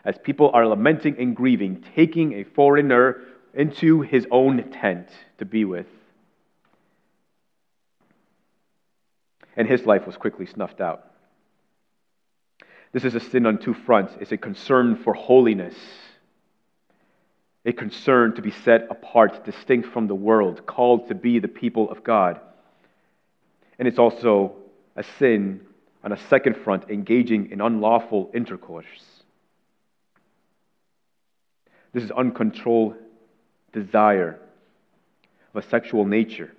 as 0.04 0.18
people 0.18 0.52
are 0.54 0.68
lamenting 0.68 1.16
and 1.20 1.36
grieving, 1.36 1.84
taking 1.96 2.34
a 2.34 2.44
foreigner 2.44 3.22
into 3.54 4.02
his 4.02 4.28
own 4.32 4.72
tent 4.72 5.08
to 5.38 5.46
be 5.46 5.66
with. 5.66 5.88
And 9.56 9.68
his 9.68 9.86
life 9.86 10.06
was 10.06 10.18
quickly 10.18 10.46
snuffed 10.46 10.82
out. 10.82 11.06
This 12.92 13.04
is 13.04 13.16
a 13.16 13.20
sin 13.20 13.46
on 13.46 13.60
two 13.60 13.74
fronts 13.74 14.14
it's 14.20 14.32
a 14.32 14.38
concern 14.38 14.96
for 15.04 15.14
holiness, 15.14 15.76
a 17.66 17.74
concern 17.74 18.36
to 18.36 18.42
be 18.42 18.52
set 18.52 18.88
apart, 18.90 19.46
distinct 19.46 19.90
from 19.90 20.08
the 20.08 20.16
world, 20.16 20.66
called 20.66 21.08
to 21.10 21.16
be 21.16 21.40
the 21.40 21.48
people 21.48 21.90
of 21.92 22.04
God. 22.04 22.40
And 23.80 23.88
it's 23.88 23.98
also 23.98 24.54
a 24.96 25.04
sin 25.18 25.62
on 26.04 26.12
a 26.12 26.18
second 26.28 26.58
front, 26.58 26.90
engaging 26.90 27.52
in 27.52 27.62
unlawful 27.62 28.30
intercourse. 28.34 28.86
This 31.94 32.04
is 32.04 32.12
uncontrolled 32.12 32.96
desire 33.74 34.40
of 35.54 35.64
a 35.64 35.68
sexual 35.70 36.06
nature. 36.06 36.54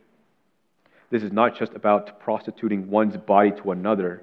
This 1.10 1.22
is 1.22 1.32
not 1.32 1.56
just 1.56 1.72
about 1.74 2.20
prostituting 2.20 2.90
one's 2.90 3.16
body 3.16 3.50
to 3.62 3.72
another, 3.72 4.22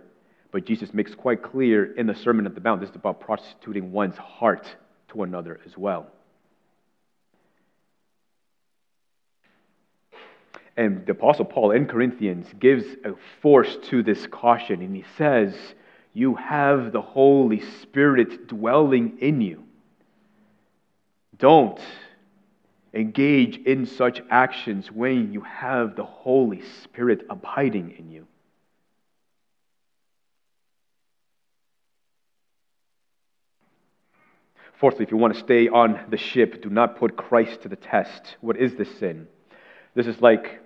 but 0.52 0.66
Jesus 0.66 0.94
makes 0.94 1.14
quite 1.14 1.44
clear 1.44 1.94
in 1.94 2.08
the 2.08 2.16
Sermon 2.16 2.48
on 2.48 2.54
the 2.54 2.62
Mount 2.62 2.82
this 2.82 2.90
is 2.90 2.96
about 2.96 3.20
prostituting 3.20 3.92
one's 3.92 4.18
heart 4.18 4.76
to 5.10 5.24
another 5.24 5.60
as 5.66 5.78
well. 5.78 6.08
And 10.78 11.08
the 11.08 11.14
Apostle 11.14 11.46
Paul 11.46 11.72
in 11.72 11.88
Corinthians 11.88 12.48
gives 12.60 12.86
a 13.04 13.14
force 13.42 13.76
to 13.90 14.04
this 14.04 14.28
caution, 14.28 14.82
and 14.84 14.96
he 14.96 15.04
says, 15.18 15.56
You 16.14 16.36
have 16.36 16.92
the 16.92 17.02
Holy 17.02 17.62
Spirit 17.82 18.48
dwelling 18.48 19.18
in 19.20 19.42
you. 19.42 19.64
Don't 21.40 21.80
engage 22.94 23.58
in 23.58 23.88
such 23.88 24.22
actions 24.30 24.92
when 24.92 25.34
you 25.34 25.42
have 25.42 25.96
the 25.96 26.06
Holy 26.06 26.62
Spirit 26.84 27.26
abiding 27.28 27.96
in 27.98 28.12
you. 28.12 28.28
Fourthly, 34.80 35.06
if 35.06 35.12
you 35.12 35.18
want 35.18 35.34
to 35.34 35.40
stay 35.40 35.68
on 35.70 36.00
the 36.12 36.18
ship, 36.18 36.62
do 36.62 36.70
not 36.70 36.98
put 37.00 37.18
Christ 37.18 37.64
to 37.64 37.68
the 37.68 37.76
test. 37.76 38.38
What 38.42 38.58
is 38.58 38.76
this 38.76 39.00
sin? 39.00 39.28
This 39.96 40.06
is 40.06 40.22
like 40.22 40.60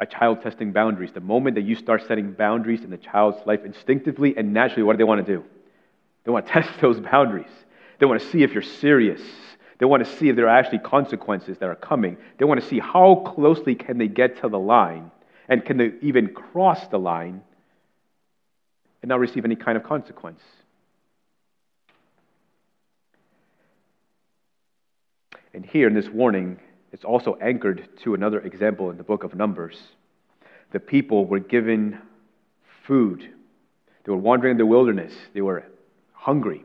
a 0.00 0.06
child 0.06 0.42
testing 0.42 0.72
boundaries. 0.72 1.10
The 1.12 1.20
moment 1.20 1.56
that 1.56 1.62
you 1.62 1.74
start 1.74 2.06
setting 2.06 2.32
boundaries 2.32 2.82
in 2.82 2.90
the 2.90 2.96
child's 2.96 3.44
life, 3.46 3.60
instinctively 3.64 4.36
and 4.36 4.52
naturally, 4.52 4.82
what 4.82 4.92
do 4.94 4.98
they 4.98 5.04
want 5.04 5.24
to 5.24 5.36
do? 5.36 5.44
They 6.24 6.30
want 6.30 6.46
to 6.46 6.52
test 6.62 6.70
those 6.80 7.00
boundaries. 7.00 7.50
They 7.98 8.06
want 8.06 8.20
to 8.20 8.28
see 8.28 8.42
if 8.42 8.52
you're 8.52 8.62
serious. 8.62 9.22
They 9.78 9.86
want 9.86 10.04
to 10.04 10.16
see 10.16 10.28
if 10.28 10.36
there 10.36 10.48
are 10.48 10.58
actually 10.58 10.78
consequences 10.78 11.58
that 11.58 11.68
are 11.68 11.74
coming. 11.76 12.16
They 12.38 12.44
want 12.44 12.60
to 12.60 12.66
see 12.66 12.78
how 12.78 13.22
closely 13.34 13.74
can 13.74 13.98
they 13.98 14.08
get 14.08 14.40
to 14.42 14.48
the 14.48 14.58
line 14.58 15.10
and 15.48 15.64
can 15.64 15.76
they 15.76 15.92
even 16.02 16.28
cross 16.28 16.86
the 16.88 16.98
line 16.98 17.42
and 19.02 19.08
not 19.08 19.20
receive 19.20 19.44
any 19.44 19.56
kind 19.56 19.76
of 19.76 19.84
consequence. 19.84 20.40
And 25.54 25.64
here 25.64 25.88
in 25.88 25.94
this 25.94 26.08
warning, 26.08 26.58
it's 26.96 27.04
also 27.04 27.36
anchored 27.42 27.90
to 28.04 28.14
another 28.14 28.40
example 28.40 28.90
in 28.90 28.96
the 28.96 29.02
book 29.02 29.22
of 29.22 29.34
Numbers. 29.34 29.78
The 30.72 30.80
people 30.80 31.26
were 31.26 31.40
given 31.40 31.98
food. 32.86 33.20
They 34.02 34.12
were 34.12 34.16
wandering 34.16 34.52
in 34.52 34.56
the 34.56 34.64
wilderness. 34.64 35.12
They 35.34 35.42
were 35.42 35.66
hungry. 36.14 36.64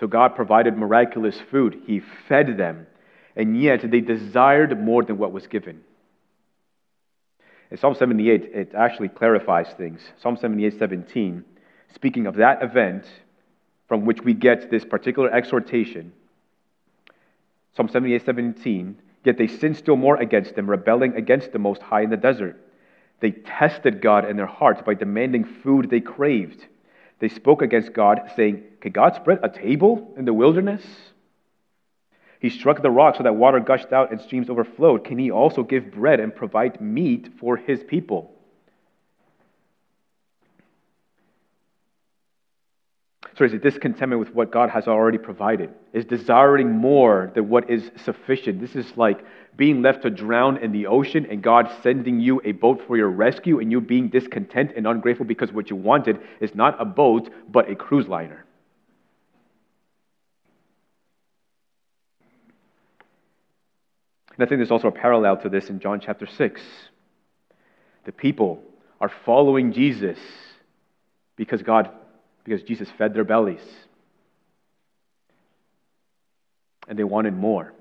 So 0.00 0.06
God 0.06 0.34
provided 0.34 0.78
miraculous 0.78 1.38
food. 1.50 1.82
He 1.84 2.00
fed 2.28 2.56
them. 2.56 2.86
And 3.36 3.60
yet 3.60 3.82
they 3.90 4.00
desired 4.00 4.82
more 4.82 5.04
than 5.04 5.18
what 5.18 5.32
was 5.32 5.46
given. 5.46 5.82
In 7.70 7.76
Psalm 7.76 7.94
78, 7.94 8.44
it 8.54 8.72
actually 8.74 9.10
clarifies 9.10 9.68
things. 9.76 10.00
Psalm 10.22 10.38
78, 10.38 10.78
17, 10.78 11.44
speaking 11.94 12.26
of 12.26 12.36
that 12.36 12.62
event 12.62 13.04
from 13.86 14.06
which 14.06 14.22
we 14.22 14.32
get 14.32 14.70
this 14.70 14.86
particular 14.86 15.30
exhortation. 15.30 16.14
Psalm 17.76 17.90
78, 17.90 18.24
17, 18.24 19.02
yet 19.24 19.38
they 19.38 19.46
sinned 19.46 19.76
still 19.76 19.96
more 19.96 20.16
against 20.16 20.54
him, 20.54 20.68
rebelling 20.68 21.14
against 21.14 21.52
the 21.52 21.58
Most 21.58 21.82
High 21.82 22.02
in 22.02 22.10
the 22.10 22.16
desert. 22.16 22.56
They 23.20 23.32
tested 23.32 24.00
God 24.00 24.28
in 24.28 24.36
their 24.36 24.46
hearts 24.46 24.82
by 24.84 24.94
demanding 24.94 25.44
food 25.44 25.90
they 25.90 26.00
craved. 26.00 26.66
They 27.18 27.28
spoke 27.28 27.62
against 27.62 27.92
God, 27.92 28.30
saying, 28.36 28.62
Can 28.80 28.92
God 28.92 29.16
spread 29.16 29.40
a 29.42 29.48
table 29.48 30.14
in 30.16 30.24
the 30.24 30.32
wilderness? 30.32 30.84
He 32.40 32.50
struck 32.50 32.80
the 32.80 32.90
rock 32.90 33.16
so 33.16 33.24
that 33.24 33.34
water 33.34 33.58
gushed 33.58 33.92
out 33.92 34.12
and 34.12 34.20
streams 34.20 34.48
overflowed. 34.48 35.04
Can 35.04 35.18
he 35.18 35.30
also 35.30 35.64
give 35.64 35.90
bread 35.90 36.20
and 36.20 36.34
provide 36.34 36.80
meat 36.80 37.32
for 37.40 37.56
his 37.56 37.82
people? 37.82 38.37
So 43.38 43.44
is 43.44 43.54
it 43.54 43.62
discontentment 43.62 44.18
with 44.18 44.34
what 44.34 44.50
God 44.50 44.68
has 44.70 44.88
already 44.88 45.16
provided? 45.16 45.70
Is 45.92 46.04
desiring 46.04 46.72
more 46.72 47.30
than 47.36 47.48
what 47.48 47.70
is 47.70 47.88
sufficient? 48.04 48.60
This 48.60 48.74
is 48.74 48.96
like 48.96 49.24
being 49.56 49.80
left 49.80 50.02
to 50.02 50.10
drown 50.10 50.56
in 50.56 50.72
the 50.72 50.88
ocean 50.88 51.24
and 51.30 51.40
God 51.40 51.70
sending 51.80 52.18
you 52.18 52.42
a 52.44 52.50
boat 52.50 52.82
for 52.88 52.96
your 52.96 53.08
rescue 53.08 53.60
and 53.60 53.70
you 53.70 53.80
being 53.80 54.08
discontent 54.08 54.72
and 54.76 54.88
ungrateful 54.88 55.24
because 55.24 55.52
what 55.52 55.70
you 55.70 55.76
wanted 55.76 56.18
is 56.40 56.52
not 56.56 56.82
a 56.82 56.84
boat 56.84 57.30
but 57.48 57.70
a 57.70 57.76
cruise 57.76 58.08
liner. 58.08 58.44
And 64.36 64.44
I 64.44 64.48
think 64.48 64.58
there's 64.58 64.72
also 64.72 64.88
a 64.88 64.92
parallel 64.92 65.36
to 65.42 65.48
this 65.48 65.70
in 65.70 65.78
John 65.78 66.00
chapter 66.00 66.26
6. 66.26 66.60
The 68.04 68.12
people 68.12 68.64
are 69.00 69.12
following 69.24 69.72
Jesus 69.72 70.18
because 71.36 71.62
God 71.62 71.92
because 72.48 72.62
Jesus 72.62 72.88
fed 72.96 73.12
their 73.12 73.24
bellies. 73.24 73.60
And 76.88 76.98
they 76.98 77.04
wanted 77.04 77.34
more. 77.34 77.74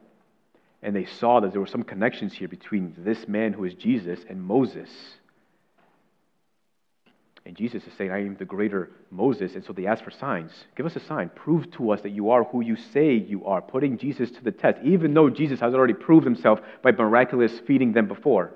And 0.84 0.94
they 0.94 1.06
saw 1.06 1.40
that 1.40 1.54
there 1.54 1.62
were 1.62 1.68
some 1.68 1.84
connections 1.84 2.34
here 2.34 2.50
between 2.50 2.94
this 2.98 3.28
man 3.28 3.54
who 3.54 3.64
is 3.64 3.74
Jesus 3.74 4.20
and 4.30 4.42
Moses. 4.42 4.90
And 7.46 7.56
Jesus 7.56 7.88
is 7.88 7.94
saying, 7.98 8.12
I 8.12 8.20
am 8.20 8.36
the 8.36 8.44
greater 8.44 8.92
Moses. 9.10 9.56
And 9.56 9.64
so 9.64 9.72
they 9.72 9.88
ask 9.88 10.04
for 10.04 10.12
signs. 10.12 10.52
Give 10.76 10.86
us 10.86 10.98
a 10.98 11.06
sign. 11.06 11.30
Prove 11.34 11.72
to 11.72 11.92
us 11.92 12.02
that 12.02 12.10
you 12.10 12.32
are 12.32 12.44
who 12.44 12.60
you 12.60 12.76
say 12.76 13.14
you 13.14 13.46
are, 13.46 13.62
putting 13.62 13.98
Jesus 13.98 14.30
to 14.32 14.44
the 14.44 14.52
test, 14.52 14.80
even 14.84 15.14
though 15.14 15.30
Jesus 15.30 15.62
has 15.62 15.74
already 15.74 15.94
proved 15.94 16.26
himself 16.26 16.60
by 16.84 16.92
miraculous 16.92 17.58
feeding 17.66 17.94
them 17.94 18.10
before. 18.10 18.52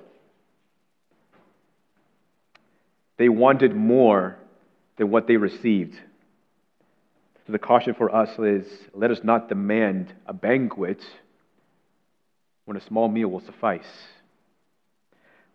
They 3.18 3.30
wanted 3.30 3.74
more 3.74 4.41
than 4.98 5.10
what 5.10 5.28
they 5.28 5.38
received. 5.38 5.96
So 7.46 7.54
the 7.54 7.60
caution 7.60 7.94
for 7.94 8.14
us 8.14 8.38
is 8.40 8.66
let 8.94 9.12
us 9.12 9.20
not 9.24 9.50
demand 9.50 10.14
a 10.28 10.34
banquet 10.34 11.04
when 12.66 12.78
a 12.78 12.82
small 12.82 13.08
meal 13.08 13.28
will 13.30 13.42
suffice. 13.42 13.88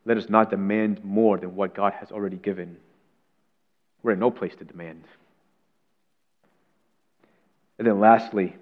let 0.05 0.17
us 0.17 0.29
not 0.29 0.51
demand 0.51 1.05
more 1.05 1.37
than 1.37 1.57
what 1.57 1.75
God 1.75 1.93
has 1.95 2.13
already 2.13 2.37
given. 2.37 2.77
We're 4.03 4.13
in 4.13 4.21
no 4.21 4.31
place 4.31 4.55
to 4.57 4.65
demand. 4.65 5.05
And 7.79 7.87
then 7.87 7.99
lastly, 8.01 8.55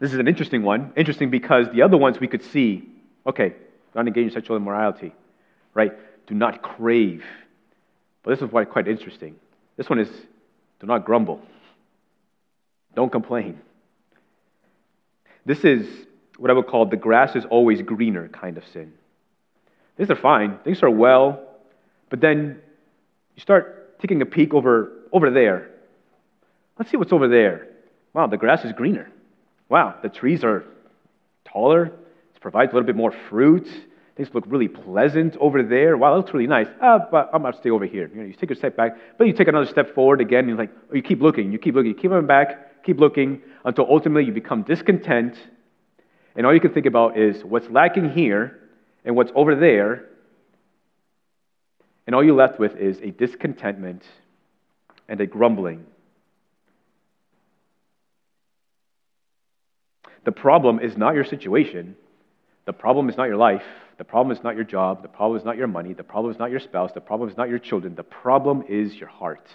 this 0.00 0.12
is 0.12 0.18
an 0.18 0.28
interesting 0.28 0.62
one. 0.62 0.92
Interesting 0.96 1.30
because 1.30 1.66
the 1.72 1.82
other 1.82 1.96
ones 1.96 2.18
we 2.18 2.26
could 2.26 2.42
see, 2.44 2.88
okay, 3.26 3.54
not 3.94 4.06
engage 4.06 4.26
in 4.26 4.32
sexual 4.32 4.56
immorality, 4.56 5.14
right? 5.74 5.92
Do 6.26 6.34
not 6.34 6.62
crave. 6.62 7.24
But 8.22 8.30
this 8.30 8.42
is 8.42 8.50
quite 8.50 8.88
interesting. 8.88 9.36
This 9.76 9.88
one 9.88 9.98
is 9.98 10.08
do 10.80 10.86
not 10.86 11.04
grumble. 11.04 11.40
Don't 12.94 13.10
complain. 13.10 13.58
This 15.46 15.64
is 15.64 15.86
what 16.38 16.50
I 16.50 16.54
would 16.54 16.66
call 16.66 16.86
the 16.86 16.96
grass 16.96 17.36
is 17.36 17.44
always 17.44 17.82
greener 17.82 18.28
kind 18.28 18.58
of 18.58 18.64
sin. 18.72 18.92
Things 19.96 20.10
are 20.10 20.16
fine, 20.16 20.58
things 20.64 20.82
are 20.82 20.90
well, 20.90 21.40
but 22.10 22.20
then 22.20 22.60
you 23.36 23.42
start 23.42 24.00
taking 24.00 24.20
a 24.22 24.26
peek 24.26 24.54
over, 24.54 24.92
over 25.12 25.30
there. 25.30 25.70
Let's 26.78 26.90
see 26.90 26.96
what's 26.96 27.12
over 27.12 27.28
there. 27.28 27.68
Wow, 28.12 28.26
the 28.26 28.36
grass 28.36 28.64
is 28.64 28.72
greener. 28.72 29.10
Wow, 29.68 29.94
the 30.02 30.08
trees 30.08 30.44
are 30.44 30.64
taller. 31.44 31.86
It 31.86 32.40
provides 32.40 32.72
a 32.72 32.74
little 32.74 32.86
bit 32.86 32.96
more 32.96 33.14
fruit. 33.30 33.68
Things 34.16 34.28
look 34.34 34.44
really 34.46 34.68
pleasant 34.68 35.36
over 35.38 35.62
there. 35.62 35.96
Wow, 35.96 36.10
that 36.10 36.18
looks 36.18 36.34
really 36.34 36.46
nice. 36.46 36.66
Ah, 36.82 36.98
but 37.10 37.30
I'm 37.32 37.42
going 37.42 37.54
to 37.54 37.58
stay 37.58 37.70
over 37.70 37.86
here. 37.86 38.10
You, 38.12 38.20
know, 38.20 38.26
you 38.26 38.34
take 38.34 38.50
a 38.50 38.54
step 38.54 38.76
back, 38.76 38.96
but 39.16 39.26
you 39.26 39.32
take 39.32 39.48
another 39.48 39.66
step 39.66 39.94
forward 39.94 40.20
again. 40.20 40.40
And 40.40 40.48
you're 40.48 40.58
like, 40.58 40.72
oh, 40.90 40.94
you 40.94 41.02
keep 41.02 41.22
looking, 41.22 41.50
you 41.50 41.58
keep 41.58 41.74
looking, 41.74 41.90
you 41.90 41.94
keep 41.94 42.10
coming 42.10 42.26
back, 42.26 42.84
keep 42.84 43.00
looking 43.00 43.40
until 43.64 43.86
ultimately 43.88 44.24
you 44.24 44.32
become 44.32 44.62
discontent. 44.64 45.36
And 46.36 46.46
all 46.46 46.52
you 46.52 46.60
can 46.60 46.72
think 46.72 46.86
about 46.86 47.16
is 47.16 47.42
what's 47.42 47.68
lacking 47.70 48.10
here 48.10 48.58
and 49.04 49.16
what's 49.16 49.32
over 49.34 49.54
there. 49.54 50.08
And 52.06 52.14
all 52.14 52.22
you're 52.22 52.36
left 52.36 52.58
with 52.58 52.76
is 52.76 52.98
a 53.00 53.12
discontentment 53.12 54.02
and 55.08 55.20
a 55.22 55.26
grumbling. 55.26 55.86
The 60.24 60.32
problem 60.32 60.80
is 60.80 60.98
not 60.98 61.14
your 61.14 61.24
situation. 61.24 61.96
The 62.66 62.72
problem 62.72 63.08
is 63.08 63.16
not 63.16 63.24
your 63.24 63.36
life. 63.36 63.64
The 64.02 64.06
problem 64.06 64.36
is 64.36 64.42
not 64.42 64.56
your 64.56 64.64
job. 64.64 65.02
The 65.02 65.08
problem 65.08 65.38
is 65.38 65.44
not 65.44 65.56
your 65.56 65.68
money. 65.68 65.92
The 65.92 66.02
problem 66.02 66.32
is 66.34 66.38
not 66.40 66.50
your 66.50 66.58
spouse. 66.58 66.90
The 66.92 67.00
problem 67.00 67.30
is 67.30 67.36
not 67.36 67.48
your 67.48 67.60
children. 67.60 67.94
The 67.94 68.02
problem 68.02 68.64
is 68.68 68.92
your 68.96 69.08
heart. 69.08 69.46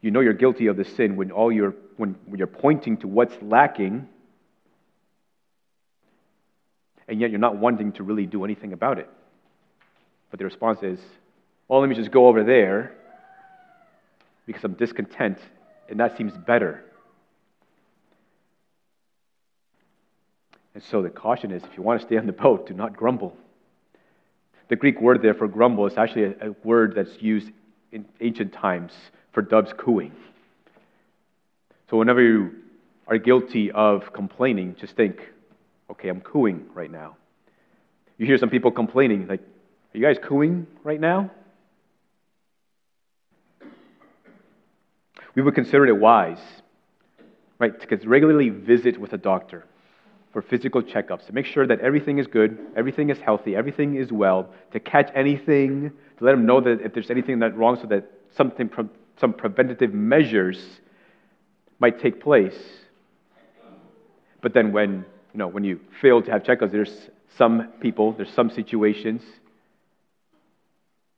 You 0.00 0.10
know 0.10 0.18
you're 0.18 0.32
guilty 0.32 0.66
of 0.66 0.76
the 0.76 0.84
sin 0.84 1.14
when 1.14 1.30
all 1.30 1.52
you're 1.52 1.76
when, 1.98 2.16
you're 2.34 2.48
pointing 2.48 2.96
to 2.96 3.06
what's 3.06 3.36
lacking, 3.40 4.08
and 7.06 7.20
yet 7.20 7.30
you're 7.30 7.38
not 7.38 7.58
wanting 7.58 7.92
to 7.92 8.02
really 8.02 8.26
do 8.26 8.44
anything 8.44 8.72
about 8.72 8.98
it. 8.98 9.08
But 10.32 10.40
the 10.40 10.46
response 10.46 10.82
is, 10.82 10.98
well, 11.68 11.78
let 11.78 11.88
me 11.88 11.94
just 11.94 12.10
go 12.10 12.26
over 12.26 12.42
there 12.42 12.92
because 14.46 14.64
I'm 14.64 14.74
discontent, 14.74 15.38
and 15.88 16.00
that 16.00 16.16
seems 16.16 16.32
better. 16.36 16.85
And 20.76 20.84
so 20.84 21.00
the 21.00 21.08
caution 21.08 21.52
is 21.52 21.64
if 21.64 21.74
you 21.74 21.82
want 21.82 22.02
to 22.02 22.06
stay 22.06 22.18
on 22.18 22.26
the 22.26 22.34
boat, 22.34 22.66
do 22.66 22.74
not 22.74 22.94
grumble. 22.94 23.34
The 24.68 24.76
Greek 24.76 25.00
word 25.00 25.22
there 25.22 25.32
for 25.32 25.48
grumble 25.48 25.86
is 25.86 25.96
actually 25.96 26.24
a, 26.24 26.48
a 26.48 26.54
word 26.64 26.94
that's 26.94 27.16
used 27.18 27.50
in 27.92 28.04
ancient 28.20 28.52
times 28.52 28.92
for 29.32 29.40
doves 29.40 29.72
cooing. 29.74 30.12
So 31.88 31.96
whenever 31.96 32.20
you 32.20 32.56
are 33.06 33.16
guilty 33.16 33.72
of 33.72 34.12
complaining, 34.12 34.76
just 34.78 34.94
think, 34.96 35.26
okay, 35.90 36.10
I'm 36.10 36.20
cooing 36.20 36.66
right 36.74 36.90
now. 36.90 37.16
You 38.18 38.26
hear 38.26 38.36
some 38.36 38.50
people 38.50 38.70
complaining, 38.70 39.28
like, 39.28 39.40
are 39.40 39.98
you 39.98 40.04
guys 40.04 40.18
cooing 40.22 40.66
right 40.84 41.00
now? 41.00 41.30
We 45.34 45.40
would 45.40 45.54
consider 45.54 45.86
it 45.86 45.96
wise, 45.96 46.42
right, 47.58 47.72
to 47.80 47.96
regularly 48.06 48.50
visit 48.50 49.00
with 49.00 49.14
a 49.14 49.18
doctor 49.18 49.64
for 50.36 50.42
physical 50.42 50.82
checkups 50.82 51.24
to 51.24 51.32
make 51.32 51.46
sure 51.46 51.66
that 51.66 51.80
everything 51.80 52.18
is 52.18 52.26
good, 52.26 52.58
everything 52.76 53.08
is 53.08 53.18
healthy, 53.20 53.56
everything 53.56 53.96
is 53.96 54.12
well, 54.12 54.50
to 54.70 54.78
catch 54.78 55.10
anything, 55.14 55.90
to 56.18 56.24
let 56.26 56.32
them 56.32 56.44
know 56.44 56.60
that 56.60 56.82
if 56.82 56.92
there's 56.92 57.10
anything 57.10 57.38
that's 57.38 57.54
wrong 57.54 57.78
so 57.80 57.86
that 57.86 58.04
something, 58.36 58.68
some 59.18 59.32
preventative 59.32 59.94
measures 59.94 60.62
might 61.78 61.98
take 61.98 62.20
place. 62.20 62.58
But 64.42 64.52
then 64.52 64.72
when, 64.72 65.06
you 65.32 65.38
know, 65.38 65.48
when 65.48 65.64
you 65.64 65.80
fail 66.02 66.20
to 66.20 66.30
have 66.30 66.42
checkups, 66.42 66.70
there's 66.70 67.08
some 67.38 67.68
people, 67.80 68.12
there's 68.12 68.34
some 68.34 68.50
situations 68.50 69.22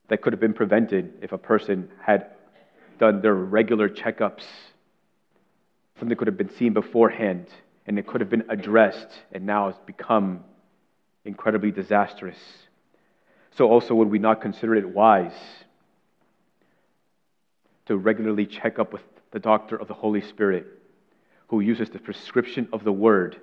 that 0.07 0.23
could 0.23 0.33
have 0.33 0.39
been 0.39 0.55
prevented 0.55 1.13
if 1.23 1.33
a 1.33 1.39
person 1.39 1.91
had 2.01 2.29
done 3.01 3.21
their 3.21 3.35
regular 3.35 3.89
checkups. 3.89 4.45
Something 5.99 6.17
could 6.17 6.29
have 6.29 6.39
been 6.39 6.55
seen 6.55 6.73
beforehand 6.73 7.49
and 7.89 7.99
it 7.99 8.07
could 8.07 8.21
have 8.21 8.29
been 8.29 8.45
addressed, 8.51 9.09
and 9.33 9.47
now 9.47 9.69
it's 9.69 9.79
become 9.87 10.45
incredibly 11.25 11.71
disastrous. 11.71 12.37
So, 13.57 13.69
also, 13.69 13.95
would 13.95 14.11
we 14.11 14.19
not 14.19 14.43
consider 14.43 14.77
it 14.77 14.89
wise 14.91 15.33
to 17.87 17.97
regularly 17.97 18.45
check 18.45 18.79
up 18.79 18.93
with 18.93 19.01
the 19.31 19.39
doctor 19.39 19.75
of 19.75 19.89
the 19.89 19.95
Holy 19.95 20.21
Spirit 20.21 20.67
who 21.49 21.61
uses 21.61 21.89
the 21.89 21.99
prescription 21.99 22.69
of 22.75 22.85
the 22.85 22.93
Word 22.93 23.41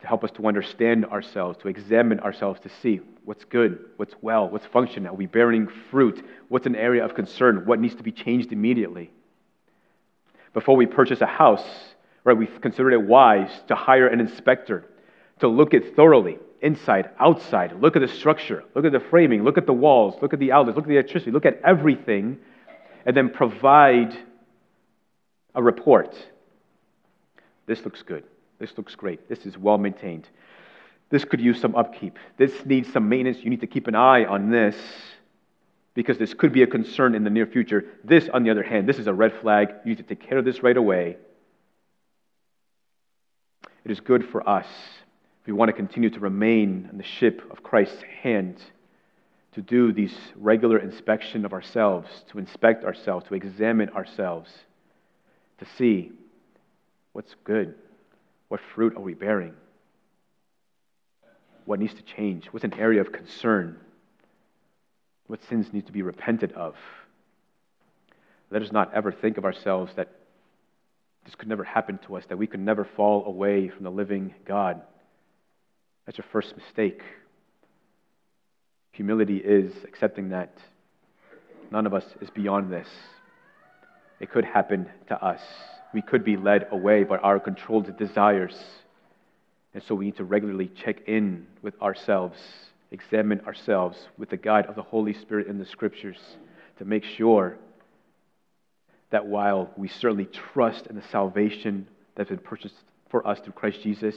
to 0.00 0.06
help 0.08 0.24
us 0.24 0.32
to 0.32 0.46
understand 0.48 1.06
ourselves, 1.06 1.56
to 1.58 1.68
examine 1.68 2.18
ourselves, 2.18 2.58
to 2.60 2.68
see 2.82 3.00
what's 3.24 3.44
good, 3.44 3.78
what's 3.96 4.14
well, 4.20 4.48
what's 4.48 4.66
functional, 4.66 5.14
are 5.14 5.16
we 5.16 5.26
bearing 5.26 5.68
fruit, 5.90 6.24
what's 6.48 6.66
an 6.66 6.74
area 6.76 7.04
of 7.04 7.14
concern, 7.14 7.64
what 7.64 7.78
needs 7.78 7.94
to 7.94 8.02
be 8.02 8.12
changed 8.12 8.52
immediately? 8.52 9.12
Before 10.52 10.76
we 10.76 10.86
purchase 10.86 11.20
a 11.20 11.26
house, 11.26 11.64
right, 12.24 12.36
we 12.36 12.46
considered 12.46 12.92
it 12.92 13.02
wise 13.02 13.50
to 13.68 13.74
hire 13.74 14.06
an 14.06 14.20
inspector 14.20 14.84
to 15.40 15.48
look 15.48 15.74
at 15.74 15.94
thoroughly, 15.94 16.38
inside, 16.60 17.10
outside, 17.18 17.80
look 17.80 17.96
at 17.96 18.00
the 18.00 18.08
structure, 18.08 18.64
look 18.74 18.84
at 18.84 18.92
the 18.92 19.00
framing, 19.00 19.44
look 19.44 19.58
at 19.58 19.66
the 19.66 19.72
walls, 19.72 20.14
look 20.20 20.32
at 20.32 20.38
the 20.38 20.52
outlets, 20.52 20.76
look 20.76 20.84
at 20.84 20.88
the 20.88 20.96
electricity, 20.96 21.30
look 21.30 21.46
at 21.46 21.60
everything, 21.64 22.38
and 23.06 23.16
then 23.16 23.30
provide 23.30 24.16
a 25.54 25.62
report. 25.62 26.16
This 27.66 27.84
looks 27.84 28.02
good. 28.02 28.24
This 28.58 28.76
looks 28.76 28.94
great. 28.94 29.28
This 29.28 29.46
is 29.46 29.56
well 29.56 29.78
maintained. 29.78 30.28
This 31.10 31.24
could 31.24 31.40
use 31.40 31.60
some 31.60 31.74
upkeep. 31.74 32.18
This 32.36 32.52
needs 32.66 32.92
some 32.92 33.08
maintenance. 33.08 33.38
You 33.42 33.50
need 33.50 33.60
to 33.60 33.66
keep 33.66 33.86
an 33.86 33.94
eye 33.94 34.24
on 34.24 34.50
this 34.50 34.76
because 35.94 36.18
this 36.18 36.34
could 36.34 36.52
be 36.52 36.62
a 36.62 36.66
concern 36.66 37.14
in 37.14 37.24
the 37.24 37.30
near 37.30 37.46
future. 37.46 37.84
This, 38.04 38.28
on 38.28 38.42
the 38.42 38.50
other 38.50 38.62
hand, 38.62 38.88
this 38.88 38.98
is 38.98 39.06
a 39.06 39.14
red 39.14 39.32
flag. 39.40 39.68
You 39.84 39.90
need 39.90 39.98
to 39.98 40.02
take 40.02 40.20
care 40.20 40.38
of 40.38 40.44
this 40.44 40.62
right 40.62 40.76
away. 40.76 41.16
It 43.88 43.92
is 43.92 44.00
good 44.00 44.28
for 44.28 44.46
us 44.46 44.66
if 45.40 45.46
we 45.46 45.54
want 45.54 45.70
to 45.70 45.72
continue 45.72 46.10
to 46.10 46.20
remain 46.20 46.90
in 46.92 46.98
the 46.98 47.02
ship 47.02 47.40
of 47.50 47.62
Christ's 47.62 48.02
hand 48.20 48.60
to 49.52 49.62
do 49.62 49.94
these 49.94 50.14
regular 50.36 50.76
inspection 50.76 51.46
of 51.46 51.54
ourselves, 51.54 52.06
to 52.28 52.38
inspect 52.38 52.84
ourselves, 52.84 53.24
to 53.28 53.34
examine 53.34 53.88
ourselves, 53.88 54.50
to 55.56 55.64
see 55.78 56.12
what's 57.14 57.34
good, 57.44 57.76
what 58.48 58.60
fruit 58.74 58.94
are 58.94 59.00
we 59.00 59.14
bearing, 59.14 59.54
what 61.64 61.80
needs 61.80 61.94
to 61.94 62.02
change, 62.02 62.44
what's 62.50 62.64
an 62.64 62.74
area 62.74 63.00
of 63.00 63.10
concern, 63.10 63.78
what 65.28 65.42
sins 65.48 65.72
need 65.72 65.86
to 65.86 65.92
be 65.92 66.02
repented 66.02 66.52
of. 66.52 66.74
Let 68.50 68.60
us 68.60 68.70
not 68.70 68.92
ever 68.92 69.12
think 69.12 69.38
of 69.38 69.46
ourselves 69.46 69.94
that 69.94 70.17
this 71.28 71.34
could 71.34 71.48
never 71.48 71.62
happen 71.64 71.98
to 72.06 72.16
us, 72.16 72.24
that 72.30 72.38
we 72.38 72.46
could 72.46 72.58
never 72.58 72.88
fall 72.96 73.26
away 73.26 73.68
from 73.68 73.84
the 73.84 73.90
living 73.90 74.34
God. 74.46 74.80
That's 76.06 76.16
your 76.16 76.24
first 76.32 76.56
mistake. 76.56 77.02
Humility 78.92 79.36
is 79.36 79.74
accepting 79.84 80.30
that 80.30 80.56
none 81.70 81.84
of 81.84 81.92
us 81.92 82.04
is 82.22 82.30
beyond 82.30 82.72
this. 82.72 82.88
It 84.20 84.30
could 84.30 84.46
happen 84.46 84.88
to 85.08 85.22
us. 85.22 85.42
We 85.92 86.00
could 86.00 86.24
be 86.24 86.38
led 86.38 86.66
away 86.72 87.04
by 87.04 87.18
our 87.18 87.38
controlled 87.38 87.94
desires. 87.98 88.56
And 89.74 89.82
so 89.86 89.94
we 89.94 90.06
need 90.06 90.16
to 90.16 90.24
regularly 90.24 90.70
check 90.82 91.06
in 91.08 91.46
with 91.60 91.78
ourselves, 91.82 92.38
examine 92.90 93.40
ourselves 93.40 93.98
with 94.16 94.30
the 94.30 94.38
guide 94.38 94.64
of 94.64 94.76
the 94.76 94.82
Holy 94.82 95.12
Spirit 95.12 95.46
in 95.46 95.58
the 95.58 95.66
Scriptures 95.66 96.16
to 96.78 96.86
make 96.86 97.04
sure 97.04 97.58
that 99.10 99.26
while 99.26 99.70
we 99.76 99.88
certainly 99.88 100.26
trust 100.26 100.86
in 100.86 100.96
the 100.96 101.02
salvation 101.10 101.88
that's 102.14 102.28
been 102.28 102.38
purchased 102.38 102.74
for 103.08 103.26
us 103.26 103.38
through 103.40 103.54
Christ 103.54 103.82
Jesus, 103.82 104.16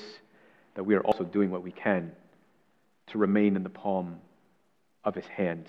that 0.75 0.83
we 0.83 0.95
are 0.95 1.01
also 1.01 1.23
doing 1.23 1.51
what 1.51 1.63
we 1.63 1.71
can 1.71 2.11
to 3.07 3.17
remain 3.17 3.55
in 3.55 3.63
the 3.63 3.69
palm 3.69 4.17
of 5.03 5.15
his 5.15 5.25
hand. 5.25 5.65